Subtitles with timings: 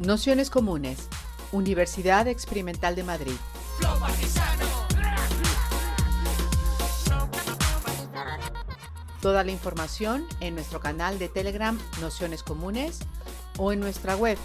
[0.00, 1.10] Nociones Comunes,
[1.52, 3.34] Universidad Experimental de Madrid.
[9.20, 13.00] Toda la información en nuestro canal de Telegram Nociones Comunes
[13.58, 14.38] o en nuestra web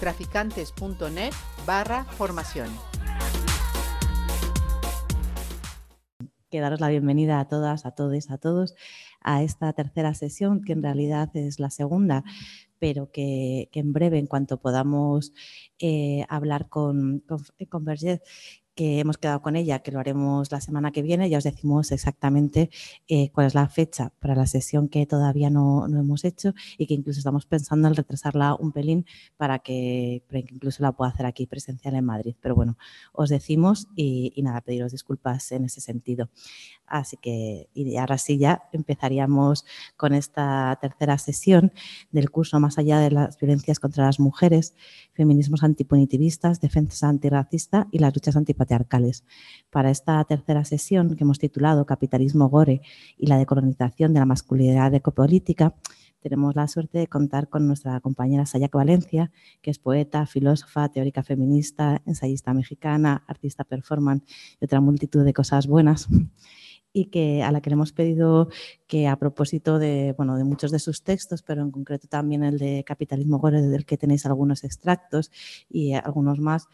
[0.00, 1.32] traficantes.net
[1.64, 2.68] barra formación.
[6.50, 8.74] Que daros la bienvenida a todas, a todos, a todos
[9.26, 12.22] a esta tercera sesión, que en realidad es la segunda,
[12.78, 15.32] pero que, en breve, en cuanto podamos
[15.78, 17.38] eh, hablar con, con,
[17.68, 17.84] con
[18.76, 21.30] que hemos quedado con ella, que lo haremos la semana que viene.
[21.30, 22.70] Ya os decimos exactamente
[23.08, 26.94] eh, cuál es la fecha para la sesión que todavía no, hemos hecho y que
[26.94, 29.06] incluso estamos pensando en retrasarla un pelín
[29.38, 32.36] para que, incluso la pueda hacer aquí presencial en Madrid.
[32.40, 32.76] Pero bueno,
[33.12, 36.28] os decimos y, y nada, pediros disculpas en ese sentido.
[36.86, 39.64] Así que, y ahora sí ya empezaríamos
[39.96, 41.72] con esta tercera sesión
[42.12, 44.74] del curso Más allá de las violencias contra las mujeres,
[45.14, 48.65] feminismos antipunitivistas, defensa antirracista y las luchas antipatriarcales.
[49.70, 52.82] Para esta tercera sesión que hemos titulado Capitalismo Gore
[53.16, 55.74] y la decolonización de la masculinidad ecopolítica,
[56.20, 59.30] tenemos la suerte de contar con nuestra compañera Sayak Valencia,
[59.62, 64.24] que es poeta, filósofa, teórica feminista, ensayista mexicana, artista performance
[64.60, 66.08] y otra multitud de cosas buenas
[66.96, 68.48] y que a la que le hemos pedido
[68.86, 72.56] que a propósito de, bueno, de muchos de sus textos, pero en concreto también el
[72.56, 75.30] de Capitalismo Gore, del que tenéis algunos extractos
[75.68, 76.68] y algunos más,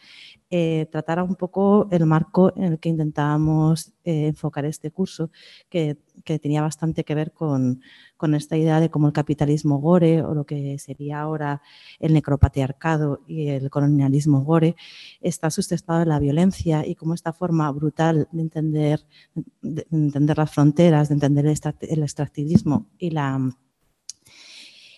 [0.48, 5.32] eh, tratara un poco el marco en el que intentábamos eh, enfocar este curso,
[5.69, 7.82] que, que, tenía bastante que ver con,
[8.16, 11.62] con esta idea de cómo el capitalismo gore o lo que sería ahora
[11.98, 14.76] el necropatriarcado y el colonialismo gore
[15.20, 19.00] está sustentado en la violencia y cómo esta forma brutal de entender,
[19.60, 23.40] de entender las fronteras, de entender el extractivismo y la,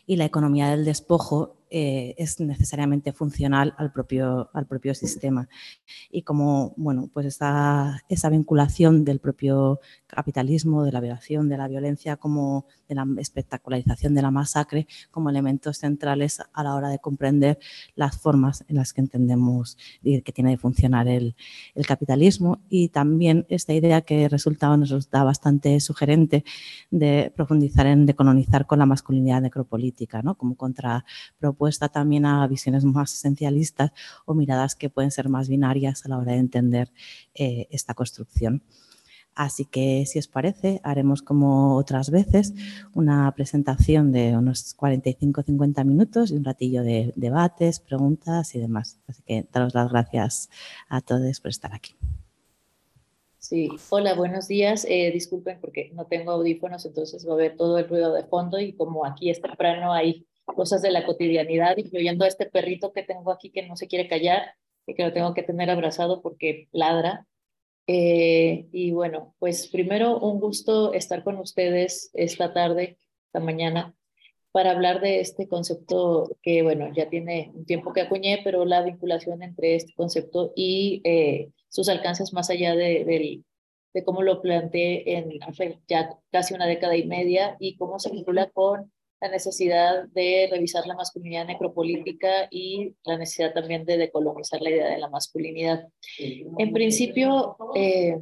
[0.06, 5.48] y la economía del despojo eh, es necesariamente funcional al propio, al propio sistema.
[6.10, 11.68] Y como, bueno, pues esa, esa vinculación del propio capitalismo, de la violación, de la
[11.68, 16.98] violencia, como de la espectacularización de la masacre, como elementos centrales a la hora de
[16.98, 17.58] comprender
[17.94, 21.34] las formas en las que entendemos que tiene de funcionar el,
[21.86, 26.44] capitalismo y también esta idea que resulta, nos resulta bastante sugerente
[26.90, 30.36] de profundizar en decolonizar con la masculinidad necropolítica, ¿no?
[30.36, 30.56] como
[31.54, 33.92] contrapropuesta también a visiones más esencialistas
[34.26, 36.90] o miradas que pueden ser más binarias a la hora de entender
[37.34, 38.62] eh, esta construcción.
[39.36, 42.54] Así que, si os parece, haremos como otras veces
[42.94, 49.00] una presentación de unos 45-50 minutos y un ratillo de debates, preguntas y demás.
[49.08, 50.50] Así que daros las gracias
[50.88, 51.96] a todos por estar aquí.
[53.38, 54.86] Sí, hola, buenos días.
[54.88, 58.60] Eh, disculpen porque no tengo audífonos, entonces va a haber todo el ruido de fondo
[58.60, 63.02] y como aquí es temprano hay cosas de la cotidianidad, incluyendo a este perrito que
[63.02, 64.54] tengo aquí que no se quiere callar
[64.86, 67.26] y que lo tengo que tener abrazado porque ladra.
[67.86, 73.94] Eh, y bueno, pues primero un gusto estar con ustedes esta tarde, esta mañana,
[74.52, 78.82] para hablar de este concepto que, bueno, ya tiene un tiempo que acuñé, pero la
[78.82, 83.42] vinculación entre este concepto y eh, sus alcances más allá de, de,
[83.92, 88.12] de cómo lo planteé en hace ya casi una década y media y cómo se
[88.12, 88.92] vincula con
[89.24, 94.88] la necesidad de revisar la masculinidad necropolítica y la necesidad también de decolonizar la idea
[94.88, 95.88] de la masculinidad.
[96.58, 98.20] En principio, eh,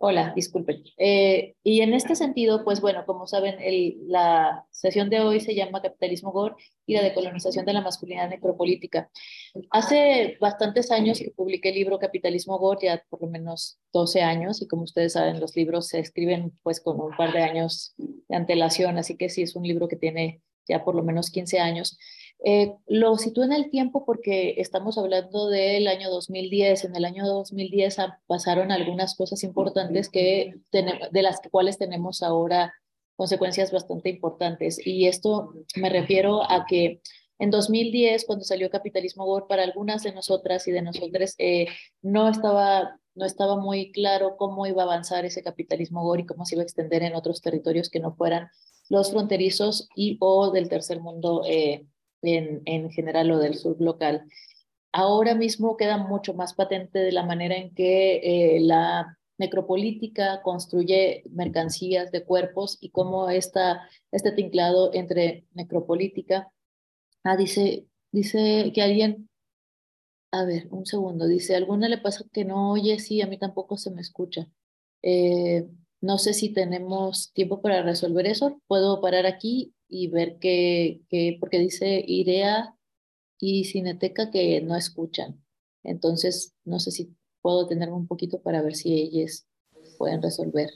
[0.00, 0.84] Hola, disculpen.
[0.96, 5.56] Eh, y en este sentido, pues bueno, como saben, el, la sesión de hoy se
[5.56, 6.54] llama Capitalismo Gore
[6.86, 9.10] y la decolonización de la masculinidad necropolítica.
[9.70, 14.62] Hace bastantes años que publiqué el libro Capitalismo Gore, ya por lo menos 12 años,
[14.62, 18.36] y como ustedes saben, los libros se escriben pues con un par de años de
[18.36, 21.98] antelación, así que sí es un libro que tiene ya por lo menos 15 años.
[22.44, 26.84] Eh, lo sitúo en el tiempo porque estamos hablando del año 2010.
[26.84, 27.96] En el año 2010
[28.26, 32.72] pasaron algunas cosas importantes que de las cuales tenemos ahora
[33.16, 34.78] consecuencias bastante importantes.
[34.84, 37.00] Y esto me refiero a que
[37.40, 41.66] en 2010, cuando salió Capitalismo Gore, para algunas de nosotras y de nosotros eh,
[42.02, 46.44] no, estaba, no estaba muy claro cómo iba a avanzar ese capitalismo Gore y cómo
[46.44, 48.48] se iba a extender en otros territorios que no fueran
[48.88, 51.86] los fronterizos y o del tercer mundo eh,
[52.22, 54.24] en, en general o del sur local.
[54.92, 61.22] Ahora mismo queda mucho más patente de la manera en que eh, la necropolítica construye
[61.30, 66.50] mercancías de cuerpos y cómo está este tinclado entre necropolítica.
[67.22, 69.28] Ah, dice, dice que alguien,
[70.32, 72.98] a ver, un segundo, dice, ¿alguna le pasa que no oye?
[72.98, 74.48] Sí, a mí tampoco se me escucha.
[75.02, 75.68] Eh,
[76.00, 78.60] no sé si tenemos tiempo para resolver eso.
[78.66, 81.00] Puedo parar aquí y ver qué,
[81.40, 82.74] porque dice IDEA
[83.38, 85.42] y Cineteca que no escuchan.
[85.82, 89.46] Entonces, no sé si puedo tenerme un poquito para ver si ellos
[89.96, 90.70] pueden resolver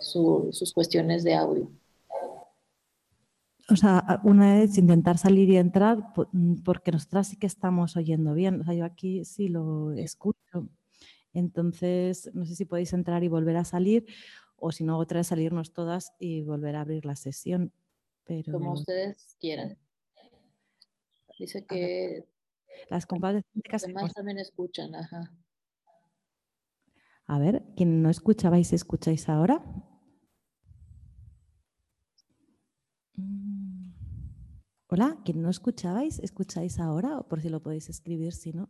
[0.00, 1.70] sus cuestiones de audio.
[3.70, 8.34] O sea, una es intentar salir y entrar, mm, porque nosotras sí que estamos oyendo
[8.34, 8.60] bien.
[8.60, 10.68] O sea, yo aquí sí lo escucho.
[11.32, 14.04] Entonces, no sé si podéis entrar y volver a salir,
[14.56, 17.72] o si no, otra vez salirnos todas y volver a abrir la sesión.
[18.24, 18.52] Pero...
[18.52, 19.78] Como ustedes quieran.
[21.38, 22.24] Dice que
[22.88, 25.32] las compadres Además también escuchan, ajá.
[27.26, 29.62] A ver, quien no escuchabais, ¿escucháis ahora?
[33.14, 33.92] Mm.
[34.88, 37.18] Hola, quien no escuchabais, ¿escucháis ahora?
[37.18, 38.68] O por si lo podéis escribir, si no.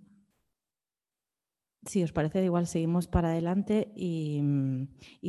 [1.84, 4.40] Si os parece, igual seguimos para adelante y,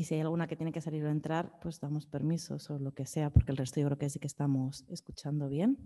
[0.04, 3.08] si hay alguna que tiene que salir o entrar, pues damos permisos o lo que
[3.08, 5.78] sea, porque el resto yo creo que sí que estamos escuchando bien.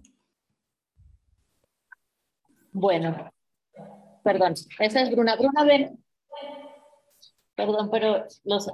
[2.73, 3.31] Bueno,
[4.23, 5.37] perdón, esa es Bruna.
[5.37, 6.03] Bruna, ven.
[7.55, 8.67] Perdón, pero los,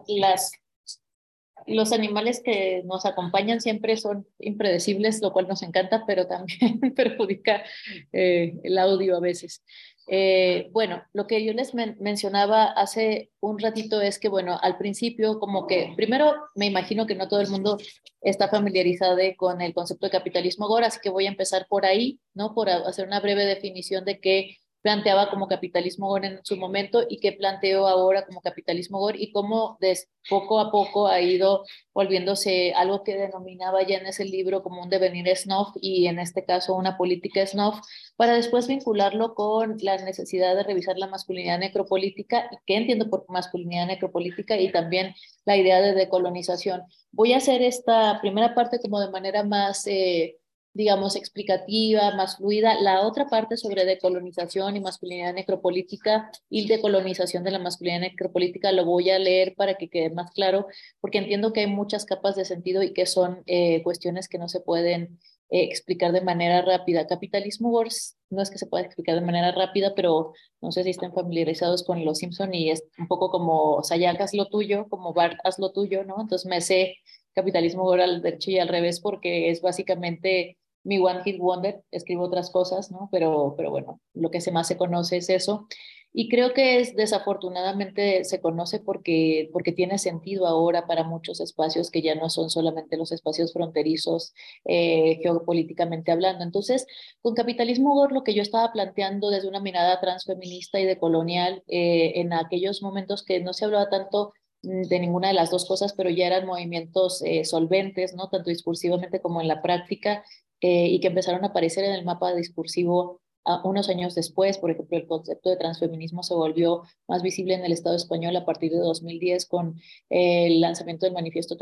[1.67, 7.63] los animales que nos acompañan siempre son impredecibles, lo cual nos encanta, pero también perjudica
[8.11, 9.63] eh, el audio a veces.
[10.07, 15.39] Eh, bueno, lo que yo les mencionaba hace un ratito es que, bueno, al principio
[15.39, 17.77] como que, primero me imagino que no todo el mundo
[18.21, 22.19] está familiarizado con el concepto de capitalismo gore, así que voy a empezar por ahí,
[22.33, 22.53] ¿no?
[22.53, 27.19] Por hacer una breve definición de qué planteaba como capitalismo gore en su momento y
[27.19, 31.63] qué planteo ahora como capitalismo gore y cómo des, poco a poco ha ido
[31.93, 36.43] volviéndose algo que denominaba ya en ese libro como un devenir snuff y en este
[36.43, 37.79] caso una política snuff,
[38.17, 43.25] para después vincularlo con la necesidad de revisar la masculinidad necropolítica y qué entiendo por
[43.29, 46.83] masculinidad necropolítica y también la idea de decolonización.
[47.11, 49.87] Voy a hacer esta primera parte como de manera más...
[49.87, 50.39] Eh,
[50.73, 52.79] digamos, explicativa, más fluida.
[52.81, 58.85] La otra parte sobre decolonización y masculinidad necropolítica y decolonización de la masculinidad necropolítica lo
[58.85, 60.67] voy a leer para que quede más claro,
[60.99, 64.47] porque entiendo que hay muchas capas de sentido y que son eh, cuestiones que no
[64.47, 67.05] se pueden eh, explicar de manera rápida.
[67.05, 70.89] Capitalismo Wars no es que se pueda explicar de manera rápida, pero no sé si
[70.89, 75.13] están familiarizados con Los Simpson y es un poco como Sayak, haz lo tuyo, como
[75.13, 76.15] Bart, haz lo tuyo, ¿no?
[76.19, 76.95] Entonces me sé
[77.35, 82.23] capitalismo Wars al derecho y al revés porque es básicamente mi One Hit Wonder, escribo
[82.23, 83.09] otras cosas, ¿no?
[83.11, 85.67] Pero, pero bueno, lo que se más se conoce es eso.
[86.15, 91.89] Y creo que es desafortunadamente se conoce porque, porque tiene sentido ahora para muchos espacios
[91.89, 94.33] que ya no son solamente los espacios fronterizos
[94.65, 96.43] eh, geopolíticamente hablando.
[96.43, 96.85] Entonces,
[97.21, 102.13] con Capitalismo Gore, lo que yo estaba planteando desde una mirada transfeminista y decolonial, eh,
[102.15, 105.93] en aquellos momentos que no se hablaba tanto mm, de ninguna de las dos cosas,
[105.93, 108.29] pero ya eran movimientos eh, solventes, ¿no?
[108.29, 110.23] Tanto discursivamente como en la práctica,
[110.63, 113.19] eh, y que empezaron a aparecer en el mapa discursivo
[113.65, 114.57] unos años después.
[114.57, 118.45] Por ejemplo, el concepto de transfeminismo se volvió más visible en el Estado español a
[118.45, 119.75] partir de 2010 con
[120.09, 121.57] el lanzamiento del manifiesto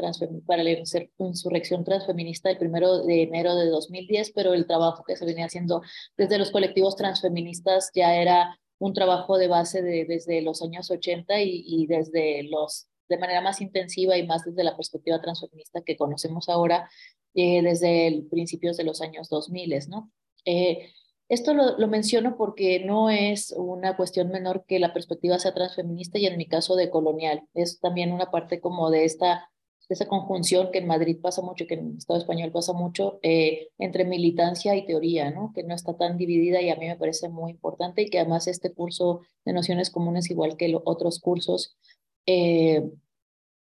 [0.46, 0.78] para la
[1.18, 5.82] insurrección transfeminista el primero de enero de 2010, pero el trabajo que se venía haciendo
[6.16, 11.42] desde los colectivos transfeministas ya era un trabajo de base de, desde los años 80
[11.42, 15.98] y, y desde los de manera más intensiva y más desde la perspectiva transfeminista que
[15.98, 16.90] conocemos ahora
[17.36, 20.12] eh, desde principios de los años 2000, ¿no?
[20.46, 20.90] Eh,
[21.28, 26.20] esto lo, lo, menciono porque no es una cuestión menor que la perspectiva sea transfeminista
[26.20, 27.44] y en mi caso de colonial.
[27.54, 29.50] Es también una parte como de esta,
[29.92, 33.20] de esa conjunción que en Madrid pasa mucho, que en el Estado español pasa mucho,
[33.24, 35.52] eh, entre militancia y teoría, ¿no?
[35.54, 38.48] que no está tan dividida y a mí me parece muy importante y que además
[38.48, 41.78] este curso de nociones comunes, igual que los otros cursos,
[42.26, 42.84] eh,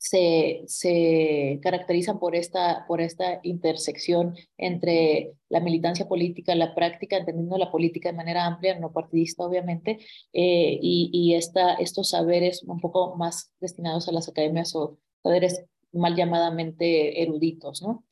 [0.00, 7.59] se, se caracterizan por esta, por esta intersección entre la militancia política, la práctica, entendiendo
[7.59, 9.99] la política de manera amplia, no partidista obviamente,
[10.33, 15.66] eh, y, y esta, estos saberes un poco más destinados a las academias o saberes
[15.92, 18.04] mal llamadamente eruditos, ¿no?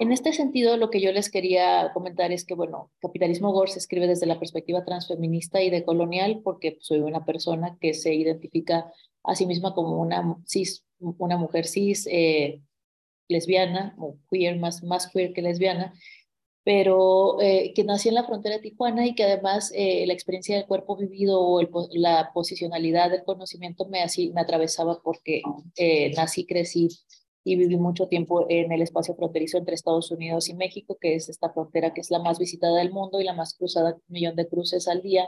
[0.00, 3.80] En este sentido, lo que yo les quería comentar es que, bueno, Capitalismo Gore se
[3.80, 8.90] escribe desde la perspectiva transfeminista y decolonial porque soy una persona que se identifica
[9.22, 12.62] a sí misma como una cis una mujer cis, eh,
[13.28, 15.92] lesbiana, o queer, más, más queer que lesbiana,
[16.64, 20.56] pero eh, que nació en la frontera de Tijuana y que además eh, la experiencia
[20.56, 21.60] del cuerpo vivido o
[21.92, 25.42] la posicionalidad del conocimiento me, así, me atravesaba porque
[26.16, 26.88] nací, crecí
[27.44, 31.28] y viví mucho tiempo en el espacio fronterizo entre Estados Unidos y México, que es
[31.28, 34.36] esta frontera que es la más visitada del mundo y la más cruzada, un millón
[34.36, 35.26] de cruces al día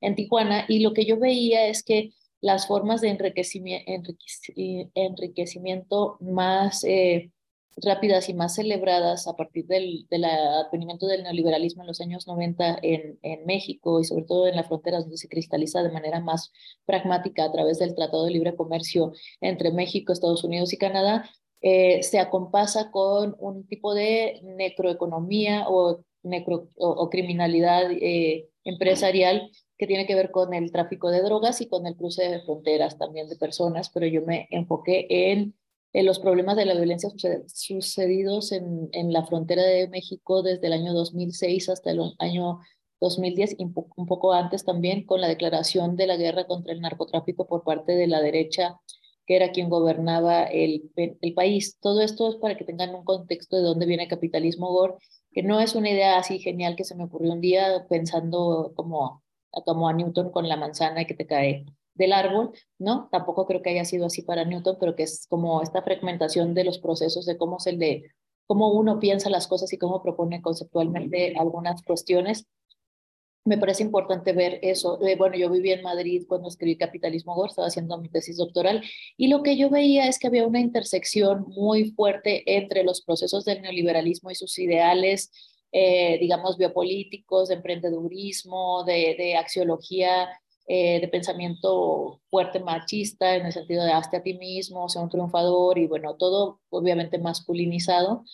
[0.00, 0.64] en Tijuana.
[0.68, 3.10] Y lo que yo veía es que las formas de
[4.94, 7.30] enriquecimiento, más eh,
[7.76, 12.80] rápidas y más celebradas a partir del, del, advenimiento del neoliberalismo en los años 90
[12.82, 16.52] en, en, México y sobre todo en la frontera donde se cristaliza de manera más
[16.84, 21.30] pragmática a través del Tratado de Libre Comercio entre México, Estados Unidos y Canadá,
[21.62, 29.86] eh, se acompasa con un tipo de necroeconomía o, necro, o, criminalidad eh, empresarial que
[29.86, 33.28] tiene que ver con el tráfico de drogas y con el cruce de fronteras también
[33.28, 35.54] de personas, pero yo me enfoqué en,
[35.94, 37.10] los problemas de la violencia
[37.46, 42.60] sucedidos en, en, la frontera de México desde el año 2006 hasta el año
[43.00, 47.46] 2010 y un poco antes también con la declaración de la guerra contra el narcotráfico
[47.46, 48.80] por parte de la derecha
[49.26, 51.78] que era quien gobernaba el, el país.
[51.80, 54.94] Todo esto es para que tengan un contexto de dónde viene el capitalismo gore,
[55.32, 59.22] que no es una idea así genial que se me ocurrió un día pensando como
[59.60, 63.08] como a Newton con la manzana que te cae del árbol, ¿no?
[63.12, 66.64] Tampoco creo que haya sido así para Newton, pero que es como esta fragmentación de
[66.64, 68.04] los procesos de cómo se le,
[68.46, 72.46] cómo uno piensa las cosas y cómo propone conceptualmente algunas cuestiones.
[73.44, 75.00] Me parece importante ver eso.
[75.04, 78.82] Eh, bueno, yo viví en Madrid cuando escribí Capitalismo Gore, estaba haciendo mi tesis doctoral,
[79.16, 83.44] y lo que yo veía es que había una intersección muy fuerte entre los procesos
[83.44, 85.30] del neoliberalismo y sus ideales
[85.72, 90.28] eh, digamos, biopolíticos, de emprendedurismo, de, de axiología,
[90.66, 95.08] eh, de pensamiento fuerte machista, en el sentido de hazte a ti mismo, sea un
[95.08, 98.24] triunfador y bueno, todo obviamente masculinizado,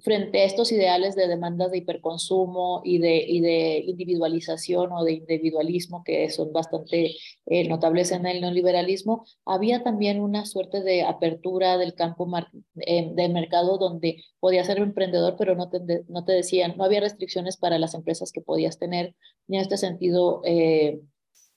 [0.00, 5.12] frente a estos ideales de demandas de hiperconsumo y de, y de individualización o de
[5.12, 11.78] individualismo que son bastante eh, notables en el neoliberalismo, había también una suerte de apertura
[11.78, 12.28] del campo
[12.76, 17.00] eh, del mercado donde podías ser emprendedor, pero no te, no te decían, no había
[17.00, 19.14] restricciones para las empresas que podías tener,
[19.46, 21.00] ni en este sentido eh,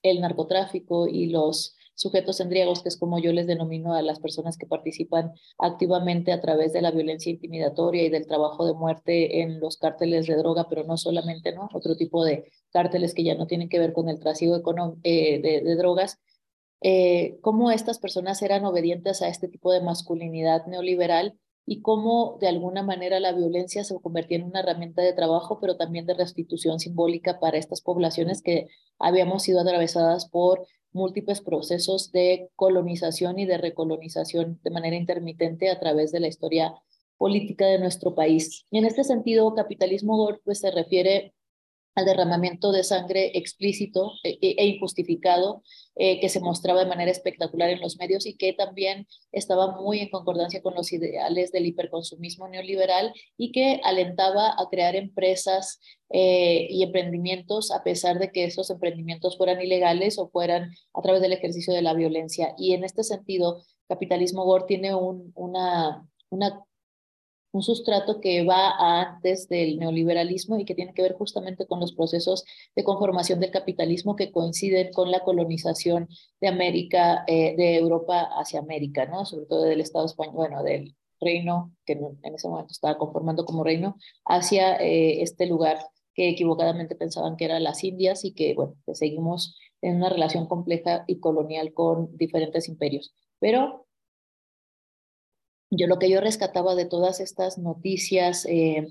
[0.03, 4.55] el narcotráfico y los sujetos endriagos, que es como yo les denomino a las personas
[4.55, 9.59] que participan activamente a través de la violencia intimidatoria y del trabajo de muerte en
[9.59, 11.67] los cárteles de droga, pero no solamente, ¿no?
[11.73, 14.61] Otro tipo de cárteles que ya no tienen que ver con el tráfico
[15.03, 16.19] eh, de, de, drogas.
[16.81, 22.47] Eh, cómo estas personas eran obedientes a este tipo de masculinidad neoliberal y cómo de
[22.47, 26.79] alguna manera la violencia se convertía en una herramienta de trabajo, pero también de restitución
[26.79, 28.67] simbólica para estas poblaciones que
[28.99, 35.79] habíamos sido atravesadas por múltiples procesos de colonización y de recolonización de manera intermitente a
[35.79, 36.75] través de la historia
[37.17, 38.65] política de nuestro país.
[38.69, 41.33] Y en este sentido, capitalismo pues, se refiere
[41.97, 45.63] al derramamiento de sangre explícito e, e, e injustificado
[45.95, 50.01] eh, que se mostraba de manera espectacular en los medios y que también estaba muy
[50.01, 55.79] en concordancia con los ideales del hiperconsumismo neoliberal y que alentaba a crear empresas
[56.11, 61.19] eh, y emprendimientos a pesar de que esos emprendimientos fueran ilegales o fueran a través
[61.19, 62.53] del ejercicio de la violencia.
[62.59, 66.63] Y en este sentido, Capitalismo Gore tiene un, una, una
[67.57, 71.93] un sustrato que va antes del neoliberalismo y que tiene que ver justamente con los
[71.93, 72.45] procesos
[72.75, 76.07] de conformación del capitalismo que coinciden con la colonización
[76.39, 79.25] de América, eh, de Europa hacia América, ¿no?
[79.25, 83.63] Sobre todo del Estado español, bueno, del reino, que en ese momento estaba conformando como
[83.63, 85.79] reino, hacia eh, este lugar
[86.13, 90.47] que equivocadamente pensaban que eran las Indias y que, bueno, que seguimos en una relación
[90.47, 93.13] compleja y colonial con diferentes imperios.
[93.39, 93.86] Pero
[95.69, 98.87] yo lo que yo rescataba de todas estas noticias eh,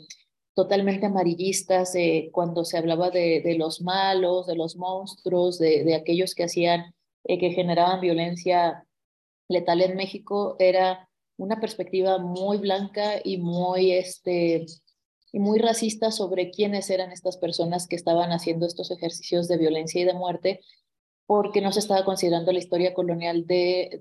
[0.54, 5.94] totalmente amarillistas, eh, cuando se hablaba de, de, los malos, de los monstruos, de, de
[5.94, 8.86] aquellos que hacían, eh, que generaban violencia
[9.48, 14.66] letal en México, era una perspectiva muy blanca y muy, este,
[15.32, 20.00] y muy racista sobre quiénes eran estas personas que estaban haciendo estos ejercicios de violencia
[20.00, 20.60] y de muerte,
[21.26, 24.00] porque no se estaba considerando la historia colonial de,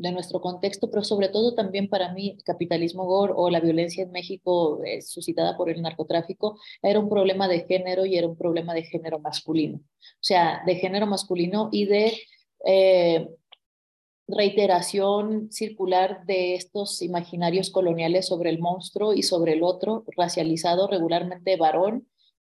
[0.00, 4.10] de nuestro contexto, pero sobre todo también para mí, capitalismo gore o la violencia en
[4.10, 8.72] México eh, suscitada por el narcotráfico era un problema de género y era un problema
[8.72, 9.76] de género masculino.
[9.78, 12.18] O sea, de género masculino y de
[12.64, 13.28] eh,
[14.26, 21.56] reiteración circular de estos imaginarios coloniales sobre el monstruo y sobre el otro, racializado regularmente
[21.56, 22.06] varón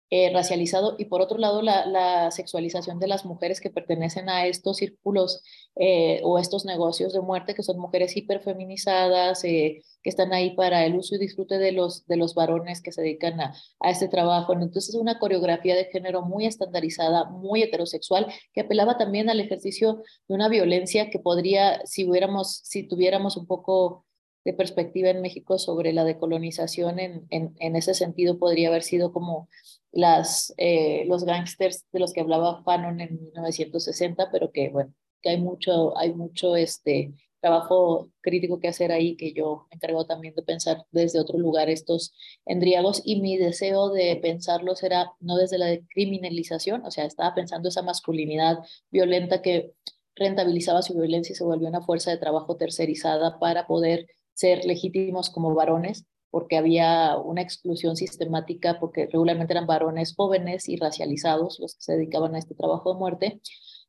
[0.10, 4.78] eh, racializado y por otro lado la, sexualización de las mujeres que pertenecen a estos
[4.78, 5.42] círculos
[5.76, 10.86] eh, o estos negocios de muerte que son mujeres hiperfeminizadas, eh, que están ahí para
[10.86, 14.08] el uso y disfrute de los, de los varones que se dedican a, a este
[14.08, 14.54] trabajo.
[14.54, 20.04] Entonces es una coreografía de género muy estandarizada, muy heterosexual, que apelaba también al ejercicio
[20.28, 24.06] de una violencia que podría, si, hubiéramos, si tuviéramos un poco
[24.46, 29.12] de perspectiva en México sobre la decolonización, en, en, en ese sentido podría haber sido
[29.12, 29.50] como
[29.92, 35.30] las, eh, los gángsters de los que hablaba Fanon en 1960, pero que, bueno, que
[35.30, 40.34] hay mucho, hay mucho este, trabajo crítico que hacer ahí, que yo me encargo también
[40.34, 42.14] de pensar desde otro lugar estos
[42.46, 43.02] endriagos.
[43.04, 47.82] Y mi deseo de pensarlos era no desde la criminalización, o sea, estaba pensando esa
[47.82, 48.60] masculinidad
[48.92, 49.74] violenta que
[50.16, 55.30] rentabilizaba su violencia y se volvió una fuerza de trabajo tercerizada para poder ser legítimos
[55.30, 61.76] como varones, porque había una exclusión sistemática, porque regularmente eran varones jóvenes y racializados los
[61.76, 63.42] que se dedicaban a este trabajo de muerte,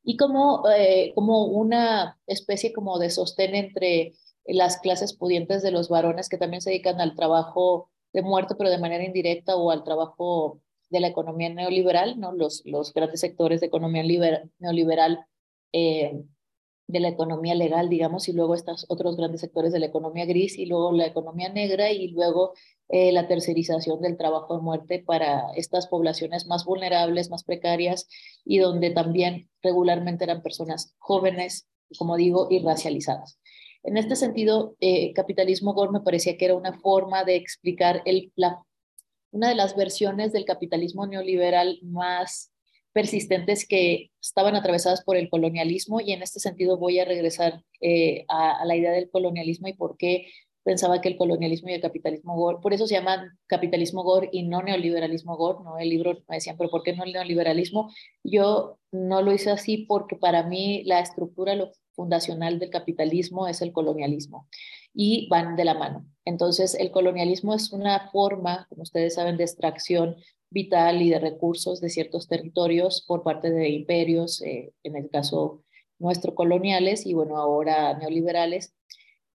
[0.02, 4.12] y como, eh, como una especie como de sostén entre
[4.44, 8.70] las clases pudientes de los varones que también se dedican al trabajo de muerte, pero
[8.70, 12.32] de manera indirecta, o al trabajo de la economía neoliberal, ¿no?
[12.32, 14.02] los, los grandes sectores de economía
[14.58, 15.24] neoliberal
[15.72, 16.22] eh,
[16.86, 20.58] de la economía legal, digamos, y luego estos otros grandes sectores de la economía gris,
[20.58, 22.52] y luego la economía negra, y luego
[22.88, 28.06] eh, la tercerización del trabajo de muerte para estas poblaciones más vulnerables, más precarias,
[28.44, 31.68] y donde también regularmente eran personas jóvenes,
[31.98, 33.38] como digo, y racializadas.
[33.82, 38.32] En este sentido, eh, capitalismo gore me parecía que era una forma de explicar el,
[38.34, 38.62] la,
[39.30, 42.53] una de las versiones del capitalismo neoliberal más
[42.94, 48.24] persistentes que estaban atravesadas por el colonialismo y en este sentido voy a regresar eh,
[48.28, 50.28] a, la idea del colonialismo y por qué
[50.62, 54.44] pensaba que el colonialismo y el capitalismo gore, por eso se llaman capitalismo gore y
[54.44, 55.76] no neoliberalismo gore, ¿no?
[55.76, 57.92] El libro me decían, pero ¿por qué no el neoliberalismo?
[58.22, 63.60] Yo no lo hice así porque para mí la estructura lo fundacional del capitalismo es
[63.60, 64.48] el colonialismo
[64.94, 66.06] y van de la mano.
[66.24, 70.16] Entonces, el colonialismo es una forma, como ustedes saben, de extracción
[70.50, 75.62] vital y de recursos de ciertos territorios por parte de imperios, eh, en el caso
[75.98, 78.74] nuestro coloniales y bueno, ahora neoliberales,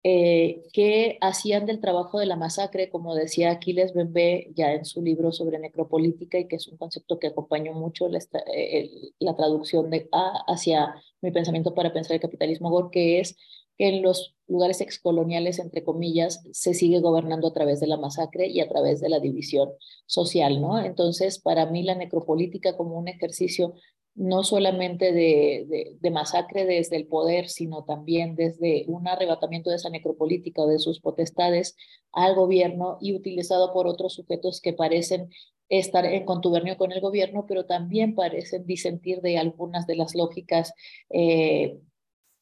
[0.03, 5.01] eh, que hacían del trabajo de la masacre, como decía Aquiles Bembe ya en su
[5.01, 8.19] libro sobre necropolítica y que es un concepto que acompañó mucho la,
[8.55, 10.07] eh, la traducción de,
[10.47, 13.35] hacia mi pensamiento para pensar el capitalismo gore, que es
[13.79, 18.59] en los lugares excoloniales, entre comillas, se sigue gobernando a través de la masacre y
[18.59, 19.69] a través de la división
[20.05, 20.83] social, ¿no?
[20.83, 23.73] Entonces, para mí la necropolítica como un ejercicio
[24.15, 29.89] no solamente de, de, masacre desde el poder, sino también desde un arrebatamiento de esa
[29.89, 31.77] necropolítica o de sus potestades
[32.11, 35.29] al gobierno y utilizado por otros sujetos que parecen
[35.69, 40.73] estar en contubernio con el gobierno, pero también parecen disentir de algunas de las lógicas
[41.11, 41.79] eh,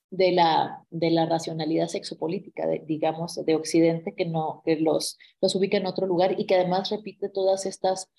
[0.09, 5.77] de, la, de la racionalidad sexopolítica, digamos, de Occidente, que, no, que los, los ubica
[5.77, 8.09] en otro lugar y que además repite todas estas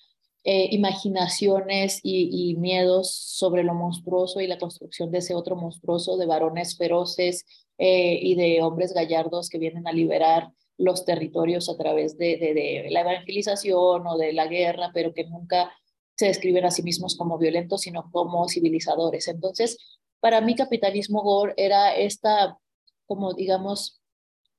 [0.44, 6.26] eh, imaginaciones y, miedos sobre lo monstruoso y la construcción de ese otro monstruoso de
[6.26, 7.44] varones feroces
[7.76, 12.86] eh, y de hombres gallardos que vienen a liberar los territorios a través de, de,
[12.90, 15.72] la evangelización o de la guerra, pero que nunca
[16.16, 19.28] se describen a sí mismos como violentos, sino como civilizadores.
[19.28, 22.58] Entonces, para mí capitalismo gore era esta,
[23.06, 24.00] como digamos,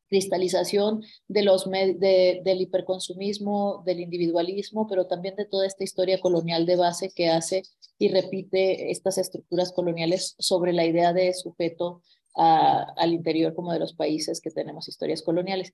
[0.09, 6.65] cristalización de los de, del hiperconsumismo, del individualismo, pero también de toda esta historia colonial
[6.65, 7.63] de base que hace
[7.97, 12.01] y repite estas estructuras coloniales sobre la idea de sujeto
[12.35, 15.73] al interior como de los países que tenemos historias coloniales.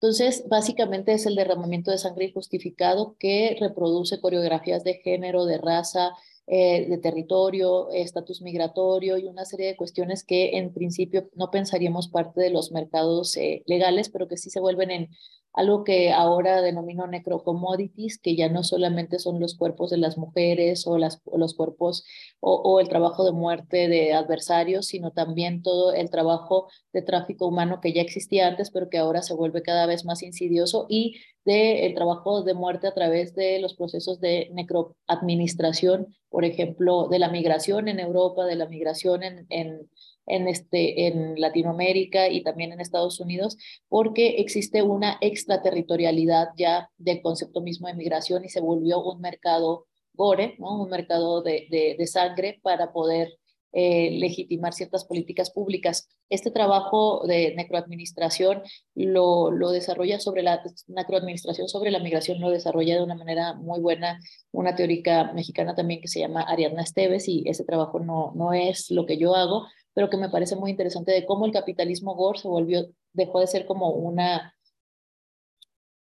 [0.00, 6.12] Entonces, básicamente es el derramamiento de sangre injustificado que reproduce coreografías de género, de raza,
[6.48, 12.08] eh, de territorio, estatus migratorio y una serie de cuestiones que en principio no pensaríamos
[12.08, 15.08] parte de los mercados eh, legales, pero que sí se vuelven en
[15.56, 20.86] algo que ahora denomino necrocommodities, que ya no solamente son los cuerpos de las mujeres
[20.86, 22.04] o, los cuerpos
[22.40, 27.80] o, el trabajo de muerte de adversarios, sino también todo el trabajo de tráfico humano
[27.80, 31.16] que ya existía antes, pero que ahora se vuelve cada vez más insidioso y
[31.46, 37.30] del trabajo de muerte a través de los procesos de necroadministración, por ejemplo, de la
[37.30, 39.88] migración en Europa, de la migración en, en
[40.26, 43.56] en, este, en Latinoamérica y también en Estados Unidos,
[43.88, 49.86] porque existe una extraterritorialidad ya del concepto mismo de migración y se volvió un mercado
[50.12, 50.82] gore, ¿no?
[50.82, 53.38] un mercado de, de, sangre para poder
[53.72, 56.08] eh, legitimar ciertas políticas públicas.
[56.30, 58.62] Este trabajo de necroadministración
[58.94, 63.80] lo, lo desarrolla sobre la necroadministración sobre la migración, lo desarrolla de una manera muy
[63.80, 64.18] buena
[64.50, 68.90] una teórica mexicana también que se llama Ariadna Esteves y ese trabajo no, no es
[68.90, 72.38] lo que yo hago, pero que me parece muy interesante de cómo el capitalismo gore
[72.38, 74.54] se volvió, dejó de ser como una,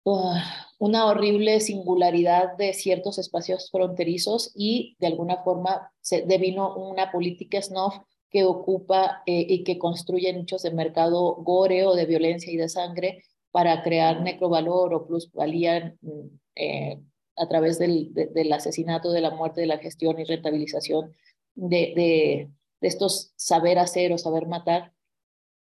[0.03, 0.33] uh,
[0.79, 7.61] una horrible singularidad de ciertos espacios fronterizos y de alguna forma se devino una política
[7.61, 7.95] snuff
[8.29, 12.67] que ocupa eh, y que construye nichos de mercado gore o de violencia y de
[12.67, 16.99] sangre para crear necrovalor o plusvalía mm, eh,
[17.37, 21.15] a través del, del asesinato, de la muerte, de la gestión y rentabilización
[21.53, 22.49] de, de
[22.87, 24.93] estos saber hacer o saber matar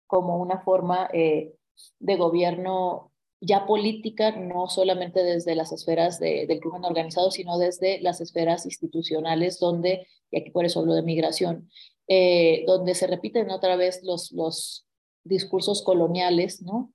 [0.07, 1.55] como una forma eh,
[1.99, 8.21] de gobierno ya política, no solamente desde las esferas del crimen organizado, sino desde las
[8.21, 11.69] esferas institucionales, donde, y aquí por eso hablo de migración,
[12.07, 14.85] eh, donde se repiten otra vez los, los
[15.23, 16.93] discursos coloniales, ¿no?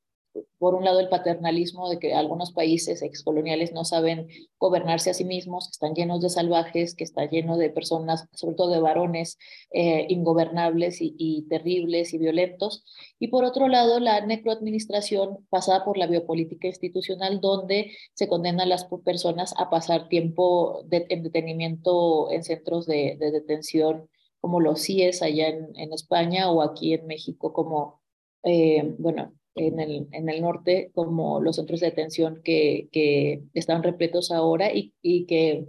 [0.59, 5.25] Por un lado el paternalismo de que algunos países excoloniales no saben gobernarse a sí
[5.25, 9.39] mismos, que están llenos de salvajes, que está lleno de personas, sobre todo de varones,
[9.71, 12.85] eh, ingobernables y, terribles y violentos.
[13.19, 18.67] Y por otro lado, la necroadministración pasada por la biopolítica institucional, donde se condena a
[18.67, 24.09] las personas a pasar tiempo de, en detenimiento en centros de, detención
[24.41, 28.01] como los CIES allá en, España o aquí en México como,
[28.45, 33.83] eh, bueno, en el, en el norte como los centros de detención que, que están
[33.83, 35.67] repletos ahora y, y que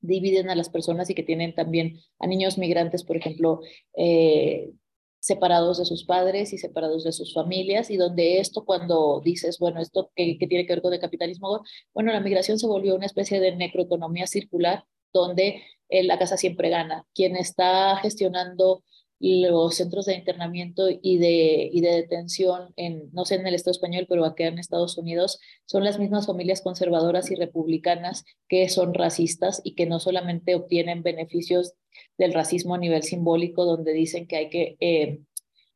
[0.00, 3.60] dividen a las personas y que tienen también a niños migrantes, por ejemplo,
[3.96, 4.70] eh,
[5.18, 9.80] separados de sus padres y separados de sus familias, y donde esto cuando dices, bueno,
[9.80, 11.62] esto que, que tiene que ver con el capitalismo,
[11.92, 16.70] bueno, la migración se volvió una especie de necroeconomía circular donde eh, la casa siempre
[16.70, 17.04] gana.
[17.12, 18.84] Quien está gestionando
[19.18, 23.72] los centros de internamiento y de, y de detención, en, no sé en el Estado
[23.72, 28.94] español, pero acá en Estados Unidos, son las mismas familias conservadoras y republicanas que son
[28.94, 31.74] racistas y que no solamente obtienen beneficios
[32.18, 35.20] del racismo a nivel simbólico, donde dicen que hay que eh,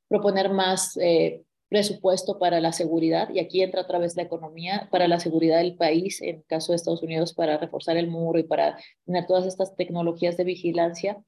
[0.08, 5.06] proponer más eh, presupuesto para la seguridad, y aquí entra otra vez la economía, para
[5.06, 8.76] la seguridad del país, en caso de Estados Unidos, para reforzar el muro y para
[9.06, 11.22] tener todas estas tecnologías de vigilancia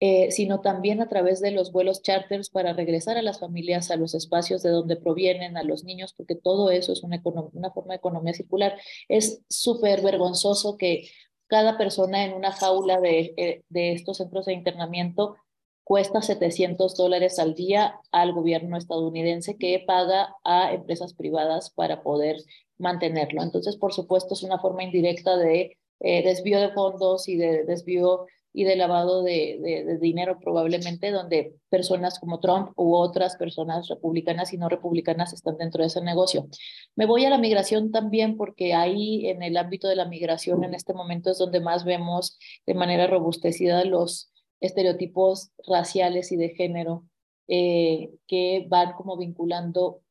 [0.00, 3.96] eh, sino también a través de los vuelos charters para regresar a las familias a
[3.96, 7.96] los espacios de donde provienen, a los niños, porque todo eso es una, forma de
[7.96, 8.78] economía circular.
[9.08, 11.08] Es súper vergonzoso que
[11.48, 15.36] cada persona en una jaula de, eh, estos centros de internamiento
[15.82, 22.36] cuesta 700 dólares al día al gobierno estadounidense que paga a empresas privadas para poder
[22.76, 23.42] mantenerlo.
[23.42, 28.26] Entonces, por supuesto, es una forma indirecta de eh, desvío de fondos y de desvío
[28.52, 34.58] y de lavado de, dinero probablemente, donde personas como Trump u otras personas republicanas y
[34.58, 36.48] no republicanas están dentro de ese negocio.
[36.96, 40.74] Me voy a la migración también porque ahí en el ámbito de la migración en
[40.74, 47.04] este momento es donde más vemos de manera robustecida los estereotipos raciales y de género
[47.46, 50.02] eh, que van como vinculando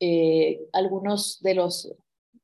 [0.00, 1.94] eh, algunos de los,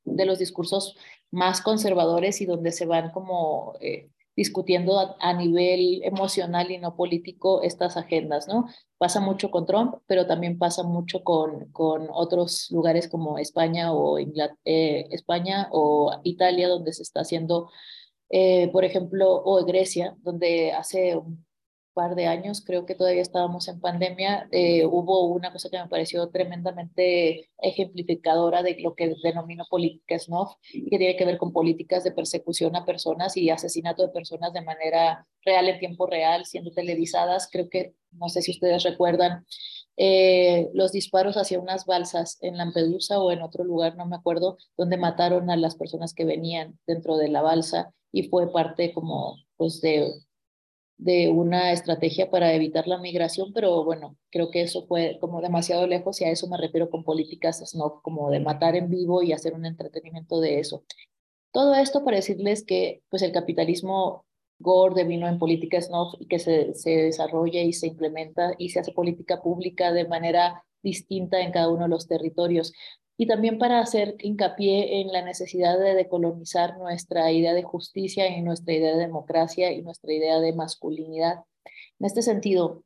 [0.04, 0.96] de los discursos
[1.30, 7.62] más conservadores y donde se van como eh, discutiendo a, nivel emocional y no político
[7.62, 8.66] estas agendas, ¿no?
[8.98, 14.18] Pasa mucho con Trump, pero también pasa mucho con, con otros lugares como España o,
[14.18, 17.70] eh, España o Italia, donde se está haciendo,
[18.30, 21.44] eh, por ejemplo, o Grecia, donde hace un
[21.94, 25.88] par de años, creo que todavía estábamos en pandemia, eh, hubo una cosa que me
[25.88, 32.04] pareció tremendamente ejemplificadora de lo que denomino política snuff, que tiene que ver con políticas
[32.04, 36.72] de persecución a personas y asesinato de personas de manera real, en tiempo real, siendo
[36.72, 37.48] televisadas.
[37.50, 39.44] Creo que, no sé si ustedes recuerdan,
[39.96, 44.56] eh, los disparos hacia unas balsas en Lampedusa o en otro lugar, no me acuerdo,
[44.76, 49.36] donde mataron a las personas que venían dentro de la balsa y fue parte como
[49.56, 50.12] pues de
[50.98, 55.86] de una estrategia para evitar la migración, pero bueno, creo que eso fue como demasiado
[55.86, 59.32] lejos y a eso me refiero con políticas no como de matar en vivo y
[59.32, 60.84] hacer un entretenimiento de eso.
[61.50, 64.24] Todo esto para decirles que pues el capitalismo
[64.58, 68.80] Gore vino en política snuff y que se, se desarrolla y se implementa y se
[68.80, 72.72] hace política pública de manera distinta en cada uno de los territorios
[73.22, 78.42] y también para hacer hincapié en la necesidad de decolonizar nuestra idea de justicia y
[78.42, 81.44] nuestra idea de democracia y nuestra idea de masculinidad.
[82.00, 82.82] En este sentido,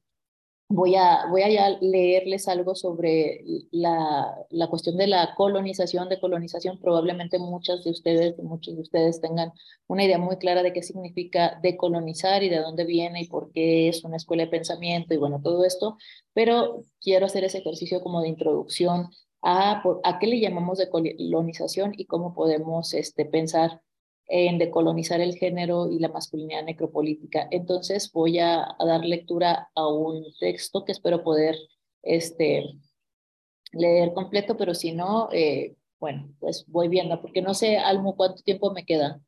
[0.68, 6.79] voy a, voy a leerles algo sobre la, la cuestión de la colonización, de colonización.
[6.81, 9.53] Probablemente muchas de ustedes, muchos de ustedes tengan
[9.87, 13.88] una idea muy clara de qué significa decolonizar y de dónde viene y por qué
[13.88, 15.96] es una escuela de pensamiento y bueno, todo esto,
[16.35, 19.09] pero quiero hacer ese ejercicio como de introducción
[19.42, 23.83] a, a qué le llamamos decolonización y cómo podemos este, pensar
[24.29, 27.46] en decolonizar el género y la masculinidad necropolítica.
[27.51, 31.57] Entonces voy a, dar lectura a un texto que espero poder
[32.03, 32.64] este,
[33.72, 38.42] leer completo, pero si no, eh, bueno, pues voy viendo, porque no sé, Almo, cuánto
[38.42, 39.20] tiempo me queda.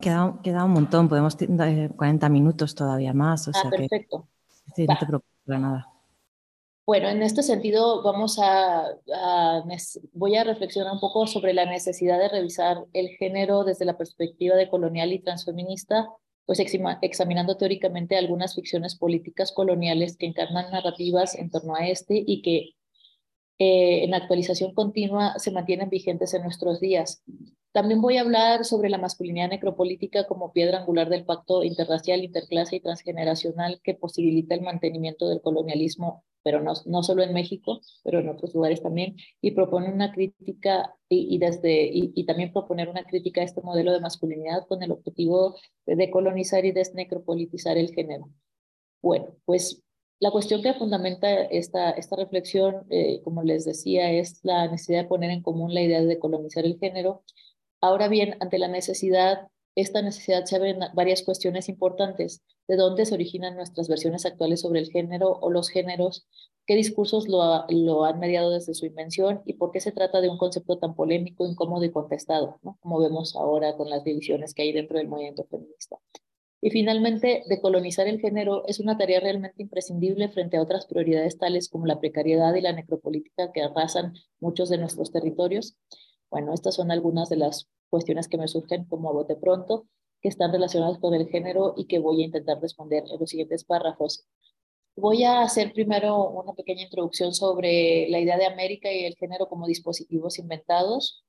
[0.00, 3.48] Queda, queda un montón, podemos 40 minutos todavía más.
[3.48, 4.28] O ah, perfecto.
[4.74, 5.86] Sí, no te preocupes nada.
[6.86, 8.84] Bueno, en este sentido vamos a,
[10.12, 14.54] voy a reflexionar un poco sobre la necesidad de revisar el género desde la perspectiva
[14.54, 16.06] de colonial y transfeminista,
[16.44, 22.42] pues examinando teóricamente algunas ficciones políticas coloniales que encarnan narrativas en torno a este y
[22.42, 22.74] que
[23.58, 27.22] eh, en actualización continua se mantienen vigentes en nuestros días.
[27.74, 32.76] También voy a hablar sobre la masculinidad necropolítica como piedra angular del pacto interracial, interclase
[32.76, 38.28] y transgeneracional que posibilita el mantenimiento del colonialismo, pero no, solo en México, pero en
[38.28, 41.36] otros lugares también, y propone una crítica y,
[42.24, 46.70] también proponer una crítica a este modelo de masculinidad con el objetivo de decolonizar y
[46.70, 48.30] desnecropolitizar el género.
[49.02, 49.82] Bueno, pues
[50.20, 55.30] la cuestión que fundamenta esta, reflexión, eh, como les decía, es la necesidad de poner
[55.32, 57.24] en común la idea de decolonizar el género
[57.84, 62.42] Ahora bien, ante la necesidad, esta necesidad se abren varias cuestiones importantes.
[62.66, 66.26] ¿De dónde se originan nuestras versiones actuales sobre el género o los géneros?
[66.64, 69.42] ¿Qué discursos lo, han mediado desde su invención?
[69.44, 72.58] ¿Y por qué se trata de un concepto tan polémico, incómodo y contestado?
[72.80, 75.98] Como vemos ahora con las divisiones que hay dentro del movimiento feminista.
[76.62, 81.68] Y finalmente, decolonizar el género es una tarea realmente imprescindible frente a otras prioridades tales
[81.68, 85.76] como la precariedad y la necropolítica que arrasan muchos de nuestros territorios.
[86.34, 89.86] Bueno, estas son algunas de las cuestiones que me surgen como a bote pronto,
[90.20, 93.62] que están relacionadas con el género y que voy a intentar responder en los siguientes
[93.62, 94.26] párrafos.
[94.96, 99.48] Voy a hacer primero una pequeña introducción sobre la idea de América y el género
[99.48, 101.24] como dispositivos inventados.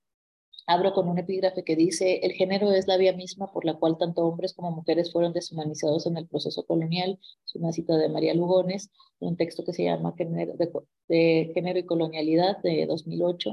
[0.65, 3.99] Abro con un epígrafe que dice, el género es la vía misma por la cual
[3.99, 7.19] tanto hombres como mujeres fueron deshumanizados en el proceso colonial.
[7.45, 8.89] Es una cita de María Lugones,
[9.19, 13.51] un texto que se llama de Género y Colonialidad de 2008.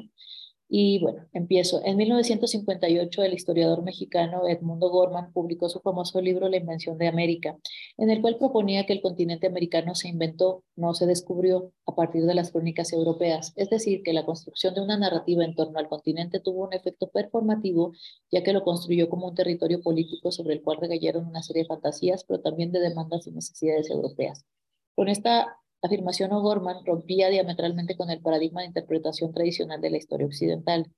[0.75, 1.83] Y bueno, empiezo.
[1.85, 7.59] En 1958, el historiador mexicano Edmundo Gorman publicó su famoso libro La invención de América,
[7.99, 12.25] en el cual proponía que el continente americano se inventó, no se descubrió, a partir
[12.25, 13.53] de las crónicas europeas.
[13.57, 17.11] Es decir, que la construcción de una narrativa en torno al continente tuvo un efecto
[17.11, 17.93] performativo,
[18.31, 21.69] ya que lo construyó como un territorio político sobre el cual regallaron una serie de
[21.69, 24.47] fantasías, pero también de demandas y necesidades europeas.
[24.95, 30.27] Con esta afirmación O'Gorman rompía diametralmente con el paradigma de interpretación tradicional de la historia
[30.27, 30.91] occidental.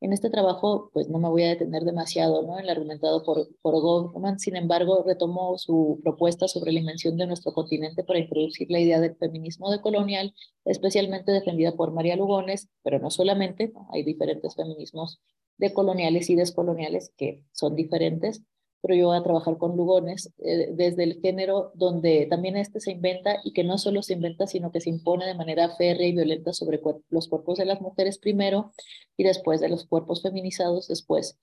[0.00, 2.58] En este trabajo, pues no me voy a detener demasiado ¿no?
[2.58, 3.74] en el argumentado por, por
[4.38, 9.00] sin embargo, retomó su propuesta sobre la invención de nuestro continente para introducir la idea
[9.00, 10.34] del feminismo decolonial,
[10.66, 15.20] especialmente defendida por María Lugones, pero no solamente, hay diferentes feminismos
[15.56, 18.42] decoloniales y descoloniales que son diferentes,
[18.84, 22.92] pero yo voy a trabajar con Lugones eh, desde el género donde también este se
[22.92, 26.12] inventa y que no solo se inventa, sino que se impone de manera férrea y
[26.12, 28.74] violenta sobre los cuerpos de las mujeres primero
[29.16, 31.38] y después de los cuerpos feminizados después,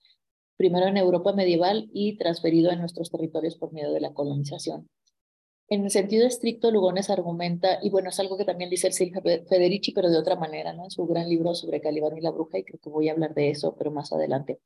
[0.56, 4.88] primero en Europa medieval y transferido en nuestros territorios por medio de la colonización.
[5.66, 9.20] En el sentido estricto, Lugones argumenta, y bueno, es algo que también dice el Silvia
[9.48, 10.84] Federici, pero de otra manera, ¿no?
[10.84, 13.34] En su gran libro sobre Calibán y la bruja, y creo que voy a hablar
[13.34, 14.60] de eso, pero más adelante.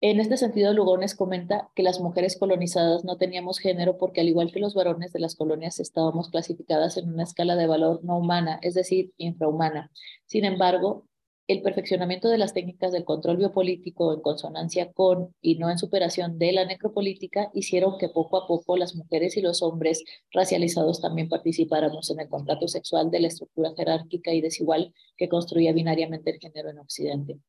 [0.00, 4.52] En este sentido, Lugones comenta que las mujeres colonizadas no teníamos género porque al igual
[4.52, 8.60] que los varones de las colonias estábamos clasificadas en una escala de valor no humana,
[8.62, 9.90] es decir, infrahumana.
[10.24, 11.08] Sin embargo,
[11.48, 16.38] el perfeccionamiento de las técnicas del control biopolítico en consonancia con y no en superación
[16.38, 21.28] de la necropolítica hicieron que poco a poco las mujeres y los hombres racializados también
[21.28, 26.38] participáramos en el contrato sexual de la estructura jerárquica y desigual que construía binariamente el
[26.38, 27.40] género en Occidente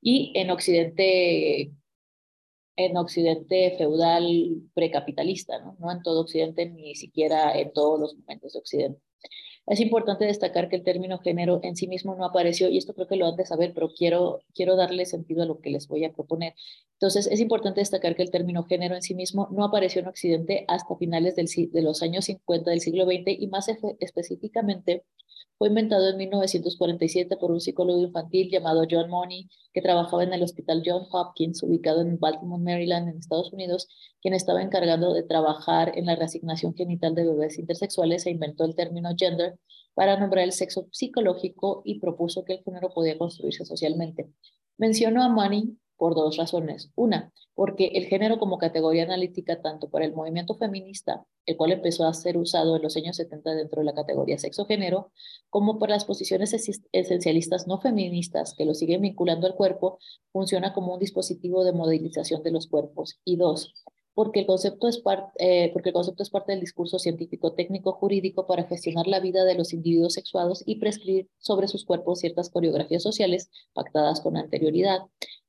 [0.00, 1.72] y en Occidente,
[2.76, 5.76] en Occidente feudal precapitalista, ¿no?
[5.78, 9.00] no en todo Occidente, ni siquiera en todos los momentos de Occidente.
[9.68, 13.06] Es importante destacar que el término género en sí mismo no apareció, y esto creo
[13.06, 16.06] que lo han de saber, pero quiero, quiero darle sentido a lo que les voy
[16.06, 16.54] a proponer.
[16.94, 20.64] Entonces, es importante destacar que el término género en sí mismo no apareció en Occidente
[20.68, 23.68] hasta finales del, de los años 50 del siglo XX y más
[24.00, 25.04] específicamente
[25.58, 30.44] fue inventado en 1947 por un psicólogo infantil llamado John Money, que trabajaba en el
[30.44, 33.88] Hospital John Hopkins, ubicado en Baltimore, Maryland, en Estados Unidos,
[34.22, 38.76] quien estaba encargado de trabajar en la reasignación genital de bebés intersexuales e inventó el
[38.76, 39.57] término gender
[39.94, 44.30] para nombrar el sexo psicológico y propuso que el género podía construirse socialmente.
[44.76, 46.90] Mencionó a Money por dos razones.
[46.94, 52.06] Una, porque el género como categoría analítica tanto para el movimiento feminista, el cual empezó
[52.06, 55.10] a ser usado en los años 70 dentro de la categoría sexo-género,
[55.50, 56.54] como para las posiciones
[56.92, 59.98] esencialistas no feministas que lo siguen vinculando al cuerpo,
[60.32, 63.18] funciona como un dispositivo de modelización de los cuerpos.
[63.24, 63.74] Y dos,
[64.14, 65.02] porque el, concepto es
[65.38, 69.44] eh, porque el concepto es parte del discurso científico técnico jurídico para gestionar la vida
[69.44, 75.00] de los individuos sexuados y prescribir sobre sus cuerpos ciertas coreografías sociales pactadas con anterioridad.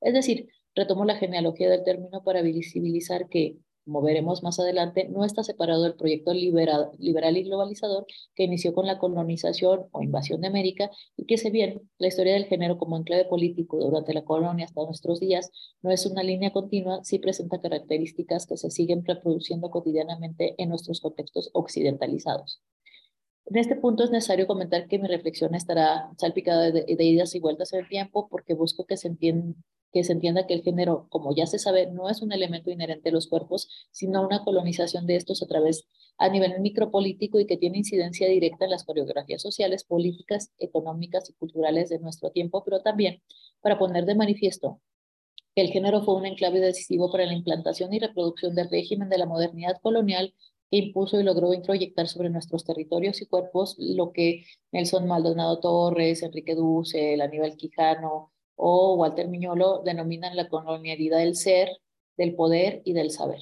[0.02, 5.26] Es decir, retomo la genealogía del término para visibilizar que como veremos más adelante, no
[5.26, 10.42] está separado del proyecto liberal, liberal y globalizador que inició con la colonización o invasión
[10.42, 14.24] de América y que, si bien la historia del género como enclave político durante la
[14.24, 19.04] colonia hasta nuestros días no es una línea continua, sí presenta características que se siguen
[19.06, 22.62] reproduciendo cotidianamente en nuestros contextos occidentalizados.
[23.46, 27.39] En este punto es necesario comentar que mi reflexión estará salpicada de, de idas y
[27.39, 29.56] vueltas en el tiempo porque busco que se, entienda,
[29.91, 33.10] que se entienda que el género, como ya se sabe, no es un elemento inherente
[33.10, 37.58] a los cuerpos, sino una colonización de estos a través a nivel micropolítico y que
[37.58, 42.82] tiene incidencia directa en las coreografías sociales, políticas, económicas y culturales de nuestro tiempo, pero
[42.82, 43.21] también
[43.62, 44.82] para poner de manifiesto
[45.56, 49.17] que el género fue un enclave decisivo para la implantación y reproducción del régimen de
[49.17, 50.33] la modernidad colonial
[50.69, 56.21] que impuso y logró introyectar sobre nuestros territorios y cuerpos lo que Nelson Maldonado Torres,
[56.21, 58.31] Enrique Dussel, Aníbal Quijano
[58.62, 61.70] o Walter Miñolo denominan la colonialidad del ser,
[62.18, 63.40] del poder y del saber.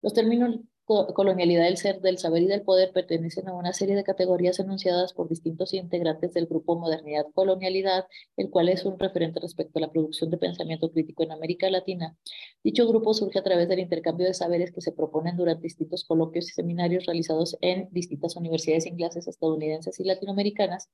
[0.00, 4.04] Los términos colonialidad del ser, del saber y del poder pertenecen a una serie de
[4.04, 9.78] categorías enunciadas por distintos integrantes del grupo Modernidad Colonialidad, el cual es un referente respecto
[9.78, 12.16] a la producción de pensamiento crítico en América Latina.
[12.62, 16.48] Dicho grupo surge a través del intercambio de saberes que se proponen durante distintos coloquios
[16.48, 20.88] y seminarios realizados en distintas universidades inglesas, estadounidenses y latinoamericanas,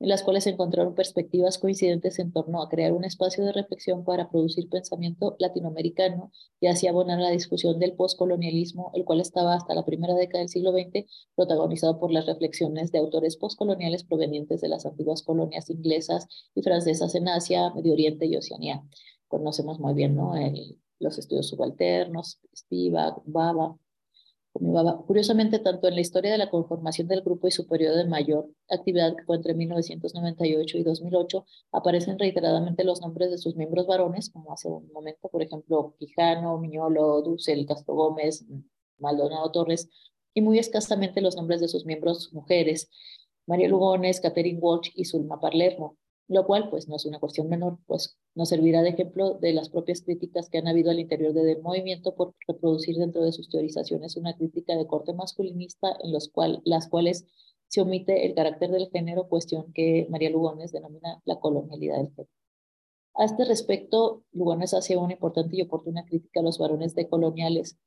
[0.00, 4.30] en las cuales encontraron perspectivas coincidentes en torno a crear un espacio de reflexión para
[4.30, 9.84] producir pensamiento latinoamericano y así abonar la discusión del postcolonialismo, el cual estaba hasta la
[9.84, 14.86] primera década del siglo XX protagonizado por las reflexiones de autores postcoloniales provenientes de las
[14.86, 18.82] antiguas colonias inglesas y francesas en Asia, Medio Oriente y Oceanía.
[19.26, 20.32] Conocemos muy bien ¿no?
[21.00, 23.76] los estudios subalternos, Spivak, Baba,
[25.06, 28.50] Curiosamente, tanto en la historia de la conformación del grupo y su periodo de mayor
[28.68, 34.30] actividad, que fue entre 1998 y 2008, aparecen reiteradamente los nombres de sus miembros varones,
[34.30, 38.44] como hace un momento, por ejemplo, Quijano, Miñolo, Dussel, Castro Gómez,
[38.98, 39.88] Maldonado Torres,
[40.34, 42.90] y muy escasamente los nombres de sus miembros mujeres,
[43.46, 45.96] María Lugones, Catherine Walsh y Zulma Parlermo
[46.28, 49.70] lo cual pues no es una cuestión menor, pues nos servirá de ejemplo de las
[49.70, 54.16] propias críticas que han habido al interior del movimiento por reproducir dentro de sus teorizaciones
[54.16, 57.26] una crítica de corte masculinista en los cual, las cuales
[57.68, 62.30] se omite el carácter del género, cuestión que María Lugones denomina la colonialidad del género.
[63.14, 67.78] A este respecto, Lugones hace una importante y oportuna crítica a los varones decoloniales,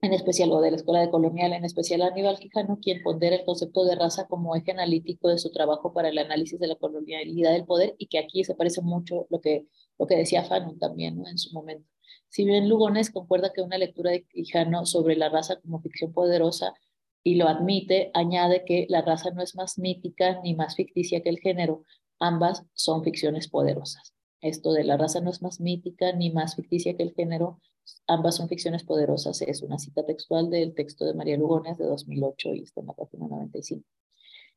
[0.00, 3.44] en especial o de la Escuela de Colonial, en especial Aníbal Quijano, quien pondera el
[3.44, 7.52] concepto de raza como eje analítico de su trabajo para el análisis de la colonialidad
[7.52, 9.66] del poder y que aquí se parece mucho lo que,
[9.98, 11.88] lo que decía Fanon también en su momento.
[12.28, 16.74] Si bien Lugones concuerda que una lectura de Quijano sobre la raza como ficción poderosa
[17.22, 21.30] y lo admite, añade que la raza no es más mítica ni más ficticia que
[21.30, 21.84] el género,
[22.18, 24.14] ambas son ficciones poderosas.
[24.40, 27.60] Esto de la raza no es más mítica ni más ficticia que el género,
[28.06, 29.42] ambas son ficciones poderosas.
[29.42, 32.94] Es una cita textual del texto de María Lugones de 2008 y está en la
[32.94, 33.84] página 95.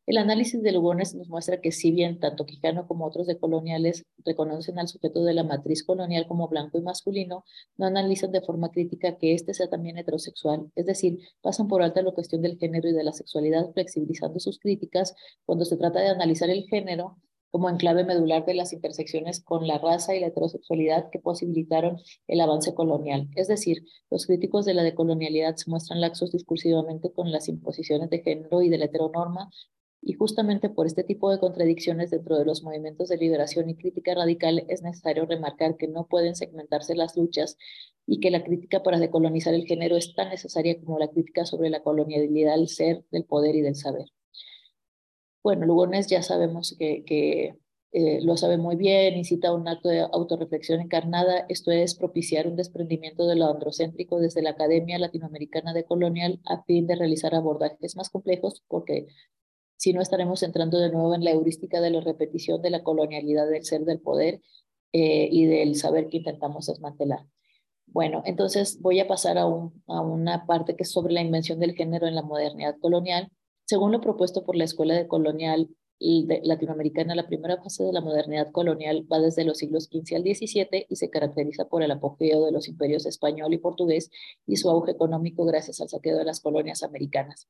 [0.08, 4.06] El análisis de Lugones nos muestra que si bien tanto Quijano como otros de coloniales
[4.24, 7.44] reconocen al sujeto de la matriz colonial como blanco y masculino,
[7.76, 12.02] no analizan de forma crítica que éste sea también heterosexual, es decir, pasan por alta
[12.02, 15.14] la cuestión del género y de la sexualidad, flexibilizando sus críticas
[15.46, 17.18] cuando se trata de analizar el género
[17.52, 22.42] como enclave medular de las intersecciones con la raza y la heterosexualidad que posibilitaron el
[22.42, 23.30] avance colonial.
[23.36, 28.22] Es decir, los críticos de la decolonialidad se muestran laxos discursivamente con las imposiciones de
[28.22, 29.50] género y de la heteronorma,
[30.02, 34.14] y justamente por este tipo de contradicciones dentro de los movimientos de liberación y crítica
[34.16, 37.58] radical es necesario remarcar que no pueden segmentarse las luchas
[38.06, 41.70] y que la crítica para decolonizar el género es tan necesaria como la crítica sobre
[41.70, 44.06] la colonialidad del ser, del poder y del saber.
[45.44, 47.56] Bueno, Lugones ya sabemos que,
[47.94, 52.56] eh, lo sabe muy bien, incita un acto de autorreflexión encarnada, esto es propiciar un
[52.58, 57.96] desprendimiento de lo androcéntrico desde la Academia Latinoamericana de Colonial a fin de realizar abordajes
[57.96, 59.08] más complejos, porque
[59.78, 63.50] si no estaremos entrando de nuevo en la heurística de la repetición de la colonialidad
[63.50, 64.42] del ser del poder
[64.92, 67.26] eh, y del saber que intentamos desmantelar.
[67.86, 71.74] Bueno, entonces voy a pasar a, a una parte que es sobre la invención del
[71.76, 73.32] género en la modernidad colonial
[73.68, 78.52] según lo propuesto por la Escuela de Colonial Latinoamericana, la primera fase de la modernidad
[78.52, 82.52] colonial va desde los siglos XV al XVII y se caracteriza por el apogeo de
[82.54, 84.10] los imperios español y portugués
[84.46, 87.50] y su auge económico gracias al saqueo de las colonias americanas.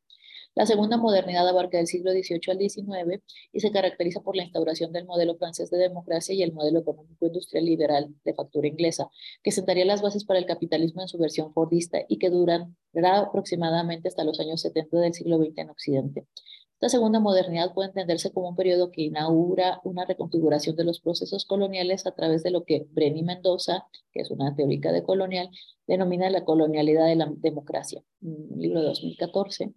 [0.58, 4.92] La segunda modernidad abarca del siglo XVIII al XIX y se caracteriza por la instauración
[4.92, 9.08] del modelo francés de democracia y el modelo económico industrial liberal de factura inglesa,
[9.44, 14.08] que sentaría las bases para el capitalismo en su versión fordista y que durará aproximadamente
[14.08, 16.28] hasta los años 70 del siglo XX en Occidente.
[16.74, 21.46] Esta segunda modernidad puede entenderse como un periodo que inaugura una reconfiguración de los procesos
[21.46, 25.52] coloniales a través de lo que Brenny Mendoza, que es una teórica de colonial,
[25.86, 29.76] denomina la colonialidad de la democracia, un libro de 2014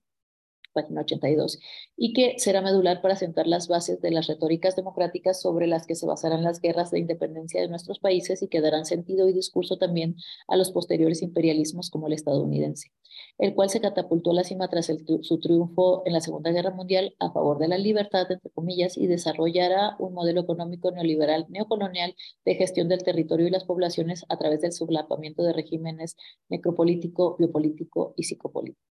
[0.72, 1.58] página 82,
[1.96, 5.94] y que será medular para sentar las bases de las retóricas democráticas sobre las que
[5.94, 9.78] se basarán las guerras de independencia de nuestros países y que darán sentido y discurso
[9.78, 10.16] también
[10.48, 12.92] a los posteriores imperialismos como el estadounidense,
[13.38, 14.90] el cual se catapultó a la cima tras
[15.22, 19.06] su triunfo en la Segunda Guerra Mundial a favor de la libertad, entre comillas, y
[19.06, 22.14] desarrollará un modelo económico neoliberal neocolonial
[22.44, 26.16] de gestión del territorio y las poblaciones a través del sublapamiento de regímenes
[26.48, 28.90] necropolítico, biopolítico y psicopolítico.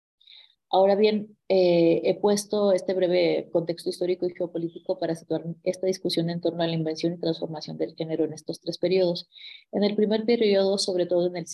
[0.69, 6.29] Ahora bien, eh, he puesto este breve contexto histórico y geopolítico para situar esta discusión
[6.29, 9.29] en torno a la invención y transformación del género en estos tres periodos.
[9.71, 11.47] En el primer periodo, sobre todo en el,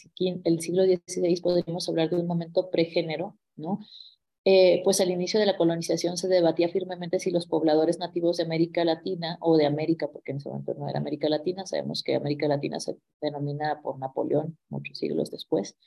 [0.61, 3.79] siglo XVI, podríamos hablar de un momento pregénero, ¿no?
[4.45, 8.43] Eh, pues al inicio de la colonización se debatía firmemente si los pobladores nativos de
[8.43, 12.15] América Latina o de América, porque en ese momento no era América Latina, sabemos que
[12.15, 15.77] América Latina se denomina por Napoleón muchos siglos después,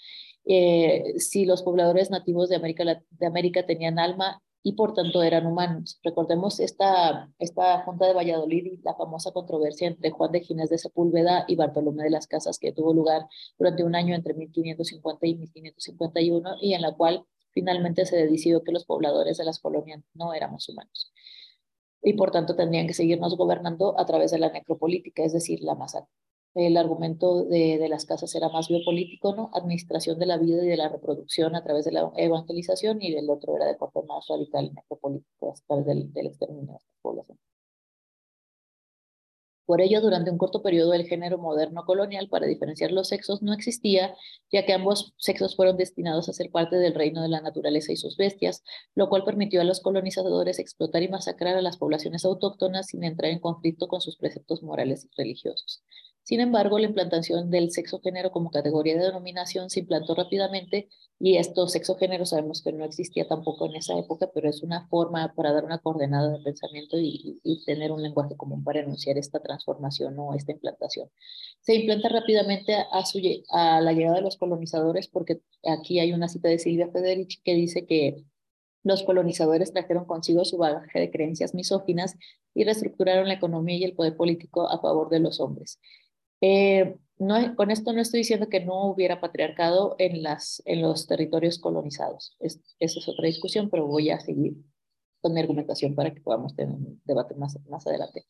[0.47, 5.47] eh, si los pobladores nativos de América, de América tenían alma y por tanto eran
[5.47, 6.01] humanos.
[6.03, 10.79] Recordemos esta, esta Junta de Valladolid y la famosa controversia entre Juan de Ginés de
[10.79, 13.27] Sepúlveda y Bartolomé de las Casas que tuvo lugar
[13.59, 18.73] durante un año entre 1550 y 1551 y en la cual finalmente se decidió que
[18.73, 21.13] los pobladores de las colonias no éramos humanos
[22.03, 25.75] y por tanto tendrían que seguirnos gobernando a través de la necropolítica, es decir, la
[25.75, 26.11] masacre.
[26.57, 29.51] El argumento de, las casas era más biopolítico, ¿no?
[29.53, 33.29] Administración de la vida y de la reproducción a través de la evangelización y el
[33.29, 37.39] otro era de corte más radical necropolítico a través del, del exterminio de esta población.
[39.67, 43.53] Por ello, durante un corto periodo, el género moderno colonial para diferenciar los sexos no
[43.53, 44.15] existía,
[44.51, 47.97] ya que ambos sexos fueron destinados a ser parte del reino de la naturaleza y
[47.97, 48.63] sus bestias,
[48.95, 53.31] lo cual permitió a los colonizadores explotar y masacrar a las poblaciones autóctonas sin entrar
[53.31, 55.83] en conflicto con sus preceptos morales y religiosos.
[56.27, 60.89] Sin embargo, la implantación del sexo-género como categoría de denominación se implantó rápidamente
[61.21, 65.33] y esto sexo-género sabemos que no existía tampoco en esa época, pero es una forma
[65.37, 70.19] para dar una coordenada de pensamiento y, tener un lenguaje común para enunciar esta transformación
[70.19, 71.09] o esta implantación.
[71.61, 72.87] Se implanta rápidamente a,
[73.51, 77.55] a la llegada de los colonizadores porque aquí hay una cita de Silvia Federici que
[77.55, 78.25] dice que
[78.83, 82.17] los colonizadores trajeron consigo su bagaje de creencias misóginas
[82.53, 85.79] y reestructuraron la economía y el poder político a favor de los hombres.
[86.41, 91.07] Eh, no, con esto no estoy diciendo que no hubiera patriarcado en, las, en los
[91.07, 92.37] territorios colonizados.
[92.41, 94.55] Es, esa es otra discusión, pero voy a seguir
[95.27, 98.25] con mi argumentación para que podamos tener un debate más, más adelante.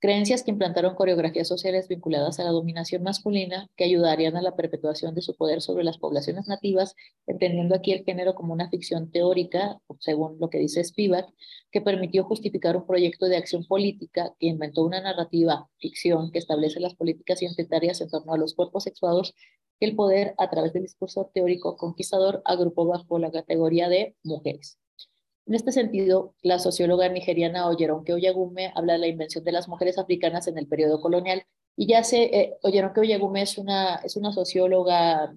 [0.00, 5.14] Creencias que implantaron coreografías sociales vinculadas a la dominación masculina que ayudarían a la perpetuación
[5.14, 6.94] de su poder sobre las poblaciones nativas,
[7.26, 11.26] entendiendo aquí el género como una ficción teórica, según lo que dice Spivak,
[11.70, 16.80] que permitió justificar un proyecto de acción política que inventó una narrativa ficción que establece
[16.80, 19.34] las políticas identitarias en torno a los cuerpos sexuados
[19.78, 24.78] que el poder, a través del discurso teórico conquistador, agrupó bajo la categoría de mujeres.
[25.48, 29.96] En este sentido, la socióloga nigeriana Oyeronke Oyagume habla de la invención de las mujeres
[29.96, 31.42] africanas en el periodo colonial.
[31.74, 35.34] Y ya sé, eh, Oyeronke Oyagume es una, es una socióloga,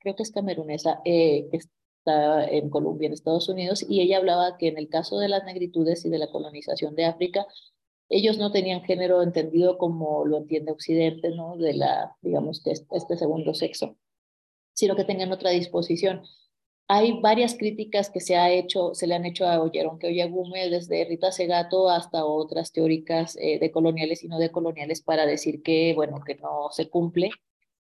[0.00, 4.58] creo que es camerunesa, eh, que está en Colombia, en Estados Unidos, y ella hablaba
[4.58, 7.46] que en el caso de las negritudes y de la colonización de África,
[8.08, 11.56] ellos no tenían género entendido como lo entiende Occidente, ¿no?
[11.56, 13.96] De la, digamos, que este segundo sexo,
[14.72, 16.22] sino que tenían otra disposición.
[16.92, 20.68] Hay varias críticas que se, ha hecho, se le han hecho a Oyeron que Oyagume,
[20.70, 25.62] desde Rita Segato hasta otras teóricas eh, de coloniales y no de coloniales, para decir
[25.62, 27.30] que, bueno, que no se cumple,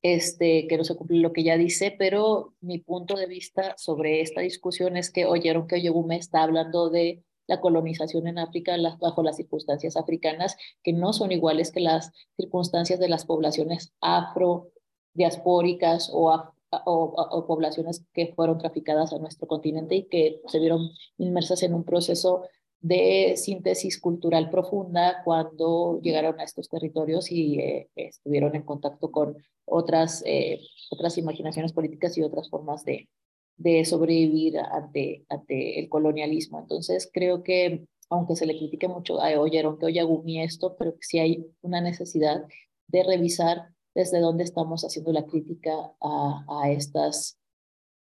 [0.01, 4.20] este, que no se cumple lo que ya dice, pero mi punto de vista sobre
[4.20, 9.24] esta discusión es que oyeron que Oyegume está hablando de la colonización en África bajo
[9.24, 14.74] las circunstancias africanas, que no son iguales que las circunstancias de las poblaciones afro,
[15.14, 16.30] diaspóricas o
[16.72, 21.84] o, poblaciones que fueron traficadas a nuestro continente y que se vieron inmersas en un
[21.84, 22.43] proceso
[22.80, 29.38] de síntesis cultural profunda cuando llegaron a estos territorios y eh, estuvieron en contacto con
[29.65, 30.59] otras, eh,
[30.91, 33.09] otras imaginaciones políticas y otras formas de,
[33.57, 36.59] de sobrevivir ante, ante el colonialismo.
[36.59, 41.01] Entonces, creo que, aunque se le critique mucho a Oyeron que Oyagumi esto, pero que
[41.01, 42.45] sí hay una necesidad
[42.88, 47.39] de revisar desde dónde estamos haciendo la crítica a, estas,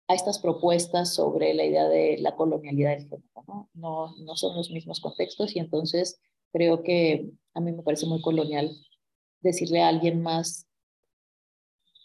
[0.10, 3.24] a estas propuestas sobre la idea de la colonialidad del género.
[3.48, 3.70] ¿no?
[3.74, 6.20] No, no son los mismos contextos y entonces
[6.52, 8.76] creo que a mí me parece muy colonial
[9.40, 10.68] decirle a alguien más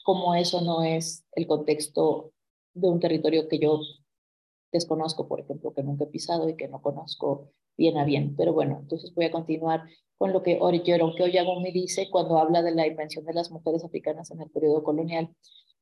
[0.05, 2.33] cómo eso no es el contexto
[2.75, 3.81] de un territorio que yo
[4.71, 7.51] desconozco, por ejemplo, que nunca he pisado y que no conozco
[7.81, 8.37] bien a bien.
[8.37, 9.85] Pero bueno, entonces voy a continuar
[10.19, 14.31] con lo que Yoronke Oyagumi dice cuando habla de la invención de las mujeres africanas
[14.31, 15.31] en el periodo colonial.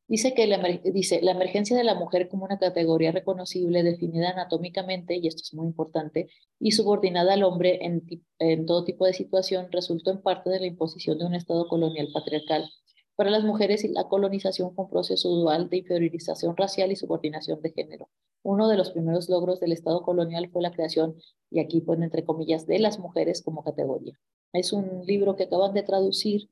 [0.07, 5.43] Dice que la emergencia de la mujer como una categoría reconocible, definida anatómicamente, y esto
[5.43, 6.31] es muy importante,
[6.61, 8.05] y subordinada al hombre en,
[8.39, 12.09] en todo tipo de situación, resultó en parte de la imposición de un Estado colonial
[12.15, 12.71] patriarcal.
[13.19, 17.73] Para las mujeres, la colonización fue un proceso dual de inferiorización racial y subordinación de
[17.73, 18.09] género.
[18.45, 21.17] Uno de los primeros logros del Estado colonial fue la creación,
[21.51, 24.17] y aquí pone entre comillas, de las mujeres como categoría.
[24.53, 26.49] Es un libro que acaban de traducir,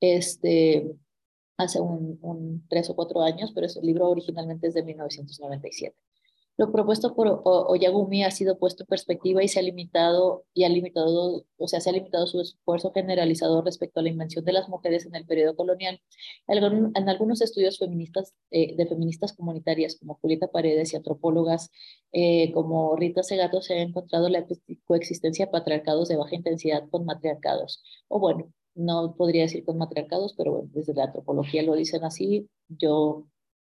[0.00, 0.96] este,
[1.56, 5.96] hace un, tres o cuatro años, pero el libro originalmente es de 1997.
[6.58, 10.68] Lo propuesto por Oyagumi ha sido puesto en perspectiva y se ha limitado, y ha
[10.68, 15.06] limitado, o se ha limitado su esfuerzo generalizador respecto a la invención de las mujeres
[15.06, 16.00] en el periodo colonial.
[16.48, 21.70] En algunos estudios feministas, eh, de feministas comunitarias como Julieta Paredes y antropólogas
[22.12, 24.44] eh, como Rita Segato se ha encontrado la
[24.84, 27.84] coexistencia de patriarcados de baja intensidad con matriarcados.
[28.08, 32.48] O bueno, no podría decir con matriarcados, pero bueno, desde la antropología lo dicen así,
[32.68, 33.26] yo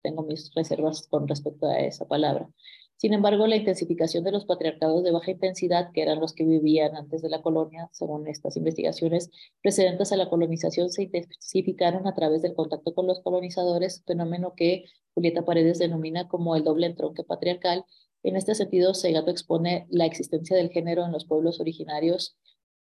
[0.04, 2.48] tengo mis reservas con respecto a esa palabra.
[2.96, 6.94] Sin embargo, la intensificación de los patriarcados de baja intensidad, que eran los que vivían
[6.94, 9.30] antes de la colonia, según estas investigaciones
[9.62, 14.84] precedentes a la colonización, se intensificaron a través del contacto con los colonizadores, fenómeno que
[15.14, 17.84] Julieta Paredes denomina como el doble entronque patriarcal.
[18.22, 22.36] En este sentido, Segato expone la existencia del género en los pueblos originarios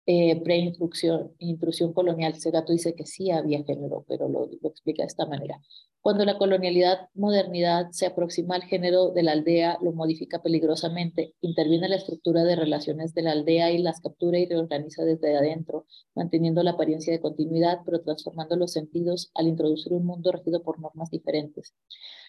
[0.07, 2.35] eh, pre-intrusión colonial.
[2.37, 5.61] Segato dice que sí había género, pero lo, lo explica de esta manera.
[6.03, 11.89] Cuando la colonialidad modernidad se aproxima al género de la aldea, lo modifica peligrosamente, interviene
[11.89, 15.87] la estructura de relaciones de la aldea y las captura y reorganiza desde adentro,
[16.17, 20.81] manteniendo la apariencia de continuidad, pero transformando los sentidos al introducir un mundo regido por
[20.81, 21.73] normas diferentes.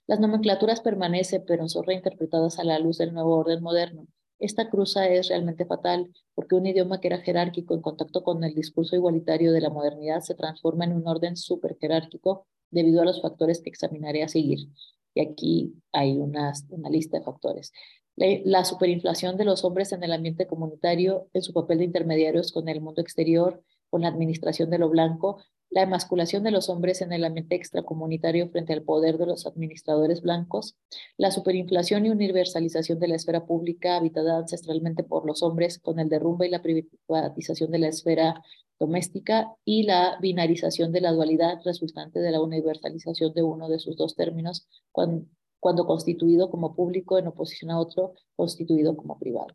[0.06, 4.06] Las nomenclaturas permanecen, pero son reinterpretadas a la luz del nuevo orden moderno.
[4.44, 8.54] Esta cruza es realmente fatal porque un idioma que era jerárquico en contacto con el
[8.54, 13.22] discurso igualitario de la modernidad se transforma en un orden súper jerárquico debido a los
[13.22, 14.68] factores que examinaré a seguir.
[15.14, 17.72] Y aquí hay una, una lista de factores.
[18.18, 22.68] La, superinflación de los hombres en el ambiente comunitario, en su papel de intermediarios con
[22.68, 25.38] el mundo exterior, con la administración de lo blanco,
[25.74, 30.22] la emasculación de los hombres en el ambiente extracomunitario frente al poder de los administradores
[30.22, 30.76] blancos,
[31.18, 36.10] la superinflación y universalización de la esfera pública habitada ancestralmente por los hombres con el
[36.10, 38.44] derrumbe y la privatización de la esfera
[38.80, 43.98] doméstica y la binarización de la dualidad resultante de la universalización de uno de sus
[43.98, 45.26] dos términos cuando,
[45.60, 49.48] cuando constituido como público en oposición a otro constituido como privado.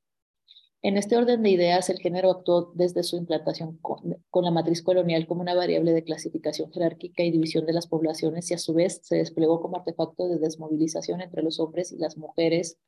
[0.80, 5.26] En este orden de ideas, el género actuó desde su implantación con, la matriz colonial
[5.26, 9.00] como una variable de clasificación jerárquica y división de las poblaciones y a su vez
[9.02, 12.78] se desplegó como artefacto de desmovilización entre los hombres y las mujeres,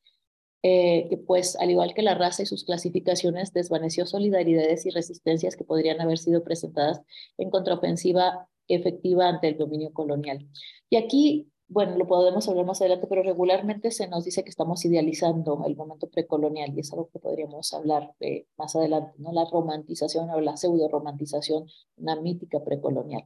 [0.63, 5.57] eh, que pues al igual que la raza y sus clasificaciones desvaneció solidaridades y resistencias
[5.57, 7.01] que podrían haber sido presentadas
[7.37, 10.47] en contraofensiva efectiva ante el dominio colonial.
[10.89, 14.83] Y aquí bueno, lo podemos hablar más adelante, pero regularmente se nos dice que estamos
[14.83, 19.31] idealizando el momento precolonial y es algo que podríamos hablar de más adelante, ¿no?
[19.31, 23.23] La romantización o la pseudo-romantización, una mítica precolonial.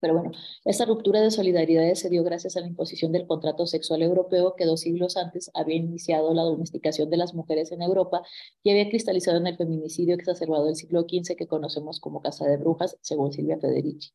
[0.00, 0.32] Pero bueno,
[0.66, 4.66] esa ruptura de solidaridad se dio gracias a la imposición del contrato sexual europeo que
[4.66, 8.22] dos siglos antes había iniciado la domesticación de las mujeres en Europa
[8.62, 12.58] y había cristalizado en el feminicidio exacerbado del siglo XV que conocemos como Casa de
[12.58, 14.10] Brujas, según Silvia Federici.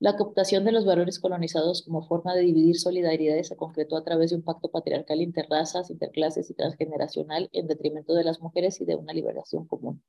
[0.00, 4.30] La cooptación de los valores colonizados como forma de dividir solidaridades se concretó a través
[4.30, 8.96] de un pacto patriarcal interrazas, interclases y transgeneracional en detrimento de las mujeres y de
[8.96, 10.02] una liberación común.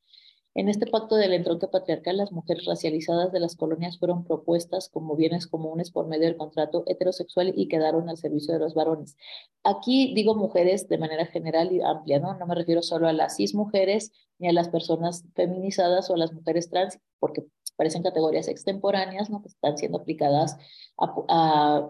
[0.58, 5.18] En este pacto del entronque patriarcal, las mujeres racializadas de las colonias fueron propuestas como
[5.18, 9.18] bienes comunes por medio del contrato heterosexual y quedaron al servicio de los varones.
[9.64, 12.38] Aquí digo mujeres de manera general y amplia, ¿no?
[12.38, 16.18] No me refiero solo a las cis mujeres ni a las personas feminizadas o a
[16.18, 17.44] las mujeres trans, porque
[17.76, 19.42] parecen categorías extemporáneas, ¿no?
[19.42, 20.58] que están siendo aplicadas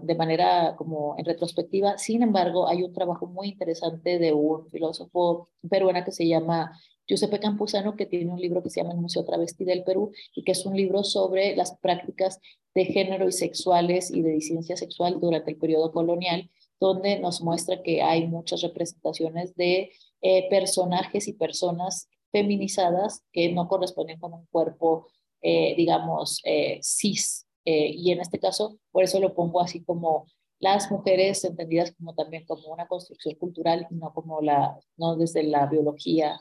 [0.02, 1.98] de manera como en retrospectiva.
[1.98, 6.78] Sin embargo, hay un trabajo muy interesante de un filósofo peruano que se llama
[7.08, 10.44] Giuseppe Campuzano, que tiene un libro que se llama El Museo Travesti del Perú y
[10.44, 12.40] que es un libro sobre las prácticas
[12.74, 17.84] de género y sexuales y de disidencia sexual durante el periodo colonial, donde nos muestra
[17.84, 24.46] que hay muchas representaciones de eh, personajes y personas feminizadas que no corresponden con un
[24.48, 25.08] cuerpo
[25.42, 27.48] eh, digamos, eh, cis.
[27.66, 30.28] Eh, y en este caso, por eso lo pongo así como
[30.60, 35.44] las mujeres entendidas como también como una construcción cultural y no como la, no desde
[35.44, 36.40] la biología,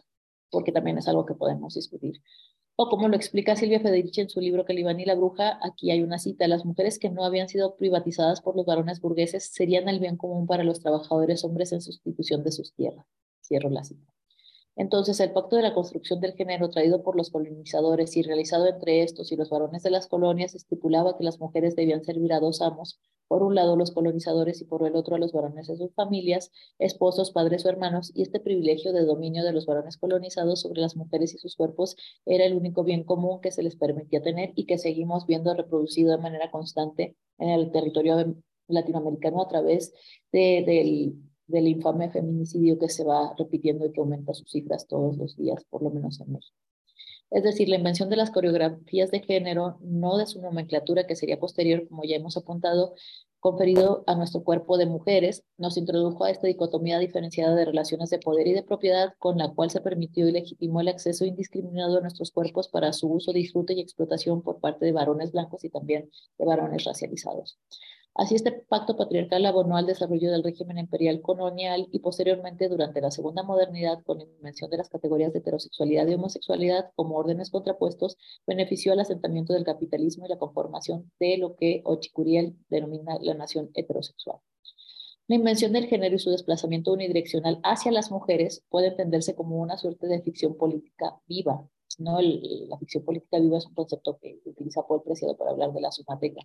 [0.50, 2.20] porque también es algo que podemos discutir.
[2.76, 6.02] O como lo explica Silvia Federici en su libro Calibán y la bruja, aquí hay
[6.02, 10.00] una cita, las mujeres que no habían sido privatizadas por los varones burgueses serían el
[10.00, 13.06] bien común para los trabajadores hombres en sustitución de sus tierras.
[13.42, 14.12] Cierro la cita.
[14.76, 19.02] Entonces, el pacto de la construcción del género traído por los colonizadores y realizado entre
[19.02, 22.60] estos y los varones de las colonias estipulaba que las mujeres debían servir a dos
[22.60, 22.98] amos,
[23.28, 26.50] por un lado los colonizadores y por el otro a los varones de sus familias,
[26.78, 30.96] esposos, padres o hermanos, y este privilegio de dominio de los varones colonizados sobre las
[30.96, 31.96] mujeres y sus cuerpos
[32.26, 36.10] era el único bien común que se les permitía tener y que seguimos viendo reproducido
[36.10, 39.92] de manera constante en el territorio latinoamericano a través
[40.32, 41.14] de, del,
[41.46, 45.64] del infame feminicidio que se va repitiendo y que aumenta sus cifras todos los días,
[45.70, 46.56] por lo menos en México.
[47.30, 51.40] Es decir, la invención de las coreografías de género, no de su nomenclatura que sería
[51.40, 52.94] posterior, como ya hemos apuntado,
[53.40, 58.18] conferido a nuestro cuerpo de mujeres, nos introdujo a esta dicotomía diferenciada de relaciones de
[58.18, 62.00] poder y de propiedad con la cual se permitió y legitimó el acceso indiscriminado a
[62.00, 66.10] nuestros cuerpos para su uso, disfrute y explotación por parte de varones blancos y también
[66.38, 67.58] de varones racializados.
[68.16, 73.10] Así este pacto patriarcal abonó al desarrollo del régimen imperial colonial y posteriormente durante la
[73.10, 78.16] segunda modernidad con la invención de las categorías de heterosexualidad y homosexualidad como órdenes contrapuestos,
[78.46, 83.70] benefició al asentamiento del capitalismo y la conformación de lo que Ochicuriel denomina la nación
[83.74, 84.38] heterosexual.
[85.26, 89.76] La invención del género y su desplazamiento unidireccional hacia las mujeres puede entenderse como una
[89.76, 91.68] suerte de ficción política viva.
[91.98, 92.20] ¿no?
[92.20, 95.90] la ficción política viva es un concepto que utiliza Paul Preciado para hablar de la
[95.90, 96.42] sumateca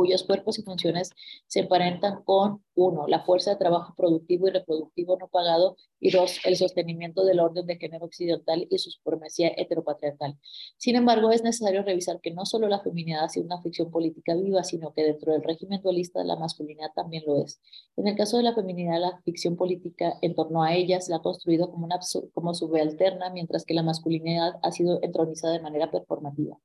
[0.00, 1.10] cuyos cuerpos y funciones
[1.46, 6.40] se emparentan con, uno, la fuerza de trabajo productivo y reproductivo no pagado, y dos,
[6.46, 10.38] el sostenimiento del orden de género occidental y su supremacía heteropatriarcal.
[10.78, 14.34] Sin embargo, es necesario revisar que no solo la feminidad ha sido una ficción política
[14.34, 17.60] viva, sino que dentro del régimen dualista la masculinidad también lo es.
[17.96, 21.18] En el caso de la feminidad, la ficción política en torno a ella se ha
[21.18, 22.00] construido como, una,
[22.32, 26.56] como subalterna, mientras que la masculinidad ha sido entronizada de manera performativa.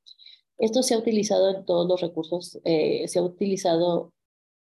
[0.58, 4.14] Esto se ha utilizado en todos los recursos, eh, se ha utilizado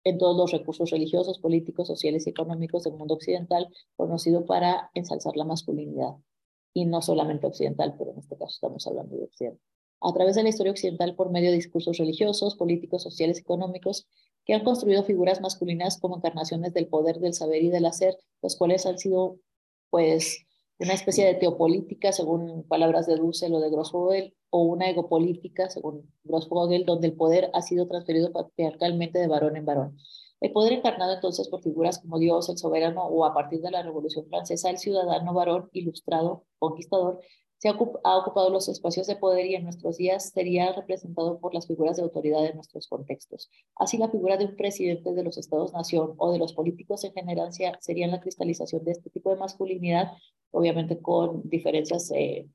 [0.04, 5.38] en todos los recursos religiosos, políticos, sociales y económicos del mundo occidental, conocido para ensalzar
[5.38, 6.16] la masculinidad.
[6.74, 9.62] Y no solamente occidental, pero en este caso estamos hablando de occidental.
[10.02, 14.08] A través de la historia occidental, por medio de discursos religiosos, políticos, sociales y económicos,
[14.44, 18.58] que han construido figuras masculinas como encarnaciones del poder, del saber y del hacer, los
[18.58, 19.38] cuales han sido,
[19.90, 20.46] pues,
[20.84, 26.12] una especie de teopolítica, según palabras de Dussel o de Grossvogel, o una egopolítica, según
[26.24, 29.98] Grossvogel, donde el poder ha sido transferido patriarcalmente de varón en varón.
[30.42, 33.82] El poder encarnado entonces por figuras como Dios, el soberano, o a partir de la
[33.82, 37.22] Revolución Francesa, el ciudadano varón ilustrado, conquistador,
[37.64, 41.66] se ha, ocupado los espacios de poder y en nuestros días sería representado por las
[41.66, 43.50] figuras de autoridad de nuestros contextos.
[43.78, 47.54] Así la figura de un presidente de los estados-nación o de los políticos en general
[47.54, 50.12] sería la cristalización de este tipo de masculinidad,
[50.52, 52.50] obviamente con diferencias eh,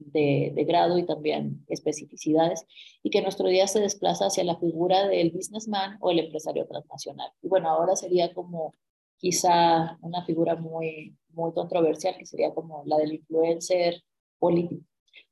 [0.00, 2.66] de, de, grado y también especificidades,
[3.04, 7.30] y que nuestro día se desplaza hacia la figura del businessman o el empresario transnacional.
[7.42, 8.74] Y bueno, ahora sería como
[9.18, 14.02] quizá una figura muy, muy controversial, que sería como la del influencer
[14.38, 14.84] político.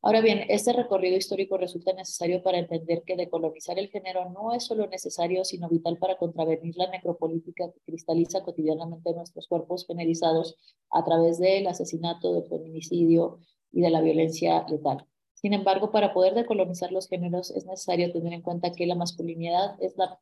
[0.02, 4.64] Ahora bien, este recorrido histórico resulta necesario para entender que decolonizar el género no es
[4.64, 10.56] solo necesario, sino vital para contravenir la necropolítica que cristaliza cotidianamente nuestros cuerpos generizados
[10.90, 13.40] a través del asesinato, del feminicidio
[13.72, 15.06] y de la violencia letal.
[15.34, 19.76] Sin embargo, para poder decolonizar los géneros es necesario tener en cuenta que la masculinidad
[19.82, 20.18] es la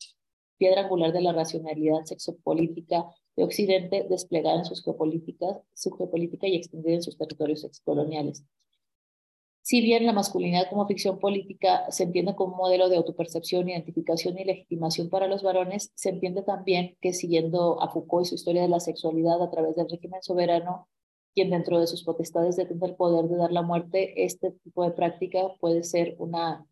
[0.57, 3.05] piedra angular de la racionalidad sexopolítica
[3.37, 8.45] de Occidente desplegada en sus geopolíticas, su geopolítica y extendida en sus territorios excoloniales.
[9.65, 14.39] Si bien la masculinidad como ficción política se entiende como un modelo de autopercepción, identificación
[14.39, 18.61] y legitimación para los varones, se entiende también que siguiendo a Foucault y su historia
[18.61, 20.87] de la sexualidad a través del régimen soberano,
[21.35, 24.91] quien dentro de sus potestades detenta el poder de dar la muerte, este tipo de
[24.91, 26.67] práctica puede ser una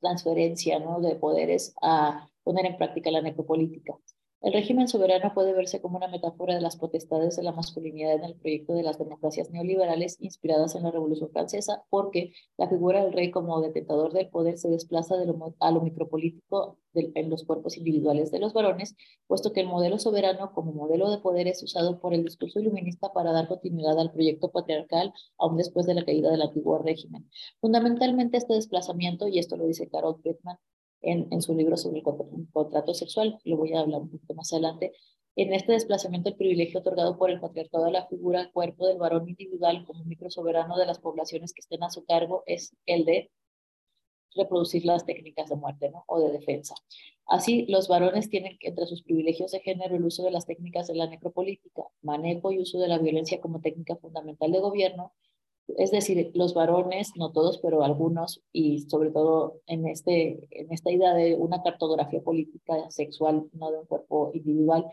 [0.00, 1.00] transferencia ¿no?
[1.00, 3.94] de poderes a poner en práctica la necropolítica.
[4.42, 8.24] El régimen soberano puede verse como una metáfora de las potestades de la masculinidad en
[8.24, 13.12] el proyecto de las democracias neoliberales inspiradas en la Revolución Francesa, porque la figura del
[13.12, 17.76] rey como detentador del poder se desplaza de lo, a lo micropolítico en los cuerpos
[17.76, 22.00] individuales de los varones, puesto que el modelo soberano como modelo de poder es usado
[22.00, 26.30] por el discurso iluminista para dar continuidad al proyecto patriarcal aún después de la caída
[26.30, 27.28] del antiguo régimen.
[27.60, 30.56] Fundamentalmente este desplazamiento, y esto lo dice Carol Pittman,
[31.02, 32.04] en, su libro sobre el
[32.52, 34.92] contrato sexual, lo voy a hablar un poquito más adelante,
[35.36, 39.28] en este desplazamiento el privilegio otorgado por el patriarcado de la figura cuerpo del varón
[39.28, 43.30] individual como microsoberano de las poblaciones que estén a su cargo es el de
[44.34, 46.04] reproducir las técnicas de muerte ¿no?
[46.06, 46.74] o de defensa.
[47.26, 50.96] Así, los varones tienen entre sus privilegios de género el uso de las técnicas de
[50.96, 55.12] la necropolítica, manejo y uso de la violencia como técnica fundamental de gobierno,
[55.78, 60.90] es decir, los varones, no todos, pero algunos, y sobre todo en, este, en esta
[60.90, 64.86] idea de una cartografía política sexual, no de un cuerpo individual,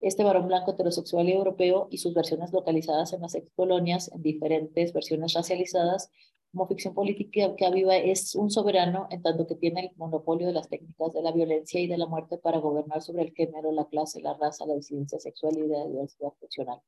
[0.00, 4.92] este varón blanco heterosexual europeo y sus versiones localizadas en las ex colonias en diferentes
[4.92, 6.10] versiones racializadas
[6.52, 10.52] como ficción política que viva es un soberano en tanto que tiene el monopolio de
[10.52, 13.86] las técnicas de la violencia y de la muerte para gobernar sobre el género, la
[13.86, 16.80] clase, la raza, la disidencia sexual y la diversidad funcional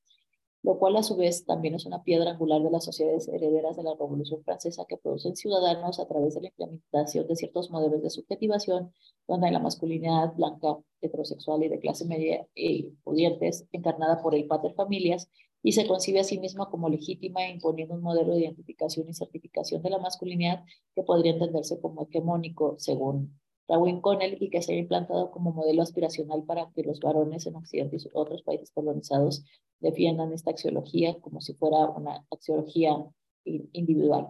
[0.66, 3.84] lo cual a su vez también es una piedra angular de las sociedades herederas de
[3.84, 8.10] la Revolución Francesa que producen ciudadanos a través de la implementación de ciertos modelos de
[8.10, 8.92] subjetivación,
[9.28, 14.74] donde la masculinidad blanca, heterosexual y de clase media y pudientes, encarnada por el pater
[14.74, 15.30] familias,
[15.62, 19.82] y se concibe a sí misma como legítima, imponiendo un modelo de identificación y certificación
[19.82, 20.64] de la masculinidad
[20.96, 23.38] que podría entenderse como hegemónico, según
[23.68, 27.56] Raúl Connell y que se ha implantado como modelo aspiracional para que los varones en
[27.56, 29.44] Occidente y otros países colonizados
[29.80, 32.96] defiendan esta axiología como si fuera una axiología
[33.44, 34.28] individual.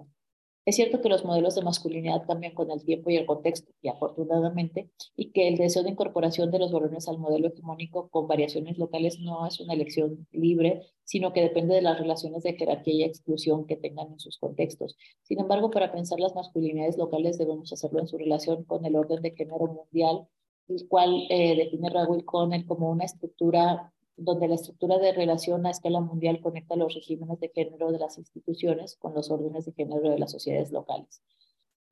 [0.66, 3.88] Es cierto que los modelos de masculinidad cambian con el tiempo y el contexto, y
[3.88, 8.76] afortunadamente, y que el deseo de incorporación de los varones al modelo hegemónico con variaciones
[8.76, 13.08] locales no es una elección libre, sino que depende de las relaciones de jerarquía y
[13.08, 14.96] exclusión que tengan en sus contextos.
[15.22, 19.22] Sin embargo, para pensar las masculinidades locales debemos hacerlo en su relación con el orden
[19.22, 20.26] de género mundial,
[20.66, 25.70] el cual eh, define Raúl Connell como una estructura donde la estructura de relación a
[25.70, 30.10] escala mundial conecta los regímenes de género de las instituciones con los órdenes de género
[30.10, 31.22] de las sociedades locales.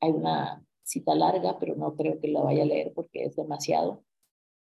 [0.00, 4.04] Hay una cita larga, pero no creo que la vaya a leer porque es demasiado.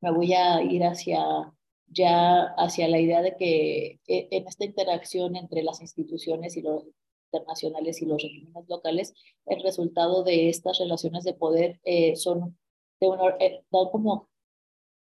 [0.01, 1.53] Me voy a ir hacia
[1.87, 6.85] ya hacia la idea de que eh, en esta interacción entre las instituciones y los
[7.31, 9.13] internacionales y los regímenes locales,
[9.45, 12.57] el resultado de estas relaciones de poder eh, son
[12.99, 14.29] de un, eh, como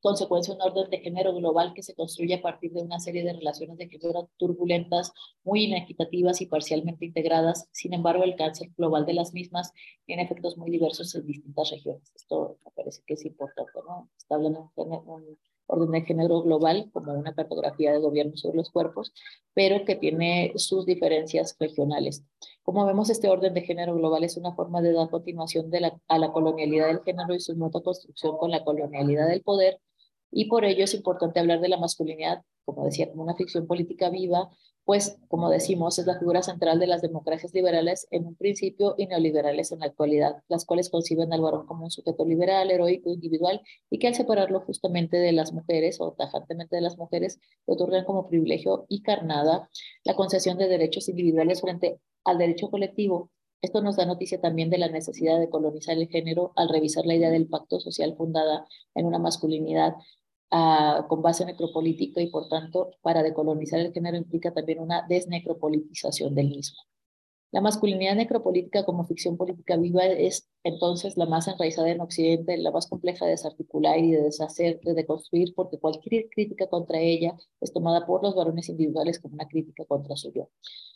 [0.02, 3.34] consecuencia un orden de género global que se construye a partir de una serie de
[3.34, 5.12] relaciones de género turbulentas,
[5.44, 7.68] muy inequitativas y parcialmente integradas.
[7.72, 9.72] Sin embargo, el cáncer global de las mismas
[10.06, 12.12] tiene efectos muy diversos en distintas regiones.
[12.16, 14.10] Esto me parece que es importante, ¿no?
[14.18, 15.38] Está hablando de un
[15.70, 19.14] orden de género global como una cartografía de gobierno sobre los cuerpos,
[19.54, 22.26] pero que tiene sus diferencias regionales.
[22.64, 26.02] Como vemos, este orden de género global es una forma de dar continuación de la,
[26.08, 29.80] a la colonialidad del género y su mutua construcción con la colonialidad del poder,
[30.32, 34.10] y por ello es importante hablar de la masculinidad, como decía, como una ficción política
[34.10, 34.50] viva,
[34.90, 39.06] pues, como decimos, es la figura central de las democracias liberales en un principio y
[39.06, 43.62] neoliberales en la actualidad, las cuales conciben al varón como un sujeto liberal, heroico, individual,
[43.92, 48.04] y que al separarlo justamente de las mujeres o tajantemente de las mujeres, le otorgan
[48.04, 49.70] como privilegio y carnada
[50.04, 53.30] la concesión de derechos individuales frente al derecho colectivo.
[53.62, 57.14] Esto nos da noticia también de la necesidad de colonizar el género al revisar la
[57.14, 58.66] idea del pacto social fundada
[58.96, 59.94] en una masculinidad
[61.08, 66.50] con base necropolítica y por tanto para decolonizar el género implica también una desnecropolitización del
[66.50, 66.80] mismo.
[67.52, 72.70] La masculinidad necropolítica como ficción política viva es entonces la más enraizada en Occidente, la
[72.70, 77.74] más compleja de desarticular y de deshacer, de deconstruir, porque cualquier crítica contra ella es
[77.74, 80.50] tomada por los varones individuales como una crítica contra su yo.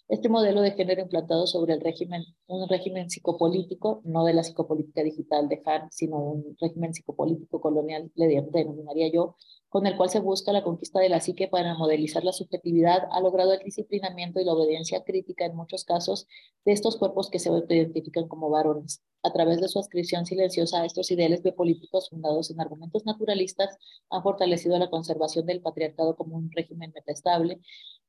[0.10, 5.02] Este modelo de género implantado sobre el régimen, un régimen psicopolítico, no de la psicopolítica
[5.02, 9.38] digital de Han, sino un régimen psicopolítico colonial, le denominaría yo,
[9.74, 13.20] con el cual se busca la conquista de la psique para modelizar la subjetividad, ha
[13.22, 16.28] logrado el disciplinamiento y la obediencia crítica en muchos casos
[16.64, 19.02] de estos cuerpos que se identifican como varones.
[19.24, 23.76] A través de su adscripción silenciosa a estos ideales biopolíticos fundados en argumentos naturalistas,
[24.12, 27.60] han fortalecido la conservación del patriarcado como un régimen metaestable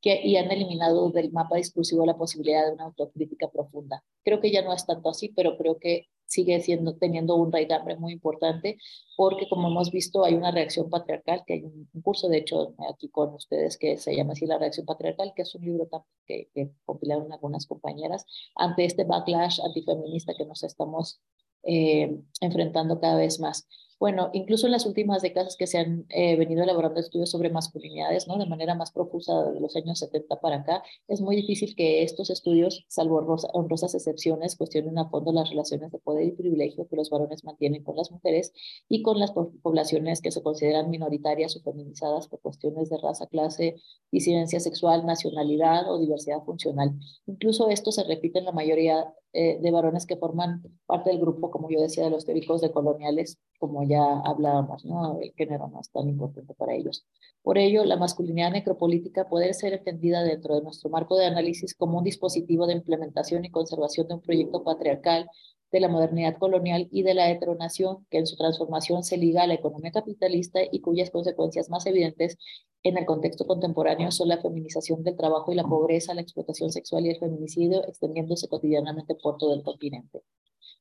[0.03, 4.05] que, y han eliminado del mapa discursivo la posibilidad de una autocrítica profunda.
[4.23, 7.97] Creo que ya no es tanto así, pero creo que sigue siendo, teniendo un raigambre
[7.97, 8.79] muy importante,
[9.17, 13.09] porque como hemos visto hay una reacción patriarcal, que hay un, curso, de hecho, aquí
[13.09, 15.89] con ustedes que se llama así La reacción patriarcal, que es un libro
[16.27, 21.21] que, que compilaron algunas compañeras, ante este backlash antifeminista que nos estamos
[21.65, 23.67] eh, enfrentando cada vez más.
[23.99, 28.27] Bueno, incluso en las últimas décadas que se han eh, venido elaborando estudios sobre masculinidades,
[28.27, 28.39] ¿no?
[28.39, 32.31] De manera más profusa de los años 70 para acá, es muy difícil que estos
[32.31, 33.19] estudios, salvo
[33.53, 37.83] honrosas excepciones, cuestionen a fondo las relaciones de poder y privilegio que los varones mantienen
[37.85, 38.53] con las mujeres
[38.89, 43.77] y con las poblaciones que se consideran minoritarias o feminizadas por cuestiones de raza, clase,
[44.11, 46.93] disidencia sexual, nacionalidad o diversidad funcional.
[47.27, 51.51] Incluso esto se repite en la mayoría eh, de varones que forman parte del grupo,
[51.51, 55.21] como yo decía, de los teóricos decoloniales, como ya hablábamos, ¿no?
[55.21, 57.07] El género no es tan importante para ellos.
[57.43, 61.99] Por ello, la masculinidad necropolítica puede ser entendida dentro de nuestro marco de análisis como
[61.99, 65.29] un dispositivo de implementación y conservación de un proyecto patriarcal
[65.71, 69.47] de la modernidad colonial y de la heteronación, que en su transformación se liga a
[69.47, 72.39] la economía capitalista y cuyas consecuencias más evidentes
[72.85, 77.07] en el contexto contemporáneo son la feminización del trabajo y la pobreza, la explotación sexual
[77.07, 80.23] y el feminicidio, extendiéndose cotidianamente por todo el continente.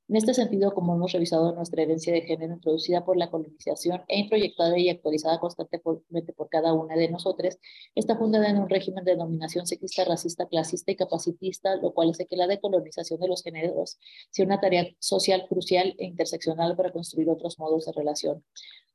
[0.10, 4.20] En este sentido, como hemos revisado nuestra herencia de género introducida por la colonización e
[4.20, 7.58] introyectada y actualizada constantemente por cada una de nosotros,
[7.96, 12.26] está fundada en un régimen de dominación sexista, racista, clasista y capacitista, lo cual hace
[12.26, 13.98] que la decolonización de los géneros
[14.30, 18.44] sea una tarea social crucial e interseccional para construir otros modos de relación.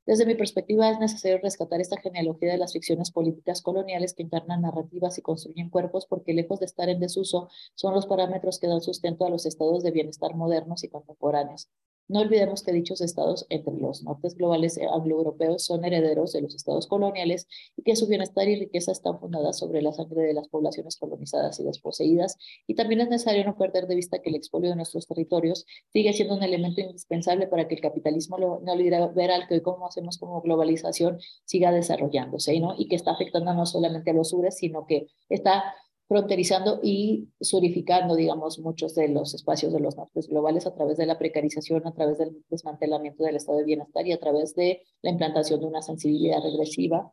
[0.08, 4.62] Desde mi perspectiva, es necesario rescatar esta genealogía de las ficciones políticas coloniales que encarnan
[4.62, 8.80] narrativas y construyen cuerpos porque, lejos de estar en desuso, son los parámetros que dan
[8.80, 11.68] sustento a los estados de bienestar modernos y contemporáneos.
[12.08, 16.86] No olvidemos que dichos estados, entre los nortes globales anglo-europeos, son herederos de los estados
[16.86, 17.46] coloniales
[17.76, 21.60] y que su bienestar y riqueza están fundadas sobre la sangre de las poblaciones colonizadas
[21.60, 22.38] y desposeídas.
[22.66, 26.12] Y también es necesario no perder de vista que el expolio de nuestros territorios sigue
[26.14, 31.18] siendo un elemento indispensable para que el capitalismo neoliberal, que hoy como hacemos como globalización,
[31.44, 32.74] siga desarrollándose ¿no?
[32.78, 35.74] y que está afectando no solamente a los sures, sino que está
[36.08, 41.06] fronterizando y surificando, digamos, muchos de los espacios de los nortes globales a través de
[41.06, 45.10] la precarización, a través del desmantelamiento del estado de bienestar y a través de la
[45.10, 47.12] implantación de una sensibilidad regresiva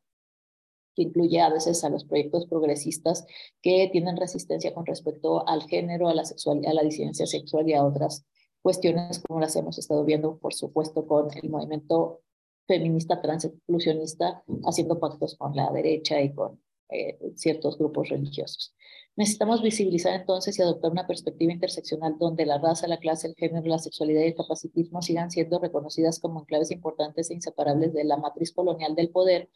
[0.96, 3.26] que incluye a veces a los proyectos progresistas
[3.62, 7.74] que tienen resistencia con respecto al género, a la sexualidad, a la disidencia sexual y
[7.74, 8.26] a otras
[8.62, 12.22] cuestiones como las hemos estado viendo, por supuesto, con el movimiento
[12.66, 18.74] feminista transinclusionista, haciendo pactos con la derecha y con eh, ciertos grupos religiosos.
[19.18, 23.66] Necesitamos visibilizar entonces y adoptar una perspectiva interseccional donde la raza, la clase, el género,
[23.68, 28.18] la sexualidad y el capacitismo sigan siendo reconocidas como enclaves importantes e inseparables de la
[28.18, 29.50] matriz colonial del poder.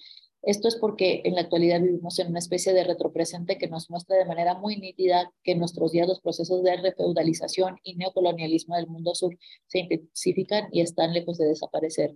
[0.43, 4.15] Esto es porque en la actualidad vivimos en una especie de retropresente que nos muestra
[4.15, 8.87] de manera muy nítida que en nuestros días los procesos de refeudalización y neocolonialismo del
[8.87, 9.37] mundo sur
[9.67, 12.15] se intensifican y están lejos de desaparecer.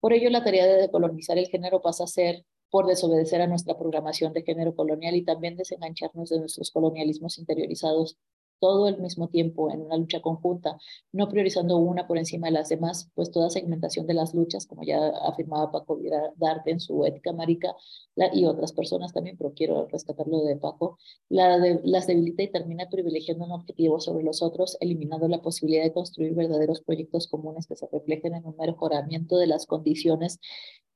[0.00, 3.76] Por ello, la tarea de decolonizar el género pasa a ser por desobedecer a nuestra
[3.76, 8.16] programación de género colonial y también desengancharnos de nuestros colonialismos interiorizados
[8.60, 10.78] todo al mismo tiempo en una lucha conjunta,
[11.12, 14.82] no priorizando una por encima de las demás, pues toda segmentación de las luchas, como
[14.84, 15.98] ya afirmaba Paco
[16.36, 17.74] Darte en su Ética Marica
[18.32, 20.98] y otras personas también, pero quiero rescatarlo de Paco,
[21.28, 25.92] la las debilita y termina privilegiando un objetivo sobre los otros, eliminando la posibilidad de
[25.92, 30.38] construir verdaderos proyectos comunes que se reflejen en un mejoramiento de las condiciones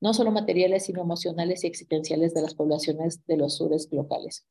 [0.00, 4.46] no solo materiales, sino emocionales y existenciales de las poblaciones de los sures locales.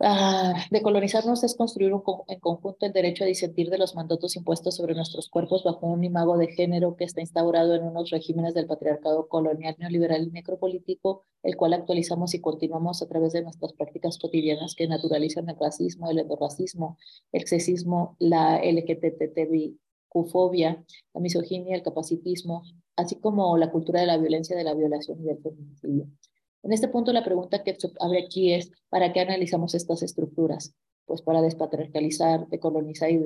[0.00, 1.92] Ah, decolonizarnos es construir
[2.28, 6.04] en conjunto el derecho a disentir de los mandatos impuestos sobre nuestros cuerpos bajo un
[6.04, 11.24] imago de género que está instaurado en unos regímenes del patriarcado colonial, neoliberal y necropolítico,
[11.42, 16.08] el cual actualizamos y continuamos a través de nuestras prácticas cotidianas que naturalizan el racismo,
[16.08, 16.96] el endorracismo,
[17.32, 22.62] el sexismo, la LGTB-fobia, la misoginia, el capacitismo,
[22.94, 26.06] así como la cultura de la violencia, de la violación y del feminicidio.
[26.62, 30.74] En este punto la pregunta que abre aquí es, ¿para qué analizamos estas estructuras?
[31.06, 33.18] Pues para despatriarcalizar, decolonizar y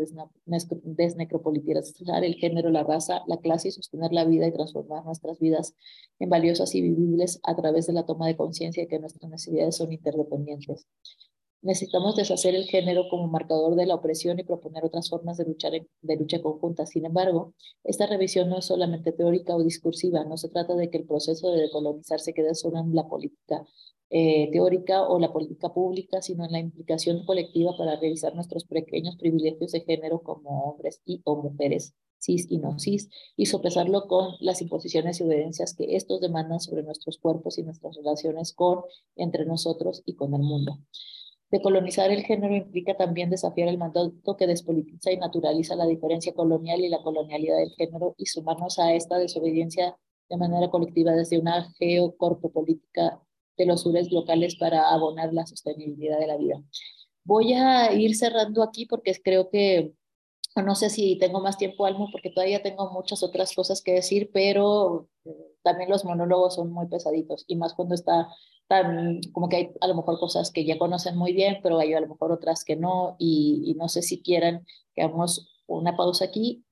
[0.44, 5.74] desnecropolitizar el género, la raza, la clase y sostener la vida y transformar nuestras vidas
[6.20, 9.76] en valiosas y vivibles a través de la toma de conciencia de que nuestras necesidades
[9.76, 10.86] son interdependientes.
[11.62, 15.72] Necesitamos deshacer el género como marcador de la opresión y proponer otras formas de, luchar
[15.72, 16.86] de lucha conjunta.
[16.86, 17.54] Sin embargo,
[17.84, 20.24] esta revisión no es solamente teórica o discursiva.
[20.24, 23.64] No se trata de que el proceso de decolonizar se quede solo en la política
[24.10, 29.16] eh, teórica o la política pública, sino en la implicación colectiva para revisar nuestros pequeños
[29.16, 34.34] privilegios de género como hombres y o mujeres cis y no cis, y sopesarlo con
[34.40, 38.82] las imposiciones y obediencias que estos demandan sobre nuestros cuerpos y nuestras relaciones con,
[39.16, 40.78] entre nosotros y con el mundo.
[41.52, 46.80] Decolonizar el género implica también desafiar el mandato que despolitiza y naturaliza la diferencia colonial
[46.80, 49.94] y la colonialidad del género y sumarnos a esta desobediencia
[50.30, 53.20] de manera colectiva desde una geocorpopolítica
[53.58, 56.62] de los sures locales para abonar la sostenibilidad de la vida.
[57.22, 59.92] Voy a ir cerrando aquí porque creo que,
[60.56, 64.30] no sé si tengo más tiempo, Almo, porque todavía tengo muchas otras cosas que decir,
[64.32, 68.26] pero eh, también los monólogos son muy pesaditos y más cuando está
[69.32, 72.00] como que hay a lo mejor cosas que ya conocen muy bien, pero hay a
[72.00, 76.64] lo mejor otras que no, y, no sé si quieran que hagamos una pausa aquí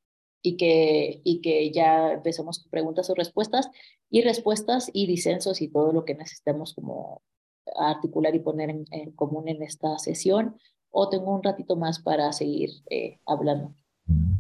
[0.43, 3.69] y que, y que ya empecemos con preguntas o respuestas,
[4.09, 7.23] y respuestas y disensos y todo lo que necesitemos como
[7.77, 10.57] articular y poner en, común en esta sesión,
[10.91, 13.75] o tengo un ratito más para seguir eh, hablando.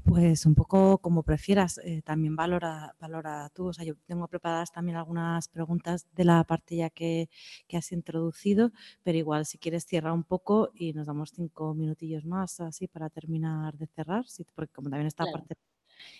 [0.05, 3.69] Pues un poco como prefieras, eh, también valora, valora tú.
[3.69, 7.29] O sea, yo tengo preparadas también algunas preguntas de la parte ya que,
[7.69, 8.73] que, has introducido,
[9.03, 13.11] pero igual si quieres cierra un poco y nos damos cinco minutillos más así para
[13.11, 15.57] terminar de cerrar, sí, porque como también está parte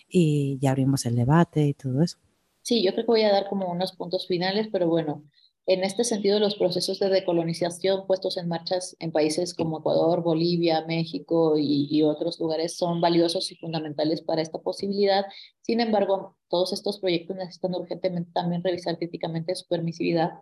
[0.09, 2.19] y ya abrimos el debate y todo eso.
[2.63, 5.25] Sí, yo creo que voy a dar como unos puntos finales, pero bueno,
[5.73, 10.85] En este sentido, los procesos de decolonización puestos en marcha en países como Ecuador, Bolivia,
[10.85, 15.27] México y, otros lugares son valiosos y fundamentales para esta posibilidad.
[15.61, 20.41] Sin embargo, todos estos proyectos necesitan urgentemente también revisar críticamente su permisividad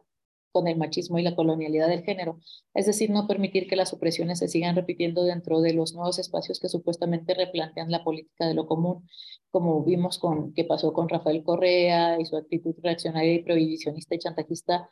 [0.51, 2.41] con el machismo y la colonialidad del género,
[2.73, 6.59] es decir, no permitir que las opresiones se sigan repitiendo dentro de los nuevos espacios
[6.59, 9.07] que supuestamente replantean la política de lo común,
[9.51, 14.19] como vimos con qué pasó con Rafael Correa y su actitud reaccionaria y prohibicionista y
[14.21, 14.89] chantajista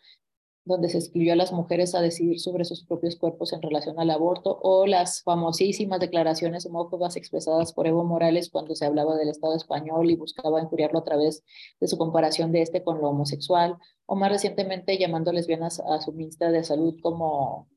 [0.67, 4.11] donde se excluyó a las mujeres a decidir sobre sus propios cuerpos en relación al
[4.11, 9.55] aborto, o las famosísimas declaraciones homófobas expresadas por Evo Morales cuando se hablaba del Estado
[9.55, 11.45] español y buscaba injuriarlo a través
[11.81, 16.13] de su comparación de este con lo homosexual, o más recientemente llamando lesbianas a su
[16.13, 17.69] ministra de Salud como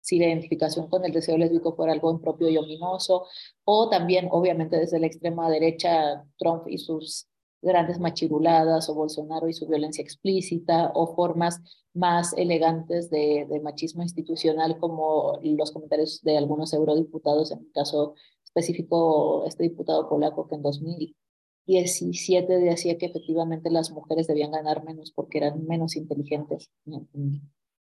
[0.00, 3.26] si la identificación con el deseo lésbico fuera algo impropio y ominoso,
[3.64, 7.28] o también, obviamente, desde la extrema derecha, Trump y sus
[7.62, 11.60] grandes machiruladas o Bolsonaro y su violencia explícita o formas
[11.94, 19.44] más elegantes de, machismo institucional como los comentarios de algunos eurodiputados, en el caso específico
[19.46, 25.38] este diputado polaco que en 2017 decía que efectivamente las mujeres debían ganar menos porque
[25.38, 26.70] eran menos inteligentes,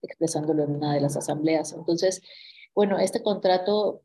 [0.02, 1.74] expresándolo en una de las asambleas.
[1.74, 2.22] Entonces,
[2.74, 4.02] bueno, este contrato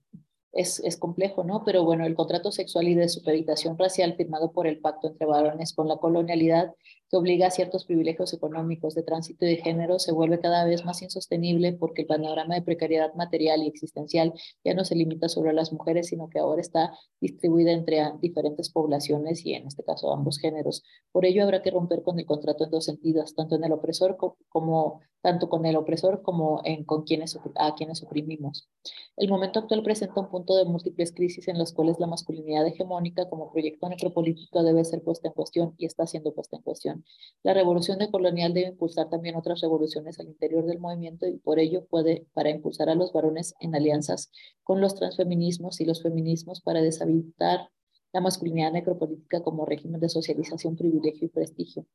[0.53, 1.65] es, es, complejo, ¿no?
[1.65, 5.73] Pero bueno, el contrato sexual y de supeditación racial firmado por el pacto entre varones
[5.73, 6.75] con la colonialidad
[7.11, 10.85] que obliga a ciertos privilegios económicos de tránsito y de género se vuelve cada vez
[10.85, 14.33] más insostenible porque el panorama de precariedad material y existencial
[14.65, 18.71] ya no se limita solo a las mujeres, sino que ahora está distribuida entre diferentes
[18.71, 20.85] poblaciones y en este caso ambos géneros.
[21.13, 24.17] Por ello habrá que romper con el contrato en dos sentidos, tanto en el opresor
[24.49, 28.69] como tanto con el opresor como en con quienes a quienes oprimimos.
[29.17, 33.29] El momento actual presenta un punto de múltiples crisis en las cuales la masculinidad hegemónica
[33.29, 37.00] como proyecto necropolítico debe ser puesta en cuestión y está siendo puesta en cuestión.
[37.43, 41.87] La revolución decolonial debe impulsar también otras revoluciones al interior del movimiento y por ello
[41.87, 44.31] puede, para impulsar a los varones en alianzas
[44.63, 47.71] con los transfeminismos y los feminismos para deshabilitar
[48.13, 51.87] la masculinidad necropolítica como régimen de socialización, privilegio y prestigio.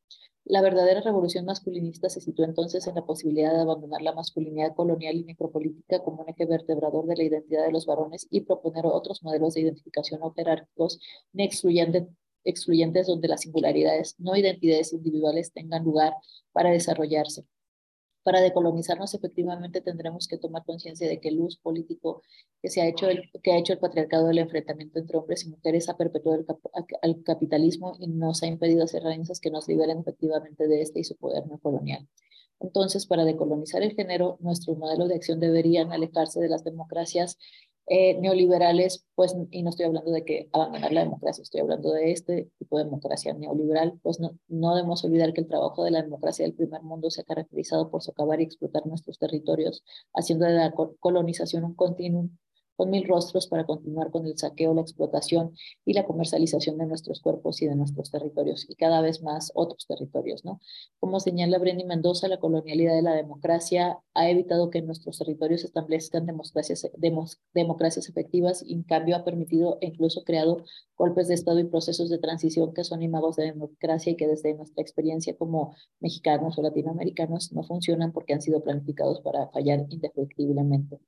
[0.46, 5.16] La verdadera revolución masculinista se sitúa entonces en la posibilidad de abandonar la masculinidad colonial
[5.16, 9.24] y necropolítica como un eje vertebrador de la identidad de los varones y proponer otros
[9.24, 11.00] modelos de identificación no jerárquicos,
[11.34, 12.06] ni excluyentes,
[12.46, 16.14] excluyentes donde las singularidades, no identidades individuales tengan lugar
[16.54, 17.46] para desarrollarse.
[18.26, 22.24] Para decolonizarnos efectivamente tendremos que tomar conciencia de que el uso político
[22.60, 25.50] que, se ha hecho el, que ha hecho el patriarcado del enfrentamiento entre hombres y
[25.50, 26.44] mujeres ha perpetuado
[27.04, 31.04] el, capitalismo y nos ha impedido hacer alianzas que nos liberen efectivamente de este y
[31.04, 32.08] su poder neocolonial.
[32.60, 37.38] Entonces, para decolonizar el género, nuestros modelos de acción deberían alejarse de las democracias
[37.88, 42.12] eh, neoliberales, pues, y no estoy hablando de que abandonar la democracia, estoy hablando de
[42.12, 46.02] este tipo de democracia neoliberal, pues no, no debemos olvidar que el trabajo de la
[46.02, 49.84] democracia del primer mundo se ha caracterizado por socavar y explotar nuestros territorios,
[50.14, 52.32] haciendo de la colonización un continuum
[52.76, 55.54] con mil rostros para continuar con el saqueo, la explotación
[55.86, 59.86] y la comercialización de nuestros cuerpos y de nuestros territorios y cada vez más otros
[59.88, 60.60] territorios, ¿no?
[61.00, 66.26] Como señala Brenny Mendoza, la colonialidad de la democracia ha evitado que nuestros territorios establezcan
[66.26, 66.90] democracias,
[67.54, 70.64] democracias efectivas y en cambio ha permitido e incluso creado
[70.98, 74.54] golpes de Estado y procesos de transición que son imagos de democracia y que desde
[74.54, 81.00] nuestra experiencia como mexicanos o latinoamericanos no funcionan porque han sido planificados para fallar indefectiblemente.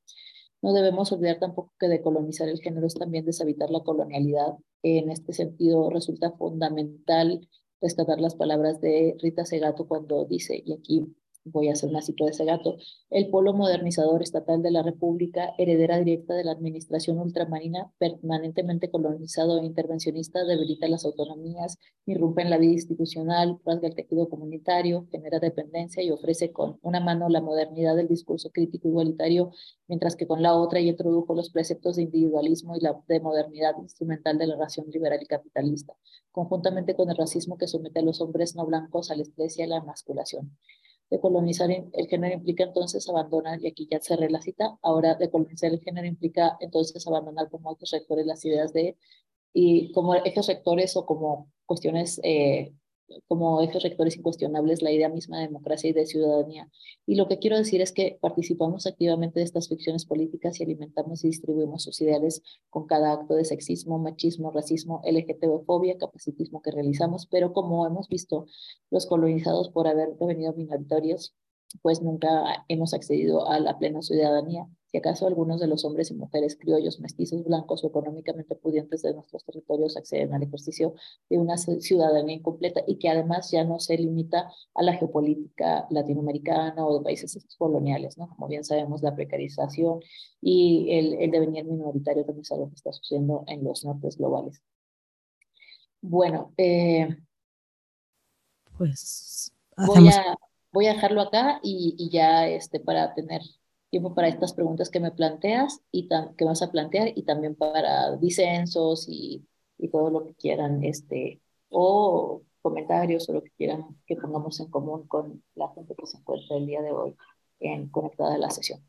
[0.61, 4.55] No debemos olvidar tampoco que decolonizar el género es también deshabitar la colonialidad.
[4.83, 7.47] En este sentido, resulta fundamental
[7.81, 11.05] rescatar las palabras de Rita Segato cuando dice, y aquí
[11.51, 12.77] voy a hacer una cita de ese gato,
[13.09, 19.59] el polo modernizador estatal de la República, heredera directa de la administración ultramarina, permanentemente colonizado
[19.59, 25.39] e intervencionista, debilita las autonomías, irrumpe en la vida institucional, rasga el tejido comunitario, genera
[25.39, 29.51] dependencia y ofrece con una mano la modernidad del discurso crítico igualitario,
[29.87, 33.75] mientras que con la otra ya introdujo los preceptos de individualismo y la de modernidad
[33.79, 35.93] instrumental de la ración liberal y capitalista,
[36.31, 39.67] conjuntamente con el racismo que somete a los hombres no blancos al estrés y a
[39.67, 40.51] la emasculación
[41.09, 45.29] de colonizar el género implica entonces abandonar, y aquí ya cerré la cita, ahora de
[45.29, 48.97] colonizar el género implica entonces abandonar como otros rectores las ideas de,
[49.53, 52.73] y como ejes rectores o como cuestiones eh,
[53.27, 56.69] como ejes rectores incuestionables la idea misma de democracia y de ciudadanía.
[57.05, 61.23] Y lo que quiero decir es que participamos activamente de estas ficciones políticas y alimentamos
[61.23, 67.27] y distribuimos sus ideales con cada acto de sexismo, machismo, racismo, LGTB-fobia, capacitismo que realizamos,
[67.27, 68.47] pero como hemos visto,
[68.89, 71.35] los colonizados por haber devenido minoritarios
[71.81, 74.67] pues nunca hemos accedido a la plena ciudadanía.
[74.85, 79.13] Si acaso algunos de los hombres y mujeres criollos, mestizos, blancos o económicamente pudientes de
[79.13, 80.93] nuestros territorios acceden al ejercicio
[81.29, 86.85] de una ciudadanía incompleta y que además ya no se limita a la geopolítica latinoamericana
[86.85, 88.29] o de países coloniales, ¿no?
[88.29, 89.99] Como bien sabemos, la precarización
[90.41, 94.61] y el, el devenir minoritario también es algo que está sucediendo en los nortes globales.
[96.01, 97.17] Bueno, eh,
[98.77, 100.37] pues voy a,
[100.77, 103.41] voy a dejarlo acá y, ya este, para tener
[103.89, 106.07] tiempo para estas preguntas que me planteas y
[106.37, 109.43] que vas a plantear y también para disensos y,
[109.79, 114.69] y todo lo que quieran, este, o comentarios o lo que quieran que pongamos en
[114.69, 117.15] común con la gente que se encuentra el día de hoy
[117.59, 118.79] en conectada a la sesión.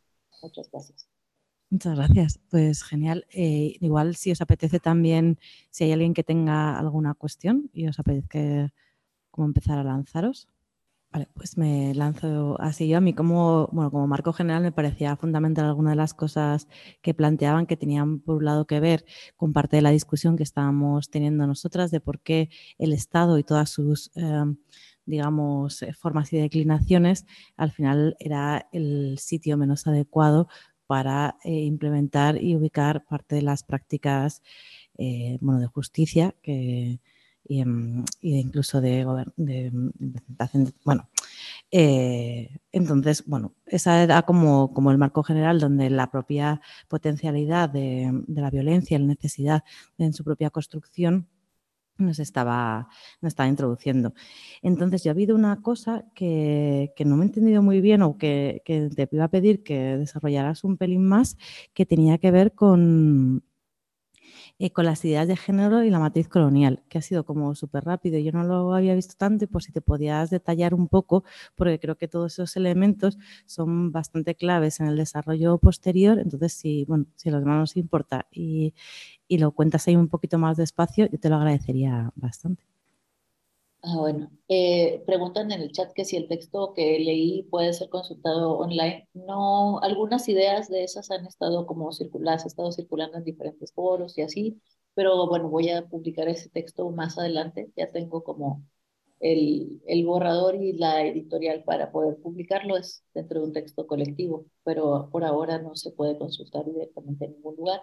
[0.43, 1.09] Muchas gracias.
[1.71, 2.39] Muchas gracias.
[2.51, 3.27] Pues genial.
[3.31, 5.39] Eh, igual si os apetece también,
[5.71, 8.75] si hay alguien que tenga alguna cuestión y os apetece
[9.31, 10.49] como empezar a lanzaros.
[11.11, 12.99] Vale, pues me lanzo así yo.
[12.99, 16.69] A mí como, bueno, como marco general me parecía fundamental algunas de las cosas
[17.01, 19.07] que planteaban que tenían por un lado que ver
[19.37, 23.43] con parte de la discusión que estábamos teniendo nosotras de por qué el Estado y
[23.45, 24.45] todas sus, eh,
[25.07, 27.25] digamos, eh, formas y declinaciones
[27.57, 30.49] al final era el sitio menos adecuado
[30.87, 34.43] para eh, implementar y ubicar parte de las prácticas
[34.99, 37.01] eh, bueno, de justicia que,
[37.49, 39.07] y, em, incluso de,
[39.37, 39.73] de,
[40.85, 41.09] bueno,
[41.71, 48.23] eh, entonces, bueno, esa era como, como, el marco general donde la propia potencialidad de,
[48.29, 49.65] la violencia la necesidad
[49.97, 51.29] en su propia construcción
[51.99, 52.89] nos estaba,
[53.21, 54.15] nos estaba introduciendo.
[54.63, 58.19] Entonces, yo ha habido una cosa que, que, no me he entendido muy bien o
[58.19, 61.37] que, que, te iba a pedir que desarrollaras un pelín más,
[61.75, 63.43] que tenía que ver con,
[64.59, 67.85] eh, con las ideas de género y la matriz colonial, que ha sido como súper
[67.85, 68.19] rápido.
[68.19, 71.25] Yo no lo había visto tanto y por si te podías detallar un poco,
[71.57, 76.19] porque creo que todos esos elementos son bastante claves en el desarrollo posterior.
[76.19, 78.75] Entonces, si, bueno, si a los demás nos importa y,
[79.29, 82.68] y lo cuentas ahí un poquito más despacio, yo te lo agradecería bastante.
[83.83, 87.89] Ah, bueno, eh, preguntan en el chat que si el texto que leí puede ser
[87.89, 89.09] consultado online.
[89.15, 94.19] No, algunas ideas de esas han estado como circuladas, han estado circulando en diferentes foros
[94.19, 94.61] y así,
[94.95, 97.71] pero bueno, voy a publicar ese texto más adelante.
[97.77, 98.65] Ya tengo como
[99.21, 104.47] el, el borrador y la editorial para poder publicarlo, es dentro de un texto colectivo,
[104.65, 107.83] pero por ahora no se puede consultar directamente en ningún lugar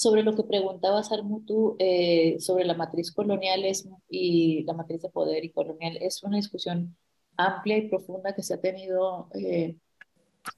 [0.00, 3.62] sobre lo que preguntabas, Armutu, eh, sobre la matriz colonial
[4.08, 6.96] y la matriz de poder y colonial, es una discusión
[7.36, 9.76] amplia y profunda que se ha tenido eh,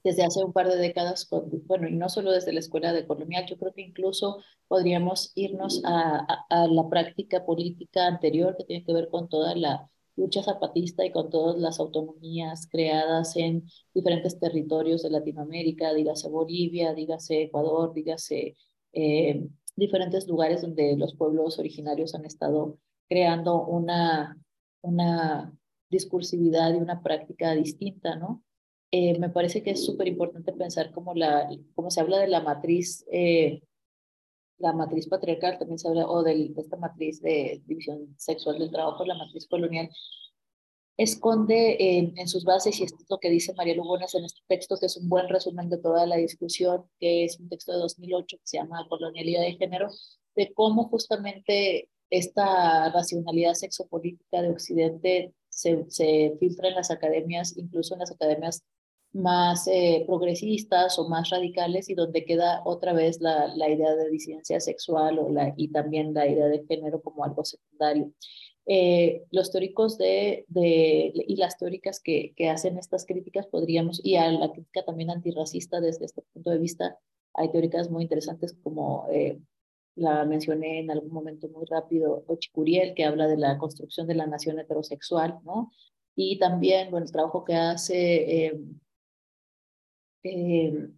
[0.01, 1.27] desde hace un par de décadas,
[1.65, 4.37] bueno, y no solo desde la escuela de colonial, yo creo que incluso
[4.69, 9.89] podríamos irnos a, a, la práctica política anterior que tiene que ver con toda la
[10.15, 16.93] lucha zapatista y con todas las autonomías creadas en diferentes territorios de Latinoamérica, dígase Bolivia,
[16.93, 18.55] dígase Ecuador, dígase
[18.93, 22.77] eh, diferentes lugares donde los pueblos originarios han estado
[23.09, 24.37] creando una,
[24.81, 25.53] una
[25.89, 28.43] discursividad y una práctica distinta, ¿no?
[28.91, 32.41] Eh, me parece que es súper importante pensar como, la, como se habla de la
[32.41, 33.63] matriz, eh,
[34.59, 39.03] la matriz patriarcal, también se habla, o de esta matriz de división sexual del trabajo,
[39.03, 39.89] la matriz colonial,
[40.97, 44.77] esconde en, sus bases, y esto es lo que dice María Lugones en este texto,
[44.79, 48.37] que es un buen resumen de toda la discusión, que es un texto de 2008
[48.37, 49.89] que se llama Colonialidad de Género,
[50.35, 57.95] de cómo justamente esta racionalidad sexopolítica de Occidente se, se filtra en las academias, incluso
[57.95, 58.63] en las academias
[59.13, 64.09] más eh, progresistas o más radicales y donde queda otra vez la, la idea de
[64.09, 68.11] disidencia sexual o la, y también la idea de género como algo secundario.
[68.65, 74.15] Eh, los teóricos de, de, y las teóricas que, que, hacen estas críticas podríamos, y
[74.15, 76.97] a la crítica también antirracista desde este punto de vista,
[77.33, 79.39] hay teóricas muy interesantes como eh,
[79.95, 84.27] la mencioné en algún momento muy rápido, Ochicuriel, que habla de la construcción de la
[84.27, 85.71] nación heterosexual, ¿no?
[86.15, 88.59] Y también, bueno, el trabajo que hace eh,
[90.23, 90.89] eh,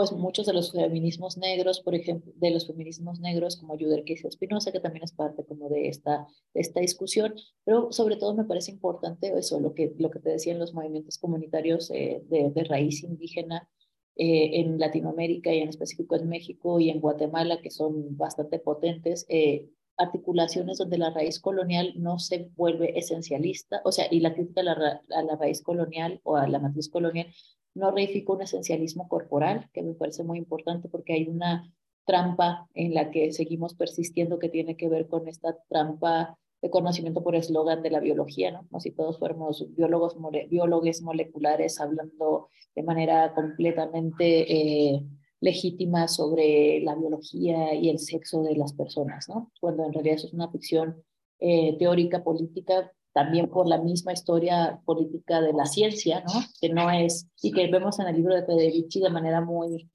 [0.00, 4.72] pues muchos de los feminismos negros, por ejemplo, de los feminismos negros como Yuderquis Espinosa,
[4.72, 7.34] que también es parte como de esta, de esta discusión,
[7.66, 11.18] pero sobre todo me parece importante eso, lo que, lo que te decían los movimientos
[11.18, 13.68] comunitarios eh, de, de, raíz indígena
[14.16, 19.26] eh, en Latinoamérica y en específico en México y en Guatemala, que son bastante potentes,
[19.28, 19.68] eh,
[19.98, 24.64] articulaciones donde la raíz colonial no se vuelve esencialista, o sea, y la crítica a
[24.64, 27.26] la, a la raíz colonial o a la matriz colonial
[27.74, 31.72] no reifica un esencialismo corporal, que me parece muy importante porque hay una
[32.04, 37.22] trampa en la que seguimos persistiendo que tiene que ver con esta trampa de conocimiento
[37.22, 38.66] por eslogan de la biología, ¿no?
[38.68, 40.16] Como si todos fuéramos biólogos,
[40.48, 45.02] biólogos moleculares hablando de manera completamente eh,
[45.40, 49.50] legítima sobre la biología y el sexo de las personas, ¿no?
[49.60, 51.02] Cuando en realidad es una ficción
[51.38, 56.40] eh, teórica política también por la misma historia política de la ciencia, ¿no?
[56.60, 59.90] Que no es, y que vemos en el libro de Federici de manera muy,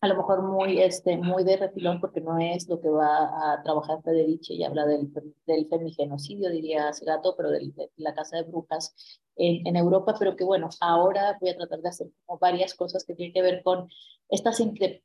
[0.00, 3.62] a lo mejor muy, este, muy de refilón, porque no es lo que va a
[3.62, 5.12] trabajar Federici y habla del,
[5.46, 8.94] del femigenocidio, diría Segato, pero de la casa de brujas
[9.36, 13.04] en, en, Europa, pero que bueno, ahora voy a tratar de hacer como varias cosas
[13.04, 13.88] que tienen que ver con
[14.28, 14.60] estas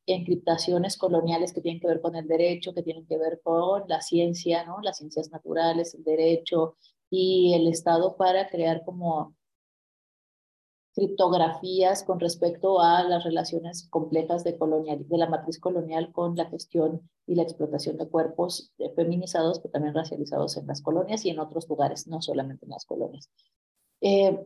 [0.06, 4.02] encriptaciones coloniales que tienen que ver con el derecho, que tienen que ver con la
[4.02, 4.78] ciencia, ¿no?
[4.82, 6.78] Las ciencias naturales, el derecho,
[7.10, 9.36] y el Estado para crear como
[10.98, 16.50] criptografías con respecto a las relaciones complejas de, colonial, de la matriz colonial con la
[16.50, 21.40] gestión y la explotación de cuerpos feminizados, pero también racializados en las colonias y en
[21.40, 23.30] otros lugares, no solamente en las colonias.
[24.02, 24.44] Eh,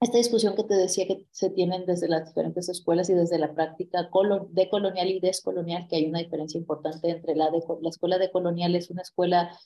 [0.00, 3.54] esta discusión que te decía que se tienen desde las diferentes escuelas y desde la
[3.54, 4.10] práctica
[4.50, 8.30] de colonial y descolonial, que hay una diferencia importante entre la, de, la escuela de
[8.30, 9.58] colonial es una escuela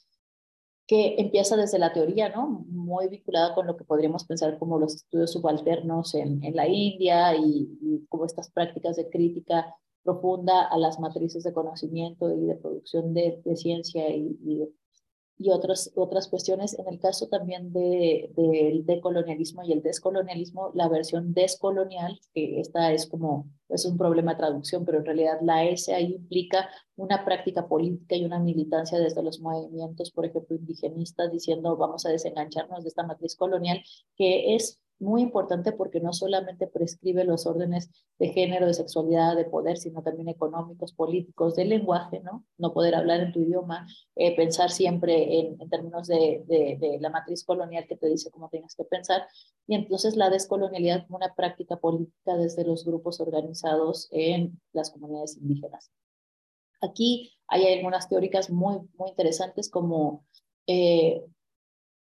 [0.93, 2.67] que empieza desde la teoría, ¿no?
[2.69, 7.35] Muy vinculada con lo que podríamos pensar como los estudios subalternos en, en la India
[7.35, 13.15] y, como estas prácticas de crítica profunda a las matrices de conocimiento y de producción
[13.15, 14.69] de, de ciencia y, y,
[15.39, 16.79] y otras, otras cuestiones.
[16.79, 22.93] En el caso también del de, decolonialismo y el descolonialismo, la versión descolonial, que esta
[22.93, 27.25] es como es un problema de traducción, pero en realidad la S ahí implica una
[27.25, 32.83] práctica política y una militancia desde los movimientos, por ejemplo, indigenistas, diciendo vamos a desengancharnos
[32.83, 33.83] de esta matriz colonial,
[34.17, 39.45] que es muy importante porque no solamente prescribe los órdenes de género, de sexualidad, de
[39.45, 42.45] poder, sino también económicos, políticos, del lenguaje, ¿no?
[42.57, 46.99] No poder hablar en tu idioma, eh, pensar siempre en, en términos de, de, de,
[47.01, 49.27] la matriz colonial que te dice cómo tienes que pensar.
[49.67, 55.37] Y entonces la descolonialidad como una práctica política desde los grupos organizados en las comunidades
[55.37, 55.91] indígenas.
[56.81, 60.25] Aquí hay algunas teóricas muy, muy interesantes como
[60.67, 61.25] eh,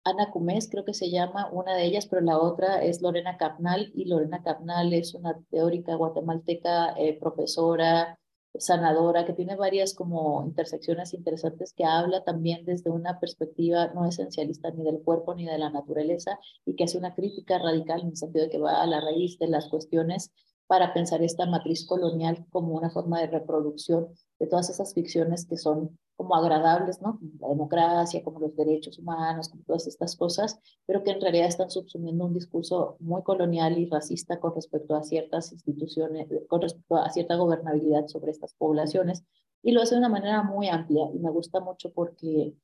[0.05, 3.93] Ana Cumés, creo que se llama una de ellas, pero la otra es Lorena Capnal,
[3.95, 8.19] y Lorena Capnal es una teórica guatemalteca, eh, profesora,
[8.55, 14.71] sanadora, que tiene varias como intersecciones interesantes, que habla también desde una perspectiva no esencialista
[14.73, 18.17] ni del cuerpo ni de la naturaleza, y que hace una crítica radical en el
[18.17, 20.33] sentido de que va a la raíz de las cuestiones
[20.67, 24.09] para pensar esta matriz colonial como una forma de reproducción
[24.39, 27.19] de todas esas ficciones que son como agradables, ¿no?
[27.19, 31.47] Como la democracia, como los derechos humanos, como todas estas cosas, pero que en realidad
[31.47, 36.97] están subsumiendo un discurso muy colonial y racista con respecto a ciertas instituciones, con respecto
[36.97, 39.25] a cierta gobernabilidad sobre estas poblaciones,
[39.63, 42.55] y lo hace de una manera muy amplia, y me gusta mucho porque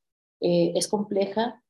[0.41, 1.63] eh, es compleja,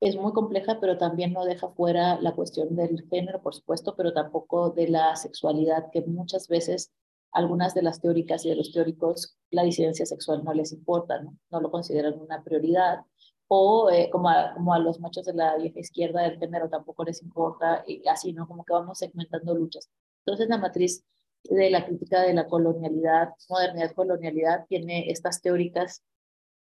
[0.00, 4.12] es muy compleja, pero también no deja fuera la cuestión del género, por supuesto, pero
[4.12, 6.92] tampoco de la sexualidad, que muchas veces
[7.32, 11.36] algunas de las teóricas y de los teóricos la disidencia sexual no les importa, no,
[11.50, 13.00] no lo consideran una prioridad,
[13.48, 17.04] o eh, como, a, como a los machos de la vieja izquierda del género tampoco
[17.04, 18.46] les importa, y así, ¿no?
[18.48, 19.90] Como que vamos segmentando luchas.
[20.24, 21.04] Entonces la matriz
[21.44, 26.02] de la crítica de la colonialidad, modernidad, colonialidad, tiene estas teóricas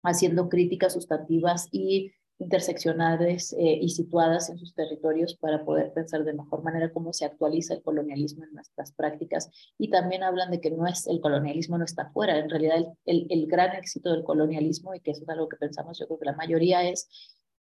[0.04, 6.34] haciendo críticas sustantivas y interseccionales eh, y situadas en sus territorios para poder pensar de
[6.34, 9.50] mejor manera cómo se actualiza el colonialismo en nuestras prácticas.
[9.78, 13.28] Y también hablan de que no es, el colonialismo no está fuera, en realidad el,
[13.30, 16.26] el, gran éxito del colonialismo, y que eso es algo que pensamos, yo creo que
[16.26, 17.10] la mayoría es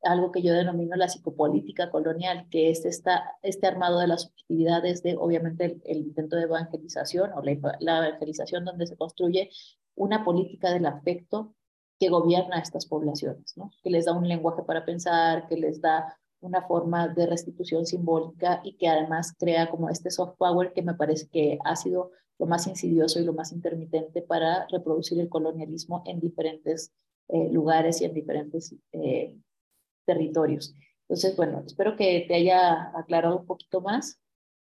[0.03, 5.03] algo que yo denomino la psicopolítica colonial, que es esta, este armado de las subjetividades
[5.03, 9.51] de, obviamente, el, el intento de evangelización o la, la evangelización donde se construye
[9.95, 11.55] una política del afecto
[11.99, 13.71] que gobierna a estas poblaciones, ¿no?
[13.83, 18.61] que les da un lenguaje para pensar, que les da una forma de restitución simbólica
[18.65, 22.47] y que además crea como este soft power que me parece que ha sido lo
[22.47, 26.93] más insidioso y lo más intermitente para reproducir el colonialismo en diferentes
[27.29, 29.35] eh, lugares y en diferentes eh,
[30.05, 30.75] territorios.
[31.09, 34.19] Entonces, bueno, espero que te haya aclarado un poquito más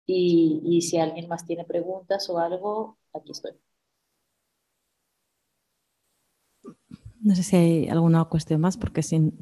[0.05, 3.53] y, y si alguien más tiene preguntas o algo, aquí estoy.
[7.23, 9.37] No sé si hay alguna cuestión más, porque sin...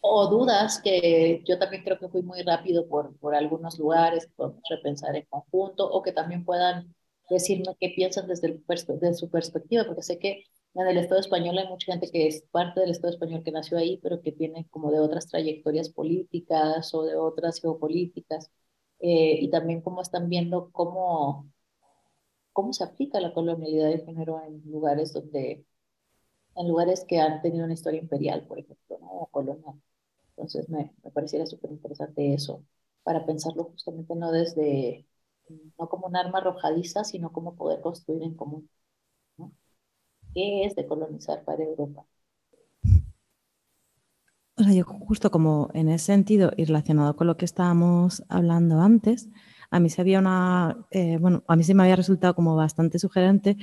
[0.00, 4.62] O dudas, que yo también creo que fui muy rápido por, por algunos lugares, podemos
[4.70, 6.94] repensar en conjunto, o que también puedan
[7.28, 10.44] decirme qué piensan desde, el, desde su perspectiva, porque sé que
[10.74, 13.78] en el Estado español hay mucha gente que es parte del Estado español que nació
[13.78, 18.50] ahí, pero que viene como de otras trayectorias políticas o de otras geopolíticas,
[19.00, 21.48] eh, y también cómo están viendo cómo,
[22.52, 25.64] cómo se aplica la colonialidad de género en lugares donde
[26.58, 29.08] en lugares que han tenido una historia imperial, por ejemplo, ¿no?
[29.08, 29.80] o colonial.
[30.30, 32.64] Entonces me, me pareciera súper interesante eso,
[33.02, 35.06] para pensarlo justamente no desde,
[35.78, 38.70] no como un arma arrojadiza, sino como poder construir en común.
[39.38, 39.52] ¿no?
[40.34, 42.06] ¿Qué es decolonizar para Europa?
[44.56, 48.80] O sea, yo justo como en ese sentido y relacionado con lo que estábamos hablando
[48.80, 49.28] antes,
[49.70, 52.98] a mí se había una, eh, bueno, a mí se me había resultado como bastante
[52.98, 53.56] sugerente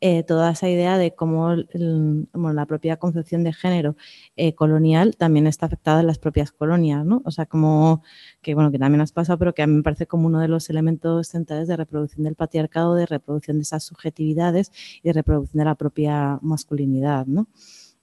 [0.00, 3.96] eh, toda esa idea de cómo la propia concepción de género
[4.36, 7.22] eh, colonial también está afectada en las propias colonias, ¿no?
[7.24, 8.02] O sea, como
[8.42, 10.48] que, bueno, que también has pasado, pero que a mí me parece como uno de
[10.48, 14.72] los elementos centrales de reproducción del patriarcado, de reproducción de esas subjetividades
[15.02, 17.46] y de reproducción de la propia masculinidad, ¿no?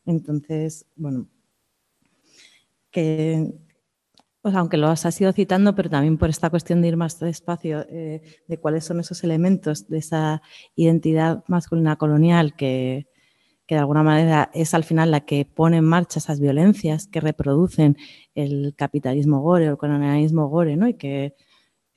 [0.05, 1.27] Entonces, bueno,
[2.91, 3.53] que,
[4.43, 8.21] aunque lo has ido citando, pero también por esta cuestión de ir más despacio, eh,
[8.47, 10.41] de cuáles son esos elementos de esa
[10.75, 13.07] identidad masculina colonial que,
[13.67, 17.97] de alguna manera es al final la que pone en marcha esas violencias que reproducen
[18.33, 20.87] el capitalismo gore o el colonialismo gore, ¿no?
[20.87, 21.35] Y que,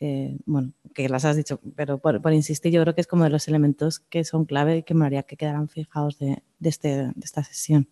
[0.01, 3.31] eh, bueno, que las has dicho, pero por, insistir, yo creo que es como de
[3.31, 7.13] los elementos que son clave y que me haría que quedaran fijados de, este, de
[7.23, 7.89] esta sesión.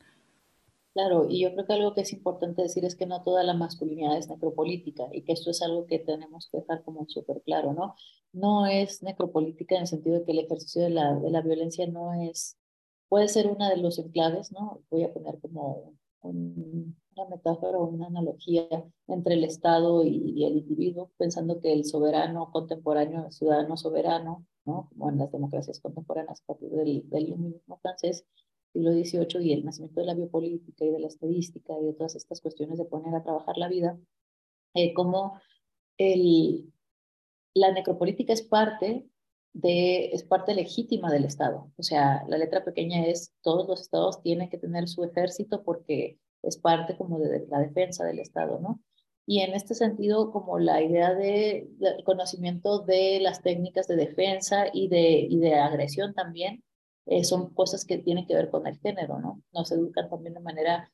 [0.93, 3.55] Claro, y yo creo que algo que es importante decir es que no toda la
[3.55, 7.73] masculinidad es necropolítica y que esto es algo que tenemos que dejar como súper claro,
[7.73, 7.95] ¿no?
[8.33, 11.87] No es necropolítica en el sentido de que el ejercicio de la, de la violencia
[11.87, 12.59] no es,
[13.09, 14.83] puede ser una de los enclaves, ¿no?
[14.91, 18.67] Voy a poner como una metáfora o una analogía
[19.07, 24.89] entre el Estado y, el individuo, pensando que el soberano contemporáneo, el ciudadano soberano, ¿no?
[24.91, 28.27] Como en las democracias contemporáneas a partir del, del francés,
[28.73, 32.17] siglo XVIII y el nacimiento de la biopolítica y de la estadística y de todas
[32.17, 33.99] estas cuestiones de poner a trabajar la vida,
[34.75, 35.41] eh, como
[35.99, 36.73] el,
[37.55, 39.07] la necropolítica es parte
[39.53, 41.73] de, es parte legítima del Estado.
[41.77, 46.19] O sea, la letra pequeña es todos los estados tienen que tener su ejército porque
[46.43, 48.81] es parte como de la defensa del Estado, ¿no?
[49.27, 51.69] Y en este sentido, como la idea de,
[52.05, 56.65] conocimiento de las técnicas de defensa y de, y de agresión también,
[57.11, 59.43] eh, son cosas que tienen que ver con el género, ¿no?
[59.53, 60.93] Nos educan también de manera,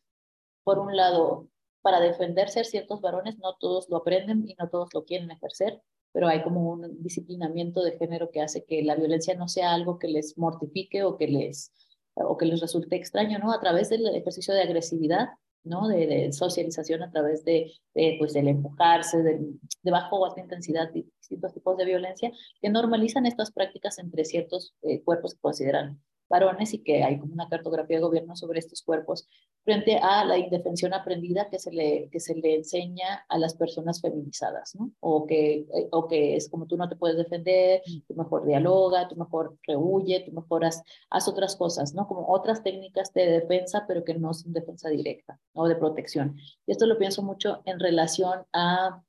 [0.64, 1.48] por un lado,
[1.82, 5.82] para defender ser ciertos varones, no todos lo aprenden y no todos lo quieren ejercer,
[6.12, 9.98] pero hay como un disciplinamiento de género que hace que la violencia no sea algo
[9.98, 11.70] que les mortifique o que les,
[12.14, 13.52] o que les resulte extraño, ¿no?
[13.52, 15.28] A través del ejercicio de agresividad,
[15.66, 15.88] ¿no?
[15.88, 17.72] De, socialización a través de,
[18.18, 19.40] pues, del empujarse, de,
[19.82, 24.74] de, bajo o alta intensidad, distintos tipos de violencia, que normalizan estas prácticas entre ciertos
[24.82, 28.82] eh, cuerpos que consideran varones y que hay como una cartografía de gobierno sobre estos
[28.82, 29.28] cuerpos
[29.64, 34.00] frente a la indefensión aprendida que se le, que se le enseña a las personas
[34.00, 34.92] feminizadas, ¿no?
[35.00, 39.08] O que, eh, o que es como tú no te puedes defender, tú mejor dialoga,
[39.08, 40.82] tú mejor rehuye, tú mejor haz,
[41.28, 42.06] otras cosas, ¿no?
[42.06, 46.36] Como otras técnicas de defensa, pero que no son defensa directa o de protección.
[46.66, 49.02] Y esto lo pienso mucho en relación a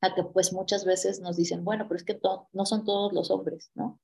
[0.00, 2.18] a que pues muchas veces nos dicen, bueno, pero es que
[2.52, 4.00] no son todos los hombres, ¿no?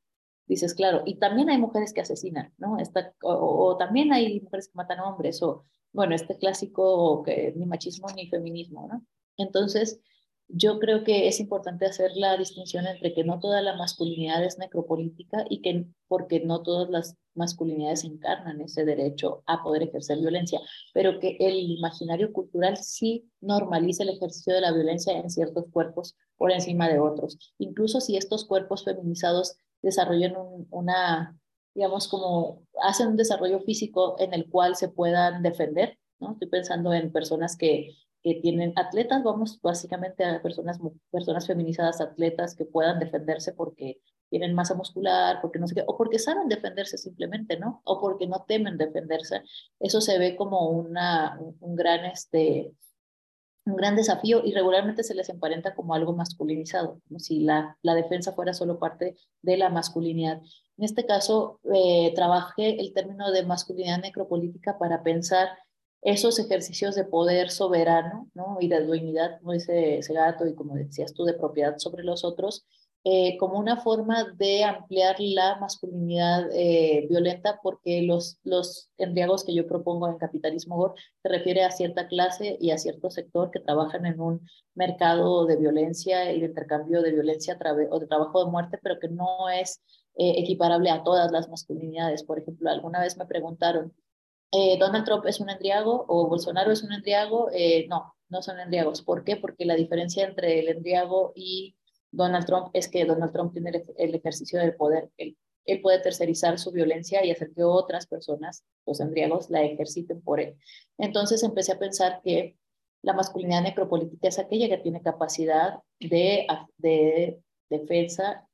[0.46, 2.76] Dices, claro, y también hay mujeres que asesinan, ¿no?
[3.22, 8.28] o, también hay mujeres que matan hombres, o bueno, este clásico que ni machismo ni
[8.28, 9.04] feminismo, ¿no?
[9.36, 10.00] Entonces,
[10.48, 14.58] yo creo que es importante hacer la distinción entre que no toda la masculinidad es
[14.58, 20.60] necropolítica y que porque no todas las masculinidades encarnan ese derecho a poder ejercer violencia,
[20.94, 26.16] pero que el imaginario cultural sí normaliza el ejercicio de la violencia en ciertos cuerpos
[26.36, 27.54] por encima de otros.
[27.58, 30.34] Incluso si estos cuerpos feminizados desarrollen
[30.70, 31.38] una,
[31.72, 36.32] digamos, como hacen un desarrollo físico en el cual se puedan defender, ¿no?
[36.32, 40.80] Estoy pensando en personas que, que tienen atletas, vamos básicamente a personas,
[41.12, 45.96] personas feminizadas, atletas que puedan defenderse porque tienen masa muscular, porque no sé qué, o
[45.96, 47.80] porque saben defenderse simplemente, ¿no?
[47.84, 49.42] O porque no temen defenderse.
[49.78, 52.72] Eso se ve como una, un gran, este,
[53.66, 57.94] un gran desafío y regularmente se les emparenta como algo masculinizado, como si la, la
[57.94, 60.40] defensa fuera solo parte de la masculinidad.
[60.78, 65.48] En este caso, eh, trabajé el término de masculinidad necropolítica para pensar
[66.02, 68.58] esos ejercicios de poder soberano ¿no?
[68.60, 72.64] y de dueñidad, como dice Segato, y como decías tú, de propiedad sobre los otros,
[73.08, 79.54] eh, como una forma de ampliar la masculinidad eh, violenta, porque los, los embriagos que
[79.54, 83.60] yo propongo en Capitalismo Gore se refiere a cierta clase y a cierto sector que
[83.60, 84.40] trabajan en un
[84.74, 87.56] mercado de violencia y de intercambio de violencia
[87.90, 89.80] o de trabajo de muerte, pero que no es
[90.16, 92.24] eh, equiparable a todas las masculinidades.
[92.24, 93.94] Por ejemplo, alguna vez me preguntaron,
[94.80, 97.50] ¿Donald Trump es un embriago o Bolsonaro es un embriago?
[97.88, 99.02] no, no son embriagos.
[99.02, 99.36] ¿Por qué?
[99.36, 101.75] Porque la diferencia entre el embriago y
[102.16, 105.10] Donald Trump es que Donald Trump tiene el, ejercicio del poder.
[105.18, 110.40] Él puede tercerizar su violencia y hacer que otras personas, los embriagos, la ejerciten por
[110.40, 110.56] él.
[110.96, 112.56] Entonces empecé a pensar que
[113.02, 116.46] la masculinidad necropolítica es aquella que tiene capacidad de,
[116.78, 117.38] de
[117.68, 118.48] defensa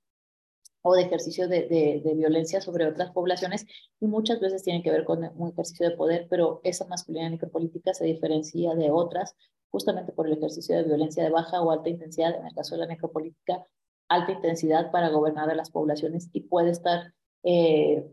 [0.83, 3.67] o de ejercicio de, de, violencia sobre otras poblaciones
[4.01, 7.95] y muchas veces tiene que ver con un ejercicio de poder, pero esa masculinidad necropolítica
[7.95, 9.37] se diferencia de otras
[9.73, 12.83] justamente por el ejercicio de violencia de baja o alta intensidad, en el caso de
[12.83, 13.65] la necropolítica,
[14.09, 18.07] alta intensidad para gobernar a las poblaciones y puede estar eh,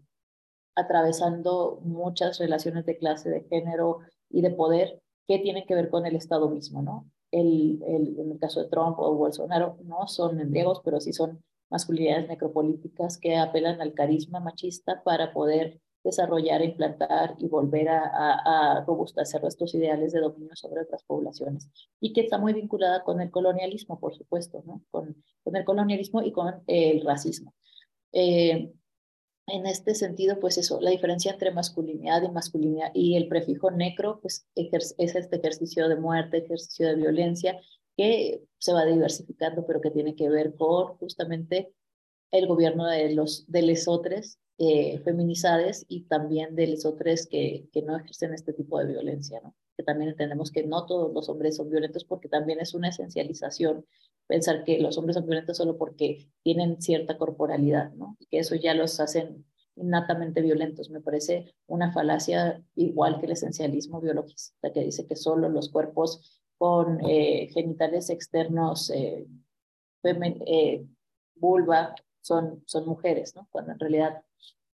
[0.76, 4.00] atravesando muchas relaciones de clase, de género
[4.30, 7.06] y de poder que tienen que ver con el Estado mismo, ¿no?
[7.32, 11.44] El, el, en el caso de Trump o Bolsonaro no son embriagos, pero sí son
[11.70, 18.04] masculinidades necropolíticas que apelan al carisma machista para poder desarrollar, implantar y volver a,
[18.76, 21.70] a, robustecer estos ideales de dominio sobre otras poblaciones.
[22.00, 24.82] Y que está muy vinculada con el colonialismo, por supuesto, ¿no?
[24.92, 27.54] con, con el colonialismo y con el racismo.
[28.14, 28.72] Eh,
[29.52, 34.20] en este sentido, pues eso, la diferencia entre masculinidad y masculinidad y el prefijo necro,
[34.22, 37.60] pues es este ejercicio de muerte, ejercicio de violencia,
[37.98, 41.74] que se va diversificando, pero que tiene que ver con justamente
[42.32, 47.96] el gobierno de los de lesotres eh, feminizades y también de lesotres que, que no
[47.96, 49.56] ejercen este tipo de violencia, ¿no?
[49.78, 53.86] Que también entendemos que no todos los hombres son violentos porque también es una esencialización
[54.30, 58.16] pensar que los hombres son violentos solo porque tienen cierta corporalidad, ¿no?
[58.30, 59.44] Que eso ya los hacen
[59.76, 60.92] innatamente violentos.
[60.92, 66.44] Me parece una falacia igual que el esencialismo biologista que dice que solo los cuerpos
[66.60, 69.26] con eh, genitales externos, eh,
[71.36, 71.96] vulva,
[72.30, 73.34] son, son mujeres.
[73.52, 74.24] Cuando en realidad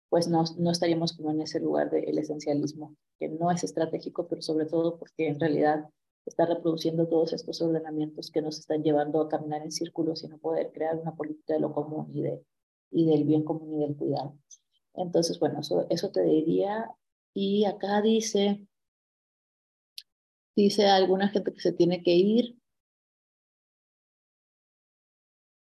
[0.09, 4.43] pues no, no estaríamos como en ese lugar del esencialismo, que no es estratégico, pero
[4.43, 5.89] sobre todo porque en realidad
[6.25, 10.37] está reproduciendo todos estos ordenamientos que nos están llevando a caminar en círculos y no
[10.37, 12.45] poder crear una política de lo común y, de,
[12.91, 14.37] y del bien común y del cuidado.
[14.93, 16.91] Entonces, bueno, eso, eso te diría.
[17.33, 18.67] Y acá dice,
[20.55, 22.55] dice alguna gente que se tiene que ir.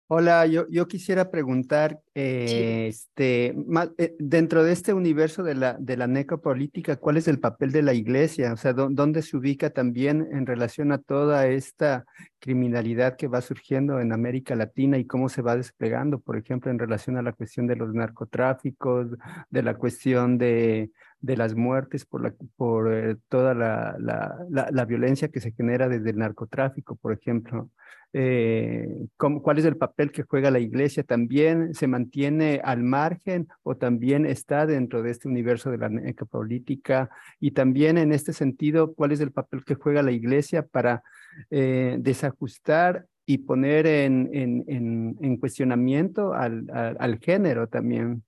[0.06, 3.54] Hola, yo, yo quisiera preguntar, eh, este,
[3.96, 7.82] eh, dentro de este universo de la, de la necropolítica, ¿cuál es el papel de
[7.82, 8.52] la iglesia?
[8.52, 12.04] O sea, ¿dónde se ubica también en relación a toda esta
[12.38, 16.78] criminalidad que va surgiendo en América Latina y cómo se va desplegando, por ejemplo, en
[16.78, 19.08] relación a la cuestión de los narcotráficos,
[19.48, 20.90] de la cuestión de,
[21.24, 25.88] de las muertes por, la, por eh, toda la, la, la, violencia que se genera
[25.88, 27.70] desde el narcotráfico, por ejemplo.
[28.12, 31.02] Eh, ¿Cuál es el papel que juega la iglesia?
[31.02, 37.08] ¿También se mantiene al margen o también está dentro de este universo de la necropolítica?
[37.40, 41.02] Y también en este sentido, ¿cuál es el papel que juega la iglesia para
[41.50, 48.22] eh, desajustar y poner en, en, en, cuestionamiento al, al género también?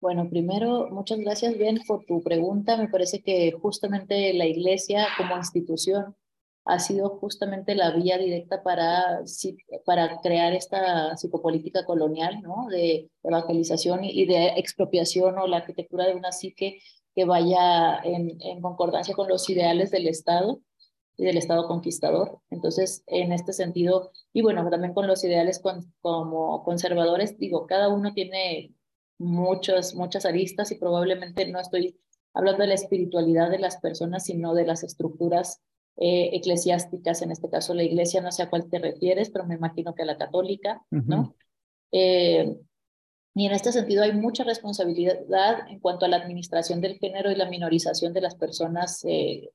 [0.00, 2.76] Bueno, primero, muchas gracias, bien, por tu pregunta.
[2.78, 6.16] Me parece que justamente la Iglesia como institución
[6.64, 9.20] ha sido justamente la vía directa para,
[9.84, 12.66] para crear esta psicopolítica colonial, ¿no?
[12.70, 16.80] De evangelización y de expropiación o la arquitectura de una psique
[17.14, 20.60] que vaya en concordancia con los ideales del Estado
[21.18, 22.40] y del Estado conquistador.
[22.50, 25.60] Entonces, en este sentido, y bueno, también con los ideales
[26.00, 28.74] como conservadores, digo, cada uno tiene
[29.20, 32.00] muchas, muchas aristas y probablemente no estoy
[32.32, 35.60] hablando de la espiritualidad de las personas, sino de las estructuras
[35.98, 39.56] eh, eclesiásticas, en este caso la iglesia, no sé a cuál te refieres, pero me
[39.56, 41.34] imagino que a la católica, ¿no?
[41.92, 42.56] Eh,
[43.34, 47.36] y en este sentido hay mucha responsabilidad en cuanto a la administración del género y
[47.36, 49.50] la minorización de las personas eh,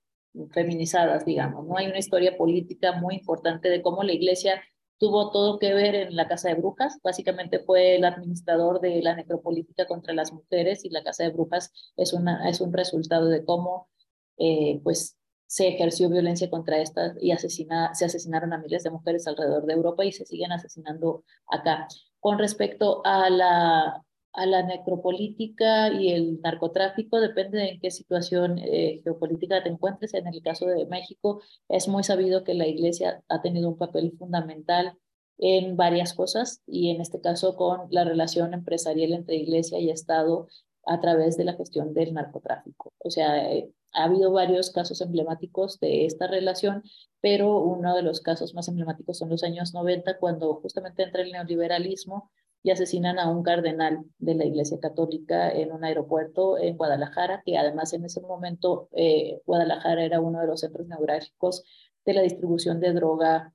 [0.51, 1.77] feminizadas, digamos, ¿no?
[1.77, 4.61] Hay una historia política muy importante de cómo la iglesia
[4.97, 6.99] tuvo todo que ver en la Casa de Brujas.
[7.03, 11.71] Básicamente fue el administrador de la necropolítica contra las mujeres y la Casa de Brujas
[11.97, 13.89] es, una, es un resultado de cómo
[14.37, 15.17] eh, pues,
[15.47, 20.05] se ejerció violencia contra estas y se asesinaron a miles de mujeres alrededor de Europa
[20.05, 21.87] y se siguen asesinando acá.
[22.19, 24.04] Con respecto a la,
[24.35, 30.13] a la necropolítica y el narcotráfico, depende de en qué situación eh, geopolítica te encuentres.
[30.13, 34.13] En el caso de México, es muy sabido que la Iglesia ha tenido un papel
[34.17, 34.97] fundamental
[35.37, 40.47] en varias cosas y en este caso con la relación empresarial entre Iglesia y Estado
[40.85, 42.93] a través de la gestión del narcotráfico.
[42.99, 46.83] O sea, eh, ha habido varios casos emblemáticos de esta relación,
[47.21, 51.31] pero uno de los casos más emblemáticos son los años 90, cuando justamente entra el
[51.31, 52.31] neoliberalismo
[52.65, 57.59] y asesinan a un cardenal de la Iglesia Católica en un aeropuerto en Guadalajara, que
[57.59, 61.63] además en ese momento eh, Guadalajara era uno de los centros neurálgicos
[62.05, 63.53] de la distribución de droga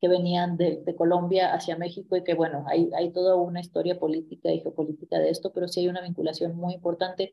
[0.00, 4.50] que venían de, Colombia hacia México y que, bueno, hay, hay toda una historia política
[4.50, 7.32] y geopolítica de esto, pero sí hay una vinculación muy importante.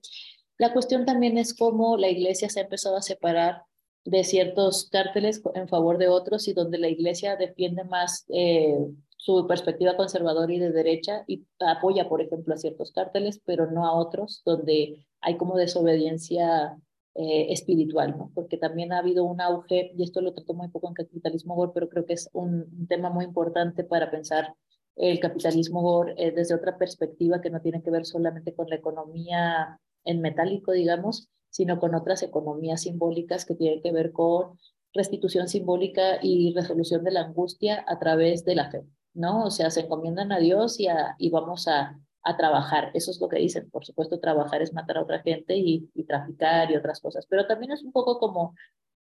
[0.60, 3.64] La cuestión también es cómo la iglesia se ha empezado a separar
[4.06, 8.78] de ciertos cárteles en favor de otros y donde la iglesia defiende más eh,
[9.20, 13.86] su perspectiva conservadora y de derecha y apoya, por ejemplo, a ciertos cárteles, pero no
[13.86, 16.78] a otros, donde hay como desobediencia
[17.16, 18.32] eh, espiritual, ¿no?
[18.34, 21.74] Porque también ha habido un auge, y esto lo trato muy poco en capitalismo gore,
[21.74, 24.56] pero creo que es un, tema muy importante para pensar
[24.96, 28.78] el capitalismo gore eh, desde otra perspectiva que no tiene que ver solamente con la
[28.78, 34.58] economía en metálico, digamos, sino con otras economías simbólicas que tienen que ver con
[34.94, 39.46] restitución simbólica y resolución de la angustia a través de la fe, ¿no?
[39.46, 40.88] O sea, se encomiendan a Dios y,
[41.18, 42.92] y vamos a, a trabajar.
[42.94, 43.70] Eso es lo que dicen.
[43.70, 47.26] Por supuesto, trabajar es matar a otra gente y, y, traficar y otras cosas.
[47.28, 48.56] Pero también es un poco como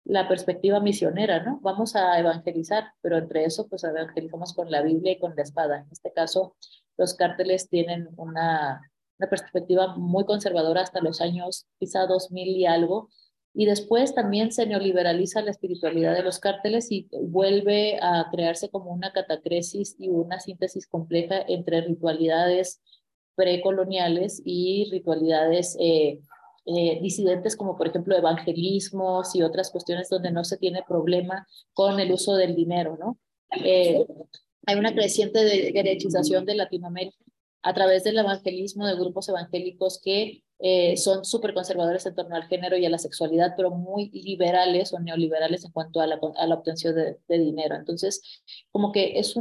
[0.03, 1.59] la perspectiva misionera, ¿no?
[1.61, 5.79] Vamos a evangelizar, pero entre eso, pues evangelizamos con la Biblia y con la espada.
[5.79, 6.55] En este caso,
[6.97, 8.81] los cárteles tienen una,
[9.17, 13.09] una perspectiva muy conservadora hasta los años quizá 2000 y algo.
[13.57, 18.91] Y después también se neoliberaliza la espiritualidad de los cárteles y vuelve a crearse como
[18.91, 22.81] una catacresis y una síntesis compleja entre ritualidades
[23.35, 26.19] precoloniales y ritualidades eh,
[26.65, 31.99] eh, disidentes como por ejemplo evangelismos y otras cuestiones donde no se tiene problema con
[31.99, 33.19] el uso del dinero, ¿no?
[33.63, 34.05] Eh,
[34.65, 37.23] hay una creciente derechización de Latinoamérica
[37.61, 42.45] a través del evangelismo de grupos evangélicos que eh, son súper conservadores en torno al
[42.45, 46.15] género y a la sexualidad, pero muy liberales o neoliberales en cuanto a la,
[46.55, 47.75] obtención de, dinero.
[47.75, 48.21] Entonces,
[48.71, 49.35] como que es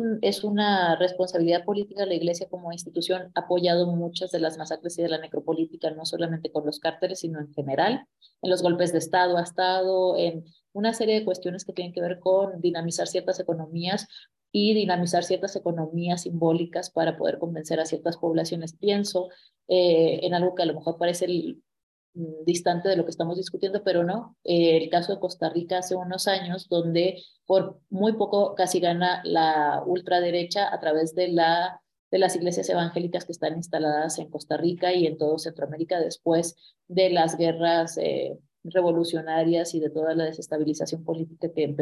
[0.44, 5.02] una responsabilidad política de la Iglesia como institución, ha apoyado muchas de las masacres y
[5.02, 8.06] de la necropolítica, no solamente con los cárteles, sino en general,
[8.42, 12.00] en los golpes de Estado, ha estado en una serie de cuestiones que tienen que
[12.00, 14.08] ver con dinamizar ciertas economías
[14.56, 18.72] y dinamizar ciertas economías simbólicas para poder convencer a ciertas poblaciones.
[18.72, 19.28] Pienso
[19.66, 23.82] eh, en algo que a lo mejor parece mm, distante de lo que estamos discutiendo,
[23.82, 24.36] pero no.
[24.44, 29.22] Eh, el caso de Costa Rica hace unos años, donde por muy poco casi gana
[29.24, 31.82] la ultraderecha a través de, la,
[32.12, 36.54] de las iglesias evangélicas que están instaladas en Costa Rica y en todo Centroamérica después
[36.86, 37.98] de las guerras.
[37.98, 41.74] Eh, revolucionarias y de toda la desestabilización política que,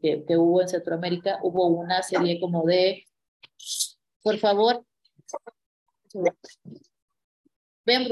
[0.00, 3.04] que, que, hubo en Centroamérica, hubo una serie como de,
[4.22, 4.84] por favor,
[7.84, 8.08] ven.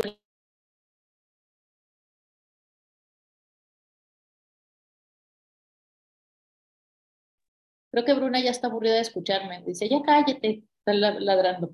[7.91, 9.63] Creo que Bruna ya está aburrida de escucharme.
[9.65, 11.71] Dice, ya cállate, está ladrando.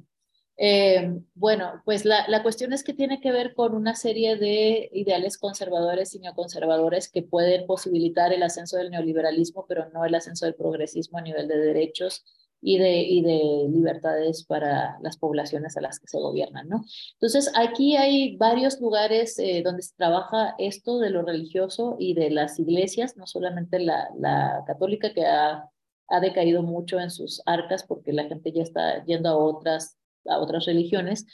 [0.64, 4.88] Eh, bueno, pues la, la, cuestión es que tiene que ver con una serie de
[4.92, 10.46] ideales conservadores y neoconservadores que pueden posibilitar el ascenso del neoliberalismo, pero no el ascenso
[10.46, 12.24] del progresismo a nivel de derechos
[12.60, 16.84] y de, y de libertades para las poblaciones a las que se gobiernan, ¿no?
[17.14, 22.30] Entonces, aquí hay varios lugares eh, donde se trabaja esto de lo religioso y de
[22.30, 25.68] las iglesias, no solamente la, la católica que ha,
[26.06, 30.38] ha decaído mucho en sus arcas porque la gente ya está yendo a otras a
[30.38, 31.26] otras religiones.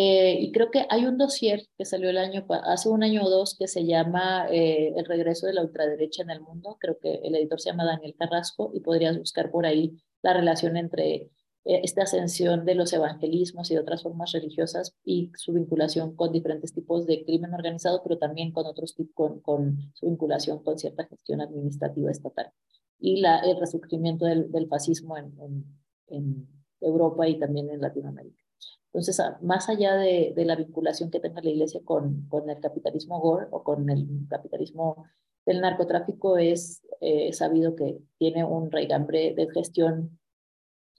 [0.00, 3.30] Eh, y creo que hay un dossier que salió el año, hace un año o
[3.30, 6.76] dos que se llama eh, El regreso de la ultraderecha en el mundo.
[6.78, 10.76] Creo que el editor se llama Daniel Carrasco y podrías buscar por ahí la relación
[10.76, 11.30] entre eh,
[11.64, 16.72] esta ascensión de los evangelismos y de otras formas religiosas y su vinculación con diferentes
[16.72, 21.06] tipos de crimen organizado, pero también con otros tipos, con, con su vinculación con cierta
[21.06, 22.52] gestión administrativa estatal.
[23.00, 25.64] Y la, el resurgimiento del, del fascismo en, en,
[26.06, 28.42] en Europa y también en Latinoamérica.
[28.92, 33.62] Entonces, más allá de, la vinculación que tenga la iglesia con, el capitalismo gore o
[33.62, 35.04] con el capitalismo
[35.44, 40.18] del narcotráfico, es eh, sabido que tiene un raigambre de gestión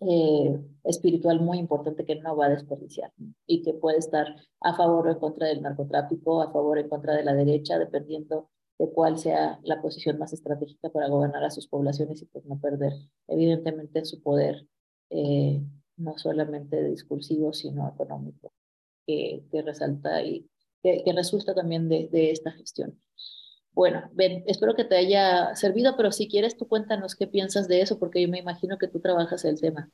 [0.02, 3.12] eh, espiritual muy importante que no va a desperdiciar
[3.46, 4.28] y que puede estar
[4.62, 7.78] a favor o en contra del narcotráfico, a favor o en contra de la derecha,
[7.78, 12.46] dependiendo de cuál sea la posición más estratégica para gobernar a sus poblaciones y pues
[12.46, 12.94] no perder
[13.28, 14.66] evidentemente su poder
[15.10, 15.62] eh,
[15.98, 18.54] no solamente discursivo, sino económico,
[19.06, 20.50] que, que resalta y
[20.82, 23.00] que, resulta también de, de, esta gestión.
[23.74, 27.82] Bueno, Ben, espero que te haya servido, pero si quieres tú cuéntanos qué piensas de
[27.82, 29.90] eso, porque yo me imagino que tú trabajas el tema.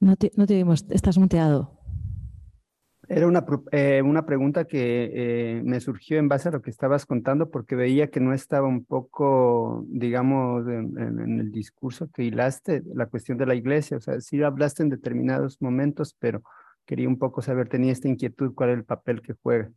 [0.00, 1.79] No te, no te vimos, estás muteado.
[3.12, 7.06] Era una, eh, una pregunta que eh, me surgió en base a lo que estabas
[7.06, 13.06] contando, porque veía que no estaba un poco, digamos, en, el discurso que hilaste, la
[13.06, 13.96] cuestión de la iglesia.
[13.96, 16.44] O sea, sí hablaste en determinados momentos, pero
[16.86, 19.72] quería un poco saber, tenía esta inquietud, cuál es el papel que juega.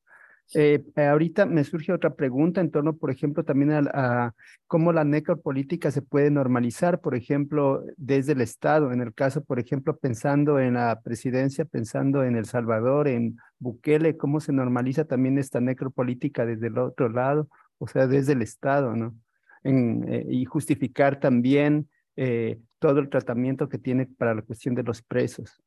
[0.56, 4.36] Eh, ahorita me surge otra pregunta en torno, por ejemplo, también a,
[4.68, 9.60] cómo la necropolítica se puede normalizar, por ejemplo, desde el Estado, en el caso, por
[9.60, 15.38] ejemplo, pensando en la presidencia, pensando en El Salvador, en Bukele, cómo se normaliza también
[15.38, 17.48] esta necropolítica desde el otro lado,
[17.80, 19.16] o sea, desde el Estado, ¿no?
[19.64, 25.02] Eh, y justificar también eh, todo el tratamiento que tiene para la cuestión de los
[25.02, 25.62] presos.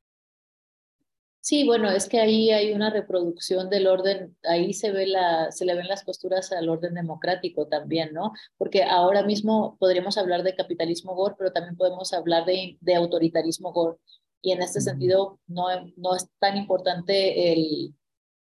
[1.47, 5.65] Sí, bueno, es que ahí hay una reproducción del orden, ahí se ve la, se
[5.65, 8.33] le ven las posturas al orden democrático también, ¿no?
[8.59, 13.73] Porque ahora mismo podríamos hablar de capitalismo gore, pero también podemos hablar de, de autoritarismo
[13.73, 13.97] gore.
[14.43, 15.67] Y en este sentido no,
[15.97, 17.95] no es tan importante el,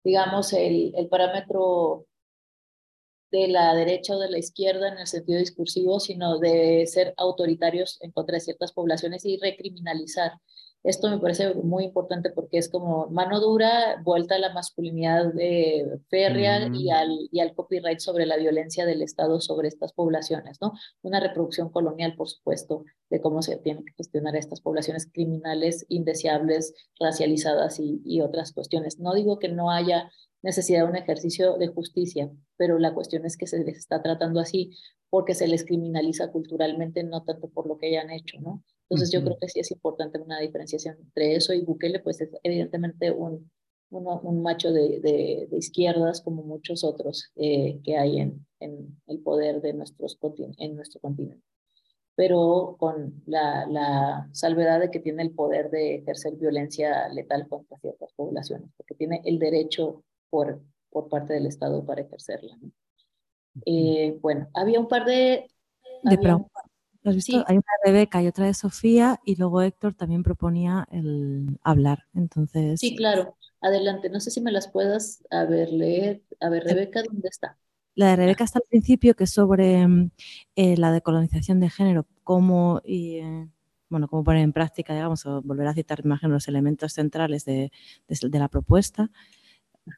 [0.05, 2.07] digamos, el, el parámetro
[3.31, 7.97] de la derecha o de la izquierda en el sentido discursivo, sino de ser autoritarios
[8.01, 10.33] en contra de ciertas poblaciones y recriminalizar.
[10.83, 15.99] Esto me parece muy importante porque es como mano dura, vuelta a la masculinidad de
[16.09, 20.73] férrea y, al, y al copyright sobre la violencia del Estado sobre estas poblaciones, ¿no?
[21.01, 26.73] Una reproducción colonial, por supuesto, de cómo se tienen que gestionar estas poblaciones criminales, indeseables,
[26.99, 28.99] racializadas y, y otras cuestiones.
[28.99, 30.11] No digo que no haya
[30.41, 34.41] necesidad de un ejercicio de justicia, pero la cuestión es que se les está tratando
[34.41, 34.71] así
[35.09, 38.63] porque se les criminaliza culturalmente, no tanto por lo que hayan hecho, ¿no?
[38.89, 42.29] Entonces yo creo que sí es importante una diferenciación entre eso y Bukele, pues es
[42.43, 43.49] evidentemente un,
[43.89, 49.61] un macho de, de, izquierdas como muchos otros eh, que hay en, en, el poder
[49.61, 50.17] de nuestros
[50.57, 51.43] en nuestro continente.
[52.15, 57.77] Pero con la, la salvedad de que tiene el poder de ejercer violencia letal contra
[57.79, 62.57] ciertas poblaciones, porque tiene el derecho por, por parte del Estado para ejercerla.
[63.65, 65.47] Eh, bueno, había un par de...
[66.03, 66.17] de
[67.03, 67.43] ¿Has visto?
[67.47, 72.05] Hay una de Rebeca y otra de Sofía y luego Héctor también proponía el hablar.
[72.13, 72.79] Entonces.
[72.79, 73.37] Sí, claro.
[73.61, 74.09] Adelante.
[74.09, 76.21] No sé si me las puedas a ver, leer.
[76.39, 77.57] A ver, Rebeca, ¿dónde está?
[77.95, 80.11] La de Rebeca está al principio, que es sobre mm,
[80.55, 83.49] eh, la decolonización de género, cómo y, eh,
[83.89, 87.71] bueno, cómo poner en práctica, digamos, o volver a citar, imagino, los elementos centrales de,
[88.07, 89.11] de la propuesta.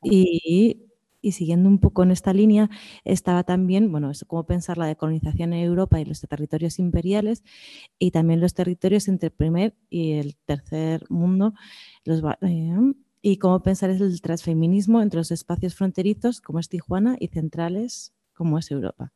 [0.03, 0.84] Y
[1.25, 2.69] y siguiendo un poco en esta línea,
[3.03, 7.43] estaba también, bueno, es cómo pensar la decolonización en Europa y los territorios imperiales
[7.97, 11.55] y también los territorios entre el primer y el tercer mundo,
[12.03, 12.77] los, eh,
[13.23, 18.59] y cómo pensar el transfeminismo entre los espacios fronterizos como es Tijuana y centrales como
[18.59, 19.11] es Europa.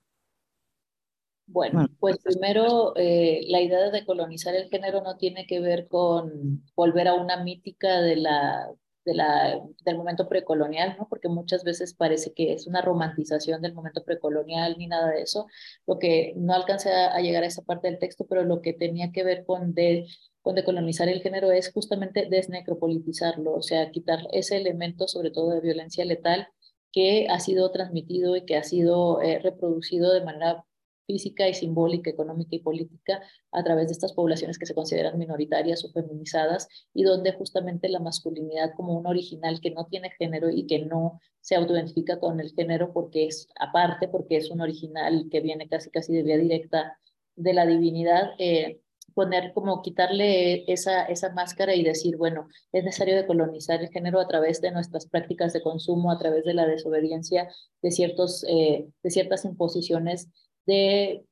[1.45, 6.63] Bueno, pues primero, eh, la idea de decolonizar el género no tiene que ver con
[6.75, 8.67] volver a una mítica de la
[9.05, 11.07] de la, del momento precolonial, ¿no?
[11.09, 15.47] porque muchas veces parece que es una romantización del momento precolonial ni nada de eso,
[15.87, 19.11] lo que no alcancé a, llegar a esa parte del texto, pero lo que tenía
[19.11, 20.07] que ver con, de,
[20.41, 25.61] con decolonizar el género es justamente desnecropolitizarlo, o sea, quitar ese elemento sobre todo de
[25.61, 26.47] violencia letal
[26.91, 30.65] que ha sido transmitido y que ha sido eh, reproducido de manera
[31.09, 33.19] física y simbólica, económica y política
[33.51, 37.99] a través de estas poblaciones que se consideran minoritarias o feminizadas y donde justamente la
[37.99, 42.51] masculinidad como un original que no tiene género y que no se autoidentifica con el
[42.53, 46.99] género porque es aparte, porque es un original que viene casi casi de vía directa
[47.35, 48.79] de la divinidad, eh,
[49.15, 54.27] poner como quitarle esa, esa máscara y decir, bueno, es necesario decolonizar el género a
[54.27, 57.49] través de nuestras prácticas de consumo, a través de la desobediencia
[57.81, 60.29] de, ciertos, eh, de ciertas imposiciones
[60.69, 61.25] de,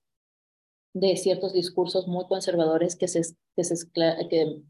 [0.93, 3.21] de ciertos discursos muy conservadores que se,
[3.55, 4.61] que se, que,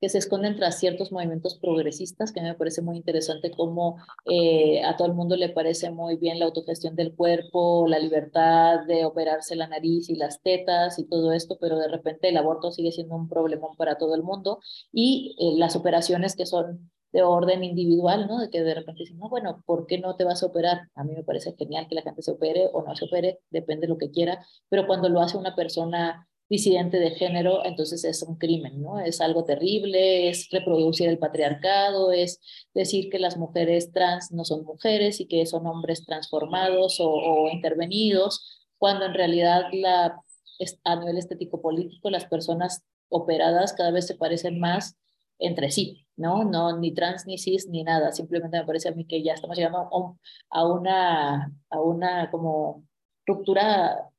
[0.00, 4.96] que se esconden tras ciertos movimientos progresistas, que me parece muy interesante cómo eh, a
[4.96, 9.56] todo el mundo le parece muy bien la autogestión del cuerpo, la libertad de operarse
[9.56, 13.16] la nariz y las tetas y todo esto, pero de repente el aborto sigue siendo
[13.16, 14.60] un problemón para todo el mundo
[14.92, 18.40] y eh, las operaciones que son de orden individual, ¿no?
[18.40, 20.88] De que de repente no, bueno, ¿por qué no te vas a operar?
[20.96, 23.82] A mí me parece genial que la gente se opere o no se opere, depende
[23.82, 28.24] de lo que quiera, pero cuando lo hace una persona disidente de género, entonces es
[28.24, 28.98] un crimen, ¿no?
[28.98, 32.40] Es algo terrible, es reproducir el patriarcado, es
[32.74, 38.66] decir que las mujeres trans no son mujeres y que son hombres transformados o, intervenidos,
[38.76, 40.20] cuando en realidad la,
[40.82, 44.96] a nivel estético político las personas operadas cada vez se parecen más
[45.38, 46.44] entre sí, ¿no?
[46.44, 48.12] No, ni trans, ni cis, ni nada.
[48.12, 49.78] Simplemente me parece a mí que ya estamos llegando
[50.50, 52.84] a, una, a una como
[53.26, 54.10] ruptura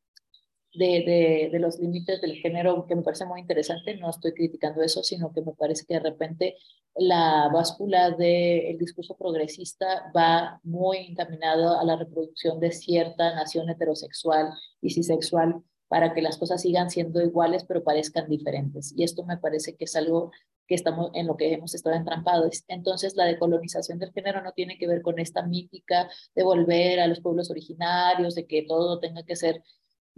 [0.74, 3.96] de, de, de, los límites del género que me parece muy interesante.
[3.98, 6.58] No estoy criticando eso, sino que me parece que de repente
[6.96, 14.52] la báscula del discurso progresista va muy encaminado a la reproducción de cierta nación heterosexual
[14.82, 15.62] y cisexual
[15.96, 18.94] para que las cosas sigan siendo iguales pero parezcan diferentes.
[18.98, 20.30] Y esto me parece que es algo
[20.68, 22.66] que estamos en lo que hemos estado entrampados.
[22.68, 27.08] Entonces, la decolonización del género no tiene que ver con esta mítica de volver a
[27.08, 29.64] los pueblos originarios, de que todo tenga que ser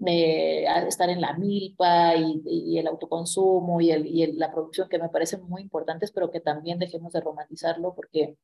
[0.08, 5.62] eh, estar en la milpa y, el autoconsumo y, la producción que me parecen muy
[5.62, 8.36] importantes, pero que también dejemos de romantizarlo porque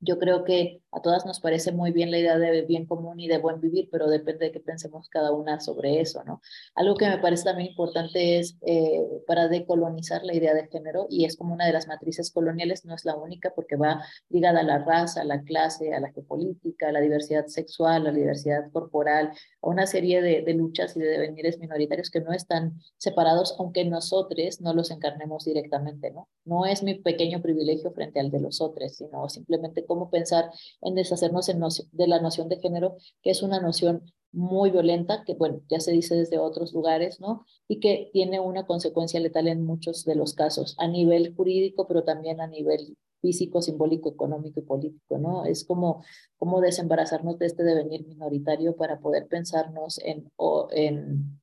[0.00, 3.26] yo creo que a todas nos parece muy bien la idea de bien común y
[3.26, 6.40] de buen vivir, pero depende de qué pensemos cada una sobre eso, ¿no?
[6.74, 11.24] Algo que me parece también importante es eh, para decolonizar la idea de género, y
[11.24, 14.62] es como una de las matrices coloniales, no es la única porque va ligada a
[14.64, 18.70] la raza, a la clase, a la geopolítica, a la diversidad sexual, a la diversidad
[18.72, 23.56] corporal, a una serie de, de luchas y de devenires minoritarios que no están separados,
[23.58, 26.28] aunque nosotros no los encarnemos directamente, ¿no?
[26.44, 30.50] No es mi pequeño privilegio frente al de los otros, sino simplemente cómo pensar
[30.82, 31.46] en deshacernos
[31.92, 34.02] de la noción de género, que es una noción
[34.32, 37.46] muy violenta, que bueno, ya se dice desde otros lugares, ¿no?
[37.68, 42.02] Y que tiene una consecuencia letal en muchos de los casos, a nivel jurídico, pero
[42.02, 45.44] también a nivel físico, simbólico, económico y político, ¿no?
[45.44, 46.02] Es como,
[46.36, 51.40] como desembarazarnos de este devenir minoritario para poder pensarnos en, o, en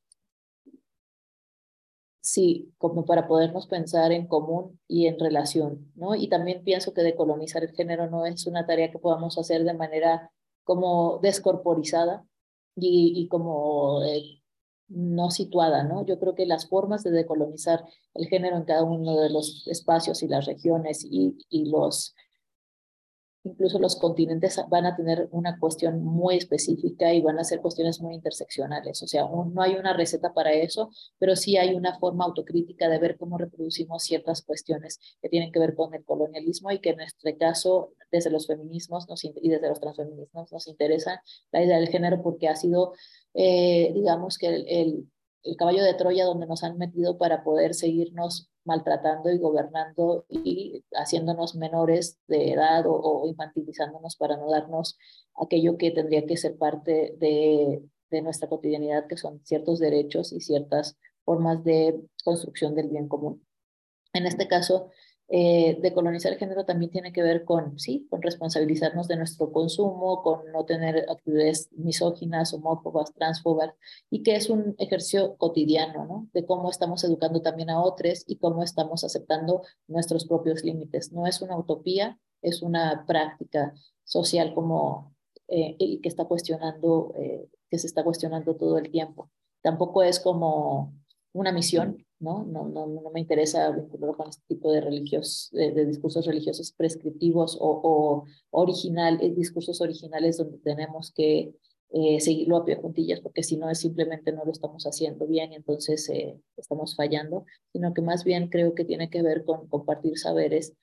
[2.21, 6.15] sí, como para podernos pensar en común y en relación, ¿no?
[6.15, 9.73] Y también pienso que decolonizar el género no es una tarea que podamos hacer de
[9.73, 10.31] manera
[10.63, 12.25] como descorporizada
[12.75, 14.41] y, y como eh,
[14.87, 16.05] no situada, ¿no?
[16.05, 20.21] Yo creo que las formas de decolonizar el género en cada uno de los espacios
[20.23, 22.15] y las regiones y, y los
[23.43, 28.01] incluso los continentes van a tener una cuestión muy específica y van a ser cuestiones
[28.01, 29.01] muy interseccionales.
[29.01, 32.99] O sea, no hay una receta para eso, pero sí hay una forma autocrítica de
[32.99, 36.97] ver cómo reproducimos ciertas cuestiones que tienen que ver con el colonialismo y que en
[36.97, 41.89] nuestro caso, desde los feminismos nos, y desde los transfeminismos, nos interesa la idea del
[41.89, 42.93] género porque ha sido,
[43.33, 45.07] eh, digamos que el
[45.57, 51.55] caballo de Troya donde nos han metido para poder seguirnos maltratando y gobernando y haciéndonos
[51.55, 54.97] menores de edad o, infantilizándonos para no darnos
[55.35, 60.41] aquello que tendría que ser parte de, de nuestra cotidianidad, que son ciertos derechos y
[60.41, 63.45] ciertas formas de construcción del bien común.
[64.13, 64.91] En este caso,
[65.33, 70.21] eh, decolonizar el género también tiene que ver con, sí, con responsabilizarnos de nuestro consumo,
[70.23, 73.73] con no tener actitudes misóginas, homófobas, transfobas,
[74.09, 76.27] y que es un ejercicio cotidiano, ¿no?
[76.33, 81.13] De cómo estamos educando también a otros y cómo estamos aceptando nuestros propios límites.
[81.13, 85.15] No es una utopía, es una práctica social como
[85.47, 89.29] eh, que está cuestionando, eh, que se está cuestionando todo el tiempo.
[89.61, 90.93] Tampoco es como
[91.31, 92.45] una misión, ¿no?
[92.45, 97.57] No, no, no me interesa vincularlo con este tipo de, religios, de, discursos religiosos prescriptivos
[97.59, 101.53] o, o original, eh, discursos originales donde tenemos que
[101.93, 105.51] eh, seguirlo a pie juntillas, porque si no es simplemente no lo estamos haciendo bien
[105.51, 109.67] y entonces eh, estamos fallando, sino que más bien creo que tiene que ver con
[109.67, 110.73] compartir saberes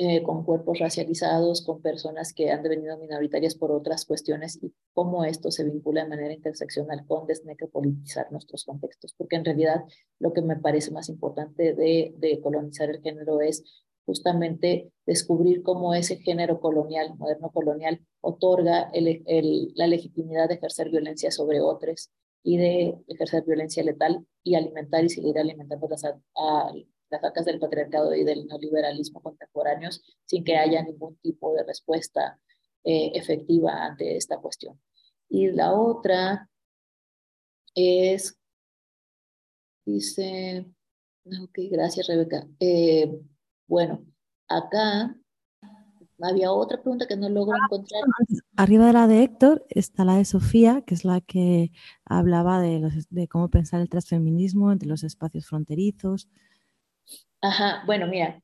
[0.00, 5.24] eh, con cuerpos racializados, con personas que han devenido minoritarias por otras cuestiones y cómo
[5.24, 9.12] esto se vincula de manera interseccional con desnecropolitizar nuestros contextos.
[9.18, 9.82] Porque en realidad
[10.20, 13.64] lo que me parece más importante de, de colonizar el género es
[14.06, 21.60] justamente descubrir cómo ese género colonial, moderno colonial, otorga la legitimidad de ejercer violencia sobre
[21.60, 22.10] otros
[22.44, 26.72] y de ejercer violencia letal y alimentar y seguir alimentando las, a,
[27.10, 32.38] las actas del patriarcado y del neoliberalismo contemporáneos sin que haya ningún tipo de respuesta
[32.84, 34.80] eh, efectiva ante esta cuestión.
[35.28, 36.48] Y la otra
[37.74, 38.38] es,
[39.84, 40.66] dice,
[41.26, 42.46] ok, gracias Rebeca.
[42.60, 43.20] Eh,
[43.66, 44.04] bueno,
[44.48, 45.14] acá
[46.20, 48.02] había otra pregunta que no logro encontrar.
[48.56, 51.70] Arriba de la de Héctor está la de Sofía, que es la que
[52.04, 56.28] hablaba de, de cómo pensar el transfeminismo entre los espacios fronterizos.
[57.40, 58.42] Ajá, bueno, mira,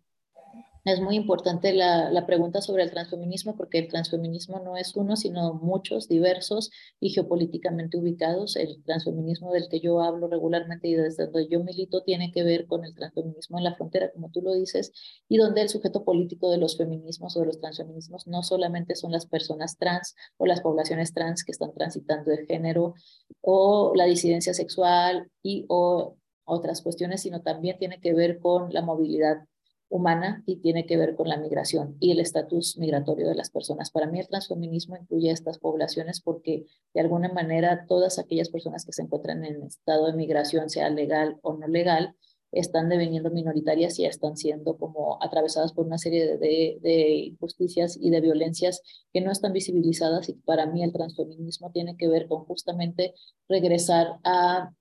[0.85, 5.17] es muy importante la, la, pregunta sobre el transfeminismo porque el transfeminismo no es uno,
[5.17, 6.71] sino muchos, diversos
[7.01, 8.57] y geopolíticamente ubicados.
[8.57, 12.67] El transfeminismo del que yo hablo regularmente y desde donde yo milito tiene que ver
[12.67, 14.93] con el transfeminismo en la frontera, como tú lo dices,
[15.27, 19.11] y donde el sujeto político de los feminismos o de los transfeminismos no solamente son
[19.13, 22.95] las personas trans o las poblaciones trans que están transitando de género
[23.41, 28.83] o la disidencia sexual y o otras cuestiones, sino también tiene que ver con la
[28.83, 29.45] movilidad
[29.89, 33.91] humana y tiene que ver con la migración y el estatus migratorio de las personas.
[33.91, 38.85] Para mí el transfeminismo incluye a estas poblaciones porque de alguna manera todas aquellas personas
[38.85, 42.17] que se encuentran en estado de migración, sea legal o no legal,
[42.55, 48.21] están deveniendo minoritarias y están siendo como atravesadas por una serie de, injusticias y de
[48.21, 48.81] violencias
[49.13, 53.15] que no están visibilizadas y para mí el transfeminismo tiene que ver con justamente
[53.49, 54.73] regresar a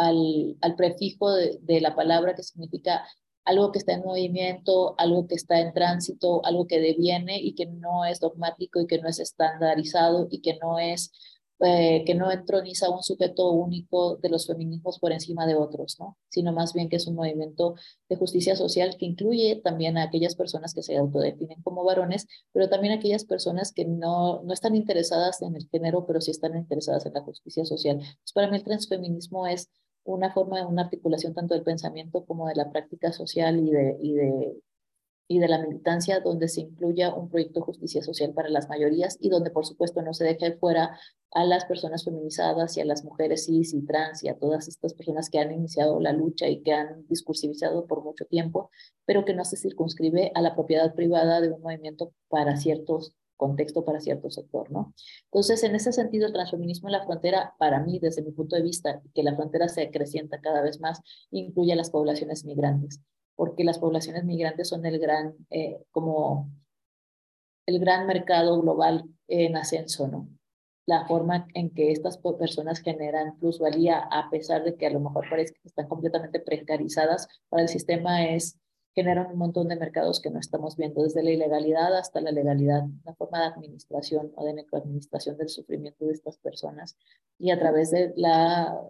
[0.00, 3.04] al, al prefijo de, de, la palabra que significa
[3.44, 7.66] algo que está en movimiento, algo que está en tránsito, algo que deviene y que
[7.66, 11.12] no es dogmático y que no es estandarizado y que no es
[11.62, 16.16] eh, que no entroniza un sujeto único de los feminismos por encima de otros, ¿no?
[16.30, 17.74] sino más bien que es un movimiento
[18.08, 22.70] de justicia social que incluye también a aquellas personas que se autodefinen como varones, pero
[22.70, 26.56] también a aquellas personas que no, no están interesadas en el género, pero sí están
[26.56, 27.98] interesadas en la justicia social.
[27.98, 29.68] Pues para mí el transfeminismo es
[30.04, 33.96] una forma de una articulación tanto del pensamiento como de la práctica social y de,
[34.00, 34.60] y de
[35.30, 39.16] y de la militancia, donde se incluya un proyecto de justicia social para las mayorías
[39.20, 40.98] y donde, por supuesto, no se deje fuera
[41.30, 44.92] a las personas feminizadas y a las mujeres cis y trans y a todas estas
[44.92, 48.72] personas que han iniciado la lucha y que han discursivizado por mucho tiempo,
[49.06, 53.84] pero que no se circunscribe a la propiedad privada de un movimiento para ciertos contexto
[53.84, 54.94] para cierto sector, ¿no?
[55.24, 58.62] Entonces, en ese sentido, el transfeminismo en la frontera, para mí, desde mi punto de
[58.62, 61.00] vista, que la frontera se acrecienta cada vez más,
[61.30, 63.00] incluye a las poblaciones migrantes
[63.40, 66.50] porque las poblaciones migrantes son el gran, eh, como
[67.64, 70.28] el gran mercado global en ascenso, ¿no?
[70.84, 75.24] La forma en que estas personas generan plusvalía, a pesar de que a lo mejor
[75.30, 78.59] parece que están completamente precarizadas para el sistema, es
[78.94, 82.84] generan un montón de mercados que no estamos viendo, desde la ilegalidad hasta la legalidad,
[82.84, 86.96] una forma de administración o de necroadministración del sufrimiento de estas personas
[87.38, 88.80] y a través de la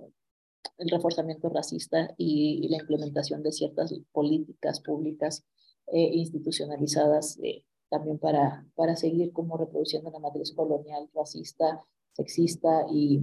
[0.78, 5.44] el reforzamiento racista y, la implementación de ciertas políticas públicas
[5.86, 13.22] eh, institucionalizadas eh, también para, para seguir como reproduciendo la matriz colonial, racista, sexista y,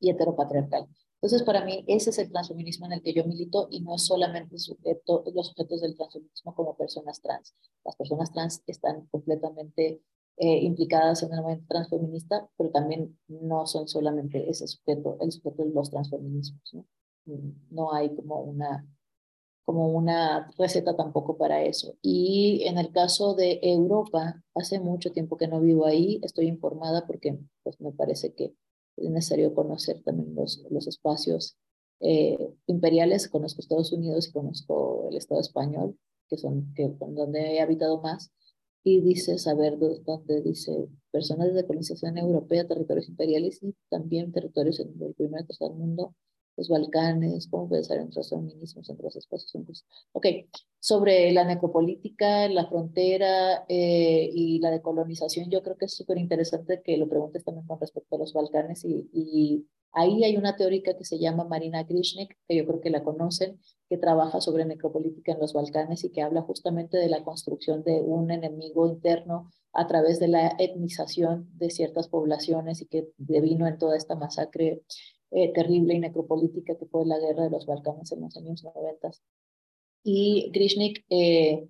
[0.00, 0.86] y heteropatriarcal.
[1.24, 4.04] Entonces, para mí, ese es el transfeminismo en el que yo milito y no es
[4.04, 7.54] solamente sujeto, los sujetos del transfeminismo como personas trans.
[7.82, 10.02] Las personas trans están completamente
[10.36, 15.64] eh, implicadas en el movimiento transfeminista, pero también no son solamente ese sujeto, el sujeto
[15.64, 16.74] de los transfeminismos.
[16.74, 16.84] ¿no?
[17.70, 18.86] no hay como una,
[19.64, 21.94] como una receta tampoco para eso.
[22.02, 27.06] Y en el caso de Europa, hace mucho tiempo que no vivo ahí, estoy informada
[27.06, 28.54] porque pues, me parece que
[28.96, 31.56] es necesario conocer también los, los espacios
[32.00, 33.28] eh, imperiales.
[33.28, 35.98] Conozco Estados Unidos y conozco el Estado español,
[36.28, 38.32] que son que, donde he habitado más
[38.84, 44.94] y dice saber dónde dice personas de colonización europea, territorios imperiales y también territorios en
[45.00, 46.14] el primer y tercer mundo,
[46.56, 49.54] los Balcanes, cómo pensar entre los feminismos, entre los espacios.
[49.54, 50.26] Entonces, ok,
[50.78, 56.82] sobre la necropolítica, la frontera eh, y la decolonización, yo creo que es súper interesante
[56.84, 59.66] que lo preguntes también con respecto a los Balcanes y, y
[59.96, 63.60] Ahí hay una teórica que se llama Marina Grishnik, que yo creo que la conocen,
[63.88, 68.00] que trabaja sobre necropolítica en los Balcanes y que habla justamente de la construcción de
[68.00, 73.78] un enemigo interno a través de la etnización de ciertas poblaciones y que devino en
[73.78, 74.82] toda esta masacre
[75.36, 79.10] eh, terrible y necropolítica que fue la guerra de los Balcanes en los años 90.
[80.04, 81.68] Y Grishnik eh,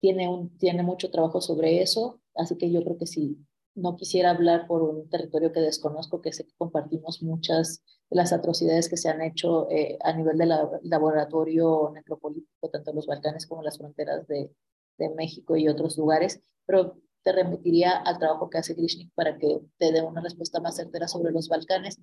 [0.00, 3.38] tiene, un, tiene mucho trabajo sobre eso, así que yo creo que sí,
[3.74, 8.34] no quisiera hablar por un territorio que desconozco, que sé que compartimos muchas de las
[8.34, 13.46] atrocidades que se han hecho eh, a nivel del laboratorio necropolítico, tanto en los Balcanes
[13.46, 14.50] como en las fronteras de,
[14.98, 19.58] de, México y otros lugares, pero te remitiría al trabajo que hace Grishnik para que
[19.78, 21.98] te dé una respuesta más certera sobre los Balcanes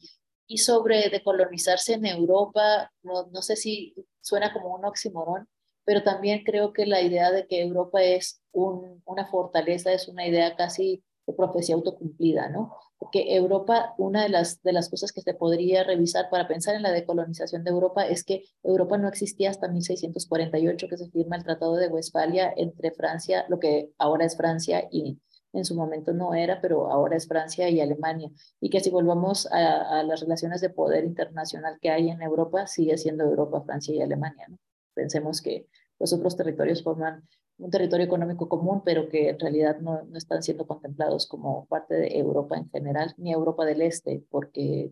[0.48, 5.48] y sobre decolonizarse en Europa, no, no sé si suena como un oxímoron,
[5.86, 10.28] pero también creo que la idea de que Europa es un, una fortaleza es una
[10.28, 12.76] idea casi de profecía autocumplida, ¿no?
[13.03, 16.84] Porque Europa, una de las, de las cosas que se podría revisar para pensar en
[16.84, 21.43] la decolonización de Europa es que Europa no existía hasta 1648, que se firma el
[21.43, 25.19] Tratado de Westfalia entre Francia, lo que ahora es Francia y
[25.51, 28.30] en su momento no era, pero ahora es Francia y Alemania.
[28.61, 32.67] Y que si volvamos a, a las relaciones de poder internacional que hay en Europa,
[32.67, 34.57] sigue siendo Europa, Francia y Alemania, ¿no?
[34.93, 35.67] Pensemos que
[35.99, 37.27] los otros territorios forman
[37.57, 41.95] un territorio económico común, pero que en realidad no, no, están siendo contemplados como parte
[41.95, 44.91] de Europa en general, ni Europa del Este, porque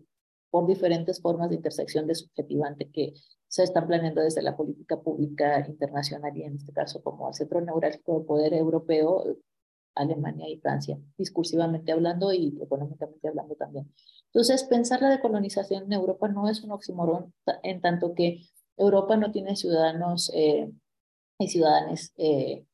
[0.50, 3.14] por diferentes formas de intersección de subjetivante que
[3.48, 7.60] se están planeando desde la política pública internacional y en este caso como el centro
[7.60, 9.24] neurálgico de poder europeo,
[9.94, 13.92] Alemania y Francia, discursivamente hablando y económicamente hablando también.
[14.26, 18.40] Entonces, pensar la decolonización en Europa no es un oxímoron en tanto que
[18.76, 20.72] Europa no tiene ciudadanos eh,
[21.38, 22.64] y ciudadanos eh,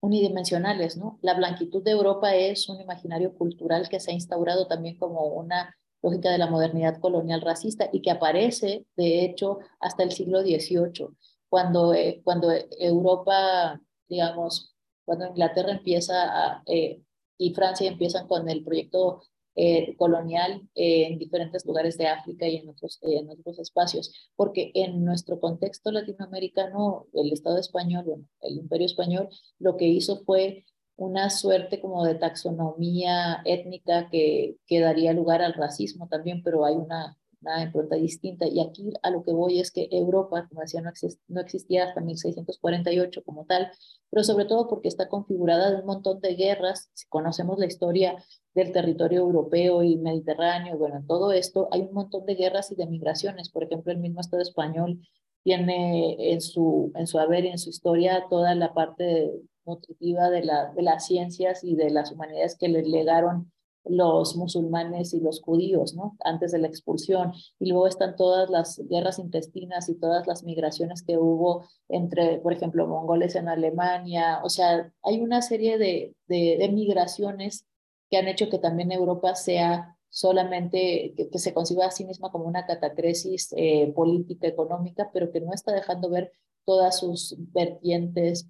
[0.00, 1.18] unidimensionales, ¿no?
[1.22, 5.76] La blanquitud de Europa es un imaginario cultural que se ha instaurado también como una
[6.02, 11.08] lógica de la modernidad colonial racista y que aparece, de hecho, hasta el siglo XVIII,
[11.48, 17.02] cuando, eh, cuando Europa, digamos, cuando Inglaterra empieza eh,
[17.38, 19.22] y Francia empiezan con el proyecto
[19.60, 24.70] eh, colonial eh, en diferentes lugares de África y en otros, en otros espacios, porque
[24.74, 29.28] en nuestro contexto latinoamericano, el Estado español, bueno, el Imperio español,
[29.58, 30.64] lo que hizo fue
[30.94, 36.76] una suerte como de taxonomía étnica que, que daría lugar al racismo también, pero hay
[36.76, 38.46] una, una impronta distinta.
[38.46, 40.90] Y aquí a lo que voy es que Europa, como decía, no,
[41.28, 43.70] no existía hasta 1648 como tal,
[44.10, 46.90] pero sobre todo porque está configurada de un montón de guerras.
[46.94, 48.16] Si conocemos la historia
[48.54, 52.86] del territorio europeo y mediterráneo, bueno, todo esto, hay un montón de guerras y de
[52.86, 53.50] migraciones.
[53.50, 55.00] Por ejemplo, el mismo Estado español
[55.44, 59.32] tiene en su, en su haber y en su historia toda la parte
[59.64, 63.52] nutritiva de, la, de las ciencias y de las humanidades que le legaron
[63.88, 66.16] los musulmanes y los judíos, ¿no?
[66.24, 67.32] Antes de la expulsión.
[67.58, 72.52] Y luego están todas las guerras intestinas y todas las migraciones que hubo entre, por
[72.52, 74.40] ejemplo, mongoles en Alemania.
[74.44, 77.66] O sea, hay una serie de, de, migraciones
[78.10, 82.46] que han hecho que también Europa sea solamente, que, se conciba a sí misma como
[82.46, 86.32] una catacresis eh, política, económica, pero que no está dejando ver
[86.64, 88.48] todas sus vertientes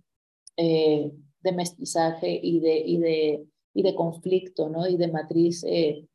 [0.57, 3.47] eh, de mestizaje y de, y de
[3.79, 4.89] y de conflicto, ¿no?
[4.89, 6.09] Y de matriz eh,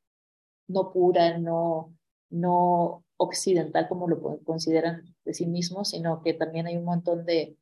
[0.67, 1.95] no pura, no,
[2.29, 7.55] no occidental como lo consideran de sí mismos, sino que también hay un montón de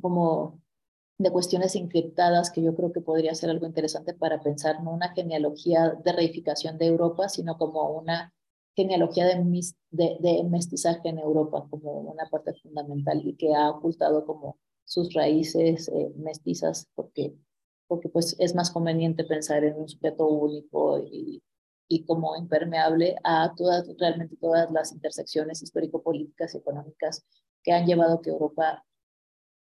[0.00, 0.58] como
[1.18, 5.12] de cuestiones encriptadas que yo creo que podría ser algo interesante para pensar no una
[5.12, 8.32] genealogía de reificación de Europa, sino como una
[8.74, 9.34] genealogía de,
[9.90, 14.56] de, de mestizaje en Europa como una parte fundamental y que ha ocultado como
[14.86, 17.34] sus raíces eh, mestizas porque
[17.92, 21.42] porque pues es más conveniente pensar en un sujeto único y,
[21.88, 27.22] y como impermeable a todas, realmente todas las intersecciones histórico-políticas y económicas
[27.62, 28.82] que han llevado a que Europa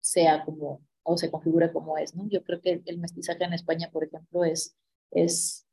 [0.03, 2.29] sea como, o se configure como es, ¿no?
[2.29, 4.77] Yo creo que el mestizaje en España, por ejemplo, es,
[5.13, 5.67] es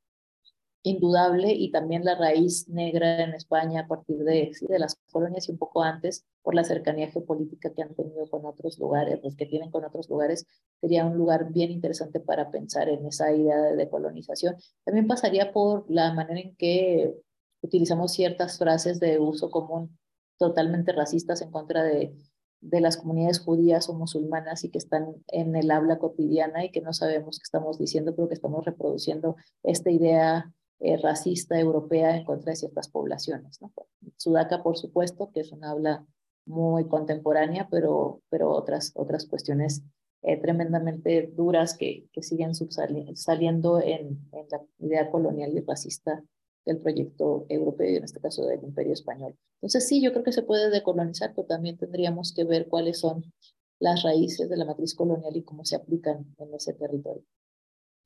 [0.89, 5.51] indudable y también la raíz negra en España a partir de, de las colonias y
[5.51, 9.45] un poco antes por la cercanía geopolítica que han tenido con otros lugares, pues que
[9.45, 10.45] tienen con otros lugares,
[10.79, 14.55] sería un lugar bien interesante para pensar en esa idea de decolonización.
[14.83, 17.13] También pasaría por la manera en que
[17.61, 19.97] utilizamos ciertas frases de uso común
[20.37, 22.13] totalmente racistas en contra de,
[22.61, 26.81] de las comunidades judías o musulmanas y que están en el habla cotidiana y que
[26.81, 32.25] no sabemos qué estamos diciendo, pero que estamos reproduciendo esta idea eh, racista europea en
[32.25, 33.61] contra de ciertas poblaciones.
[33.61, 33.71] ¿no?
[34.15, 36.05] Sudaca, por supuesto, que es una habla
[36.45, 39.83] muy contemporánea, pero, pero otras, otras cuestiones
[40.23, 46.23] eh, tremendamente duras que, que siguen saliendo en, en, la idea colonial y racista
[46.65, 49.35] del proyecto europeo y en este caso del imperio español.
[49.55, 53.31] Entonces sí, yo creo que se puede decolonizar, pero también tendríamos que ver cuáles son
[53.79, 57.23] las raíces de la matriz colonial y cómo se aplican en ese territorio.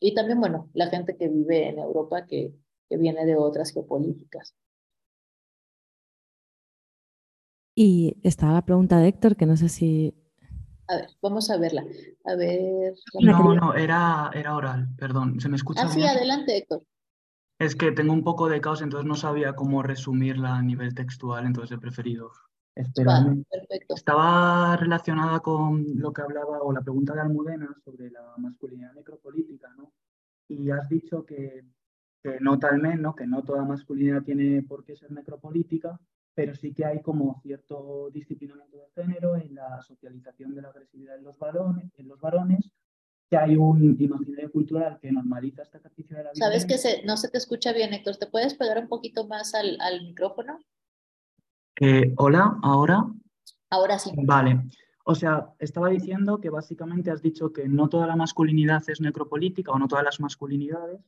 [0.03, 2.55] Y también, bueno, la gente que vive en Europa que,
[2.89, 4.55] que viene de otras geopolíticas.
[7.75, 10.15] Y estaba la pregunta de Héctor, que no sé si...
[10.87, 11.85] A ver, vamos a verla.
[12.25, 12.95] A ver...
[13.21, 15.39] No, no, era, era oral, perdón.
[15.39, 16.83] ¿Se me escucha Ah, sí, adelante, Héctor.
[17.59, 21.45] Es que tengo un poco de caos, entonces no sabía cómo resumirla a nivel textual,
[21.45, 22.31] entonces he preferido
[22.81, 23.43] esperarme.
[23.49, 23.95] perfecto.
[23.95, 29.69] Estaba relacionada con lo que hablaba, o la pregunta de Almudena sobre la masculinidad necropolítica,
[29.77, 29.93] ¿no?
[30.47, 31.63] Y has dicho que,
[32.21, 33.15] que no talmente, ¿no?
[33.15, 35.99] Que no toda masculinidad tiene por qué ser necropolítica,
[36.33, 41.17] pero sí que hay como cierto disciplinamiento de género en la socialización de la agresividad
[41.17, 42.71] en los varones, en los varones
[43.29, 46.45] que hay un imaginario cultural que normaliza este ejercicio de la vida.
[46.45, 48.17] Sabes que se, no se te escucha bien, Héctor.
[48.17, 50.59] ¿Te puedes pegar un poquito más al, al micrófono?
[51.79, 53.05] Eh, Hola, ¿ahora?
[53.69, 54.11] Ahora sí.
[54.23, 54.69] Vale.
[55.03, 59.71] O sea, estaba diciendo que básicamente has dicho que no toda la masculinidad es necropolítica
[59.71, 61.01] o no todas las masculinidades,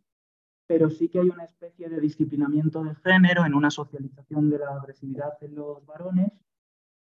[0.66, 4.76] pero sí que hay una especie de disciplinamiento de género en una socialización de la
[4.76, 6.32] agresividad en los varones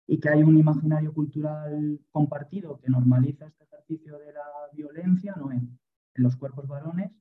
[0.07, 5.51] y que hay un imaginario cultural compartido que normaliza este ejercicio de la violencia ¿no?
[5.51, 5.79] en,
[6.13, 7.11] en los cuerpos varones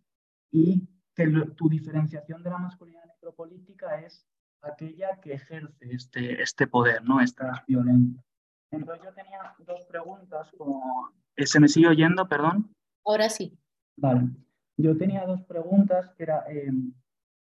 [0.51, 4.27] y que tu diferenciación de la masculinidad necropolítica es
[4.67, 7.21] aquella que ejerce este, este poder, ¿no?
[7.21, 8.23] esta violencia.
[8.71, 11.11] Entonces yo tenía dos preguntas, como...
[11.37, 12.73] ¿Se me sigue oyendo, perdón?
[13.05, 13.59] Ahora sí.
[13.97, 14.29] Vale.
[14.77, 16.71] Yo tenía dos preguntas, que era eh,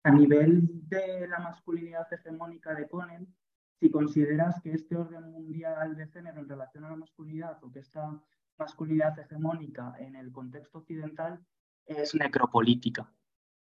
[0.04, 3.34] a nivel de la masculinidad hegemónica de Conen,
[3.80, 7.80] si consideras que este orden mundial de género en relación a la masculinidad o que
[7.80, 8.20] esta
[8.58, 11.44] masculinidad hegemónica en el contexto occidental
[11.86, 13.12] es necropolítica.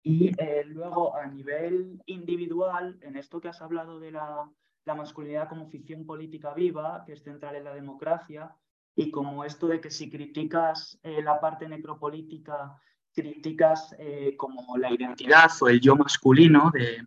[0.07, 4.47] Y eh, luego a nivel individual, en esto que has hablado de la,
[4.85, 8.55] la, masculinidad como ficción política viva, que es central en la democracia,
[8.95, 12.79] y como esto de que si criticas eh, la parte necropolítica
[13.15, 17.03] críticas eh, como la identidad o el yo masculino de,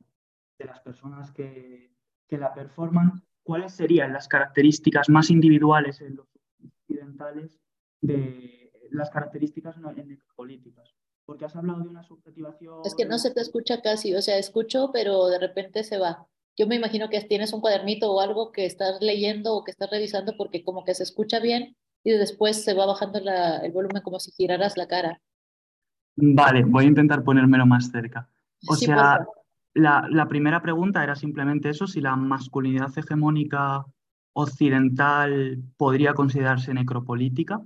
[0.58, 1.92] las personas que,
[2.30, 6.26] la performan, ¿cuáles serían las características más individuales en los
[6.64, 7.60] occidentales
[8.00, 10.97] de las características necropolíticas?
[11.28, 12.80] Porque has hablado de una subjetivación...
[12.86, 16.26] Es que no se te escucha casi, o sea, escucho, pero de repente se va.
[16.56, 19.90] Yo me imagino que tienes un cuadernito o algo que estás leyendo o que estás
[19.90, 24.18] revisando porque como que se escucha bien y después se va bajando el volumen como
[24.20, 25.20] si giraras la cara.
[26.16, 28.30] Vale, voy a intentar ponérmelo más cerca.
[28.66, 29.26] O sea,
[29.74, 33.84] la, la, primera pregunta era simplemente eso, si la masculinidad hegemónica
[34.32, 37.60] occidental podría considerarse necropolítica.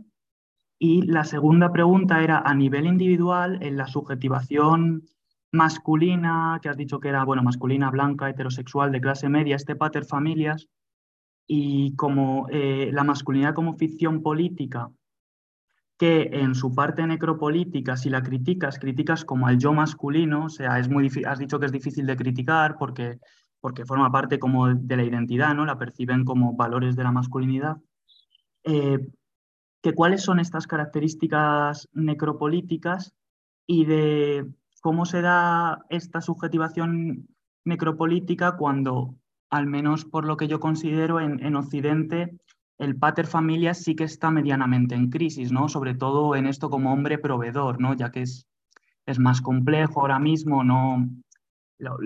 [0.84, 5.04] Y la segunda pregunta era a nivel individual, en la subjetivación
[5.52, 10.04] masculina, que has dicho que era, bueno, masculina, blanca, heterosexual, de clase media, este pater
[10.04, 10.66] familias,
[11.46, 14.90] y como eh, la masculinidad como ficción política
[15.98, 20.80] que en su parte necropolítica, si la criticas, criticas como al yo masculino, o sea,
[20.80, 23.20] es muy has dicho que es difícil de criticar porque,
[23.60, 25.64] porque forma parte como de la identidad, ¿no?
[25.64, 27.76] La perciben como valores de la masculinidad.
[28.64, 28.98] Eh,
[29.82, 33.14] que cuáles son estas características necropolíticas
[33.66, 34.46] y de
[34.80, 37.28] cómo se da esta subjetivación
[37.64, 39.14] necropolítica cuando,
[39.50, 42.38] al menos por lo que yo considero en, en Occidente,
[42.78, 45.68] el pater familia sí que está medianamente en crisis, ¿no?
[45.68, 47.94] Sobre todo en esto como hombre proveedor, ¿no?
[47.94, 48.48] Ya que es,
[49.06, 51.08] es más complejo ahora mismo, no,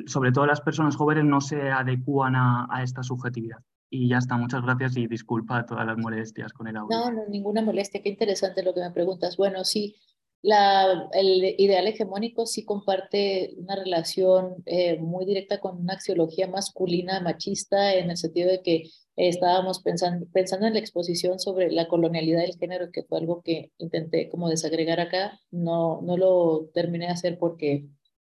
[0.06, 3.58] sobre todo las personas jóvenes no se adecúan a, esta subjetividad.
[3.97, 6.98] Y ya está, muchas gracias y disculpa todas las molestias con el audio.
[6.98, 9.39] No, no, ninguna molestia, qué interesante lo que me preguntas.
[9.39, 9.97] Bueno, sí,
[10.43, 17.20] la, el ideal hegemónico sí comparte una relación eh, muy directa con una axiología masculina,
[17.20, 22.43] machista, en el sentido de que estábamos pensando, pensando en la exposición sobre la colonialidad
[22.43, 25.40] del género, que fue algo que intenté como desagregar acá.
[25.51, 27.86] No, no lo terminé de hacer porque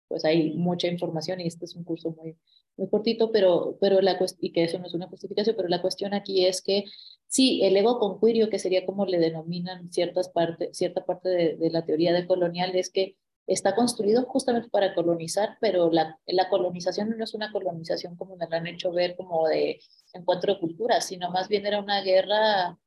[0.08, 2.38] pues hay mucha información y este es un curso muy,
[2.78, 6.14] muy cortito, pero, pero la y que eso no es una justificación, pero la cuestión
[6.14, 6.84] aquí es que
[7.26, 11.70] sí, el ego conquirio, que sería como le denominan ciertas parte, cierta parte de, de
[11.70, 13.16] la teoría de colonial, es que
[13.48, 18.46] está construido justamente para colonizar, pero la, la, colonización no es una colonización como me
[18.46, 19.80] la han hecho ver como de
[20.12, 22.78] encuentro de culturas, sino más bien era una guerra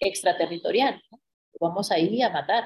[0.00, 1.00] extraterritorial.
[1.60, 2.64] Vamos a ir a matar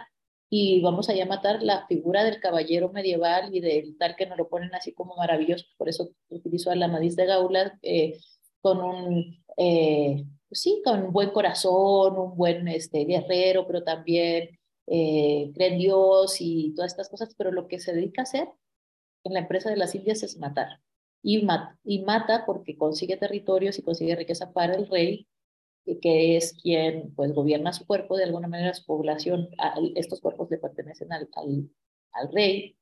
[0.52, 4.26] y vamos a ir a matar la figura del caballero medieval y del tal que
[4.26, 8.18] nos lo ponen así como maravilloso, por eso utilizo a la Madis de Gaula eh,
[8.60, 14.58] con un, eh, pues sí, con un buen corazón, un buen este, guerrero, pero también
[14.88, 18.48] eh, cree en Dios y todas estas cosas, pero lo que se dedica a hacer
[19.22, 20.80] en la empresa de las Indias es matar.
[21.22, 21.46] Y,
[21.84, 25.28] y mata porque consigue territorios y consigue riqueza para el rey,
[26.00, 29.48] que es quien pues gobierna su cuerpo, de alguna manera su población,
[29.94, 31.28] estos cuerpos le pertenecen al,
[32.12, 32.76] al, rey,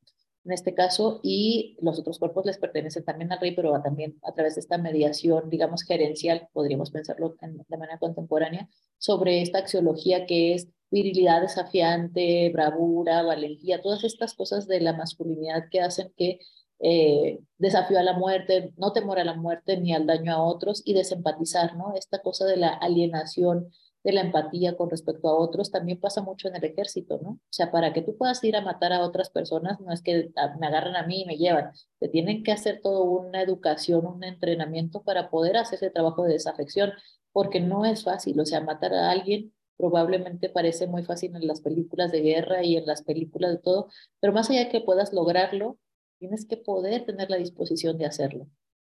[0.45, 4.33] en este caso, y los otros cuerpos les pertenecen también al rey, pero también a
[4.33, 8.69] través de esta mediación, digamos, gerencial, podríamos pensarlo de manera contemporánea,
[8.99, 15.69] sobre esta axiología que es virilidad desafiante, bravura, valentía, todas estas cosas de la masculinidad
[15.71, 16.41] que hacen que
[16.81, 20.83] eh, desafío a la muerte, no temor a la muerte ni al daño a otros
[20.85, 21.95] y desempatizar, ¿no?
[21.95, 23.71] Esta cosa de la alienación,
[24.05, 27.31] de la empatía con respecto a otros también pasa mucho en el ejército, ¿no?
[27.31, 30.31] O sea, para que tú puedas ir a matar a otras personas, no es que
[30.61, 34.23] me agarren a mí y me llevan, te tienen que hacer toda una educación, un
[34.25, 36.93] entrenamiento para poder hacer ese trabajo de desafección,
[37.33, 41.61] porque no es fácil, o sea, matar a alguien probablemente parece muy fácil en las
[41.61, 43.89] películas de guerra y en las películas de todo,
[44.21, 45.79] pero más allá de que puedas lograrlo,
[46.19, 48.47] tienes que poder tener la disposición de hacerlo.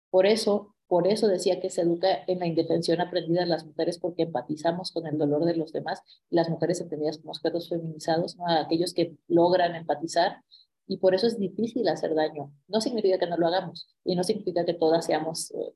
[0.09, 3.99] Por eso, por eso decía que se educa en la indefensión aprendida de las mujeres
[3.99, 8.93] porque empatizamos con el dolor de los demás, las mujeres entendidas como objetos feminizados, aquellos
[8.93, 10.43] que logran empatizar
[10.87, 12.53] y por eso es difícil hacer daño.
[12.67, 15.73] No significa que no lo hagamos y no significa que todas seamos eh,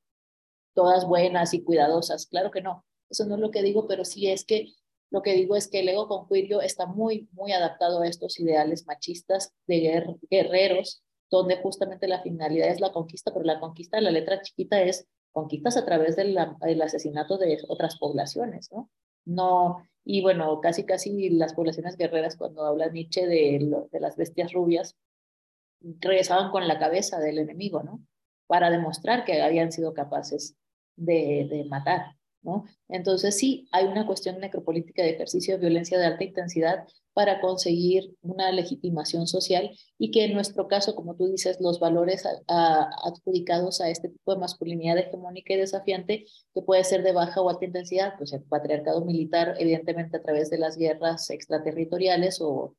[0.74, 2.86] todas buenas y cuidadosas, claro que no.
[3.10, 4.74] Eso no es lo que digo, pero sí es que
[5.10, 8.86] lo que digo es que el ego conquirio está muy, muy adaptado a estos ideales
[8.88, 14.12] machistas de guerreros, donde justamente la finalidad es la conquista, pero la conquista de la
[14.12, 16.38] letra chiquita es conquistas a través del,
[16.82, 18.92] asesinato de otras poblaciones, ¿no?
[19.24, 24.98] No, y bueno, casi casi las poblaciones guerreras, cuando habla Nietzsche de, las bestias rubias,
[25.80, 28.02] regresaban con la cabeza del enemigo, ¿no?
[28.48, 30.58] Para demostrar que habían sido capaces
[30.98, 32.18] de, de matar.
[32.42, 32.66] ¿no?
[32.90, 38.16] Entonces sí, hay una cuestión necropolítica de ejercicio de violencia de alta intensidad para conseguir
[38.22, 43.90] una legitimación social y que en nuestro caso, como tú dices, los valores adjudicados a
[43.90, 48.14] este tipo de masculinidad hegemónica y desafiante, que puede ser de baja o alta intensidad,
[48.18, 52.76] pues el patriarcado militar, evidentemente a través de las guerras extraterritoriales o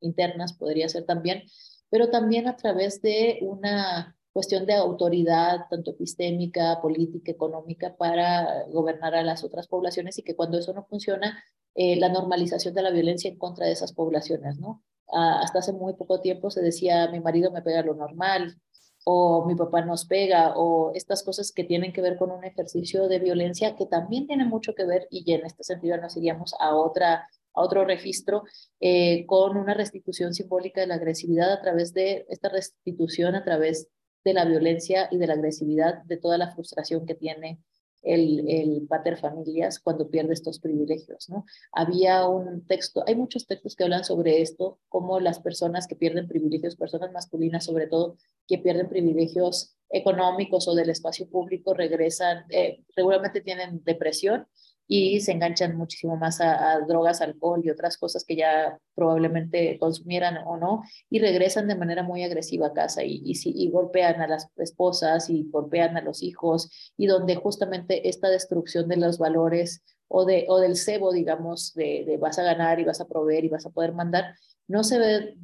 [0.00, 1.42] internas, podría ser también,
[1.88, 9.14] pero también a través de una cuestión de autoridad, tanto epistémica, política, económica, para gobernar
[9.14, 11.42] a las otras poblaciones y que cuando eso no funciona,
[11.76, 14.82] eh, la normalización de la violencia en contra de esas poblaciones, ¿no?
[15.12, 18.58] Ah, hasta hace muy poco tiempo se decía, mi marido me pega lo normal,
[19.04, 23.06] o mi papá nos pega, o estas cosas que tienen que ver con un ejercicio
[23.08, 26.74] de violencia que también tiene mucho que ver, y en este sentido nos iríamos a
[26.74, 28.44] otra a otro registro
[28.80, 33.88] eh, con una restitución simbólica de la agresividad a través de esta restitución a través
[34.24, 37.58] de la violencia y de la agresividad, de toda la frustración que tiene
[38.02, 41.44] el, el pater familias cuando pierde estos privilegios, ¿no?
[41.72, 46.28] Había un texto, hay muchos textos que hablan sobre esto, como las personas que pierden
[46.28, 48.16] privilegios, personas masculinas sobre todo,
[48.46, 54.46] que pierden privilegios económicos o del espacio público, regresan, eh, regularmente tienen depresión
[54.88, 60.38] y se enganchan muchísimo más a, drogas, alcohol y otras cosas que ya probablemente consumieran
[60.46, 64.28] o no, y regresan de manera muy agresiva a casa y, y, y, golpean a
[64.28, 69.82] las esposas y golpean a los hijos, y donde justamente esta destrucción de los valores
[70.08, 73.44] o, de, o del cebo, digamos, de, de vas a ganar y vas a proveer
[73.44, 74.36] y vas a poder mandar,
[74.68, 75.36] no se ve,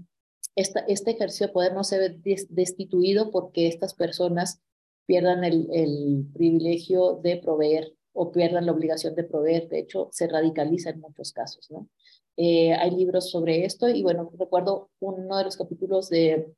[0.55, 4.61] esta, este ejercicio de poder no se ve destituido porque estas personas
[5.07, 9.69] pierdan el, el privilegio de proveer o pierdan la obligación de proveer.
[9.69, 11.89] De hecho, se radicaliza en muchos casos, ¿no?
[12.37, 16.55] Eh, hay libros sobre esto y bueno, recuerdo uno de los capítulos de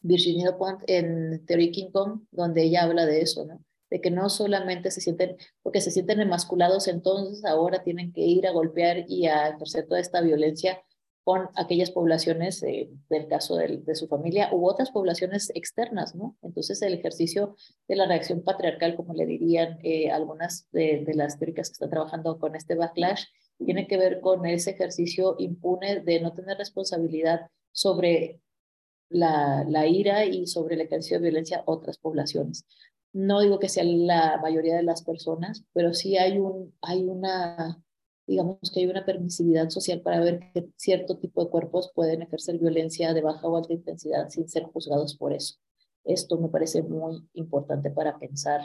[0.00, 3.64] Virginia Pont en Theory King Kong, donde ella habla de eso, ¿no?
[3.90, 8.46] De que no solamente se sienten, porque se sienten emasculados, entonces ahora tienen que ir
[8.46, 10.80] a golpear y a ejercer toda esta violencia
[11.26, 16.36] con aquellas poblaciones eh, del caso de, su familia u otras poblaciones externas, ¿no?
[16.40, 17.56] Entonces el ejercicio
[17.88, 22.38] de la reacción patriarcal, como le dirían eh, algunas de, las teóricas que están trabajando
[22.38, 23.24] con este backlash,
[23.58, 28.40] tiene que ver con ese ejercicio impune de no tener responsabilidad sobre
[29.08, 32.66] la, la ira y sobre el ejercicio de violencia a otras poblaciones.
[33.12, 37.82] No digo que sea la mayoría de las personas, pero sí hay, un, hay una
[38.26, 42.58] digamos que hay una permisividad social para ver que cierto tipo de cuerpos pueden ejercer
[42.58, 45.56] violencia de baja o alta intensidad sin ser juzgados por eso.
[46.04, 48.60] Esto me parece muy importante para pensar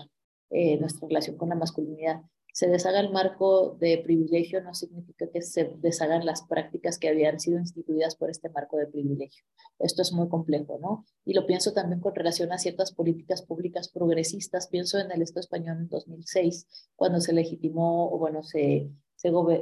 [0.50, 2.22] eh, nuestra relación con la masculinidad.
[2.54, 7.40] Se deshaga el marco de privilegio no significa que se deshagan las prácticas que habían
[7.40, 9.46] sido instituidas por este marco de privilegio.
[9.80, 11.06] Esto es muy complejo, ¿no?
[11.24, 14.68] Y lo pienso también con relación a ciertas políticas públicas progresistas.
[14.68, 18.92] Pienso en el Estado español en 2006, cuando se legitimó, o bueno, se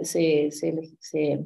[0.03, 1.45] se,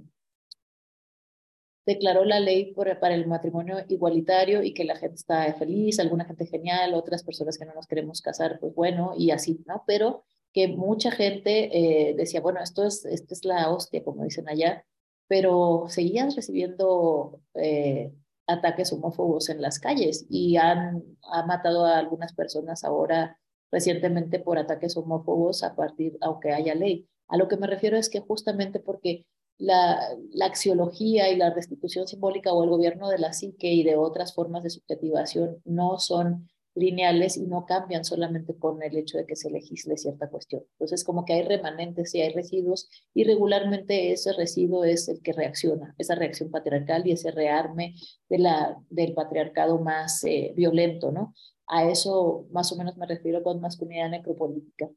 [1.85, 6.45] declaró la ley para el matrimonio igualitario y que la gente está feliz, alguna gente
[6.45, 9.84] genial, otras personas que no nos queremos casar, pues bueno, y así, ¿no?
[9.85, 10.23] Pero
[10.53, 14.85] que mucha gente eh, decía, bueno, esto es, esto es la hostia, como dicen allá,
[15.27, 18.14] pero seguían recibiendo eh,
[18.48, 23.40] ataques homófobos en las calles y han, ha matado a algunas personas ahora
[23.72, 27.07] recientemente por ataques homófobos a partir, aunque haya ley.
[27.34, 29.26] A lo que me refiero es que justamente porque
[29.57, 29.99] la,
[30.43, 34.61] axiología y la restitución simbólica o el gobierno de la psique y de otras formas
[34.61, 39.49] de subjetivación no son lineales y no cambian solamente con el hecho de que se
[39.49, 40.61] legisle cierta cuestión.
[40.73, 45.34] Entonces, como que hay remanentes y hay residuos, y regularmente ese residuo es el que
[45.34, 47.95] reacciona, esa reacción patriarcal y ese rearme
[48.30, 51.34] del patriarcado más eh, violento, ¿no?
[51.65, 54.91] A eso más o menos me refiero con masculinidad necropolítica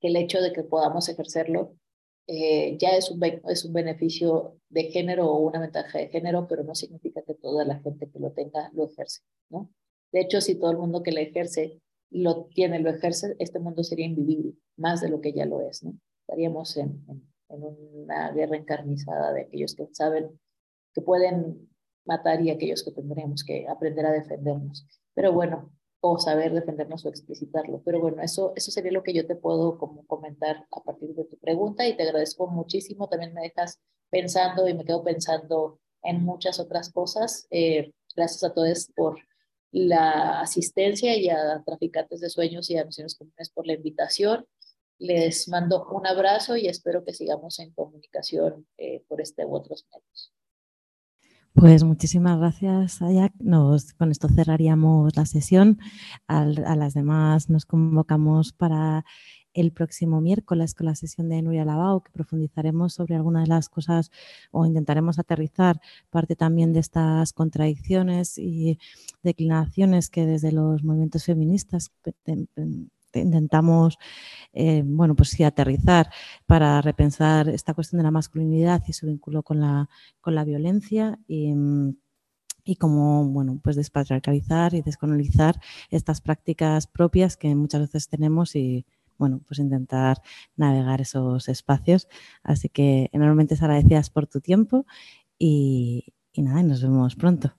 [0.00, 1.74] que el hecho de que podamos ejercerlo
[2.26, 6.64] eh, ya es un, es un beneficio de género o una ventaja de género, pero
[6.64, 9.70] no significa que toda la gente que lo tenga lo ejerce, ¿no?
[10.12, 13.84] De hecho, si todo el mundo que lo ejerce lo tiene, lo ejerce, este mundo
[13.84, 15.94] sería invivible, más de lo que ya lo es, ¿no?
[16.22, 17.62] Estaríamos en, en, en
[18.02, 20.38] una guerra encarnizada de aquellos que saben
[20.94, 21.68] que pueden
[22.04, 24.86] matar y aquellos que tendremos que aprender a defendernos.
[25.14, 25.70] Pero bueno,
[26.12, 27.82] o saber defendernos o explicitarlo.
[27.84, 31.24] Pero bueno, eso, eso sería lo que yo te puedo como comentar a partir de
[31.24, 33.08] tu pregunta y te agradezco muchísimo.
[33.08, 33.80] También me dejas
[34.10, 37.46] pensando y me quedo pensando en muchas otras cosas.
[37.50, 39.18] Eh, gracias a todos por
[39.72, 44.46] la asistencia y a Traficantes de Sueños y a Misiones Comunes por la invitación.
[44.98, 49.86] Les mando un abrazo y espero que sigamos en comunicación eh, por este u otros
[49.92, 50.32] medios.
[51.56, 53.32] Pues muchísimas gracias, Ayak.
[53.38, 55.78] Nos, con esto cerraríamos la sesión.
[56.26, 59.06] Al, a las demás nos convocamos para
[59.54, 63.70] el próximo miércoles con la sesión de Nuria Lavao, que profundizaremos sobre algunas de las
[63.70, 64.10] cosas
[64.50, 65.80] o intentaremos aterrizar
[66.10, 68.78] parte también de estas contradicciones y
[69.22, 71.90] declinaciones que desde los movimientos feministas
[73.20, 73.98] intentamos,
[74.52, 76.10] eh, bueno, pues sí, aterrizar
[76.46, 79.88] para repensar esta cuestión de la masculinidad y su vínculo con la,
[80.20, 81.54] con la violencia y,
[82.64, 85.60] y cómo, bueno, pues despatriarcalizar y descolonizar
[85.90, 88.84] estas prácticas propias que muchas veces tenemos y,
[89.18, 90.20] bueno, pues intentar
[90.56, 92.08] navegar esos espacios.
[92.42, 94.86] Así que enormemente agradecidas por tu tiempo
[95.38, 97.54] y, y nada, nos vemos pronto.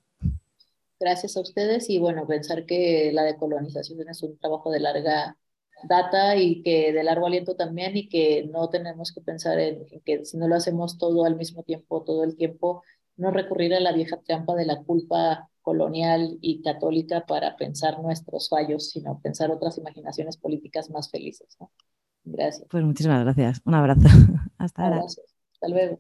[1.00, 5.38] Gracias a ustedes y bueno, pensar que la decolonización es un trabajo de larga
[5.84, 10.26] data y que de largo aliento también y que no tenemos que pensar en, que
[10.26, 12.84] si no lo hacemos todo al mismo tiempo, todo el tiempo,
[13.16, 18.50] no recurrir a la vieja trampa de la culpa colonial y católica para pensar nuestros
[18.50, 21.58] fallos, sino pensar otras imaginaciones políticas más felices.
[22.24, 22.68] Gracias.
[22.70, 23.62] Pues muchísimas gracias.
[23.66, 24.08] Un abrazo.
[24.58, 25.04] Hasta ahora.
[25.06, 26.00] Hasta luego.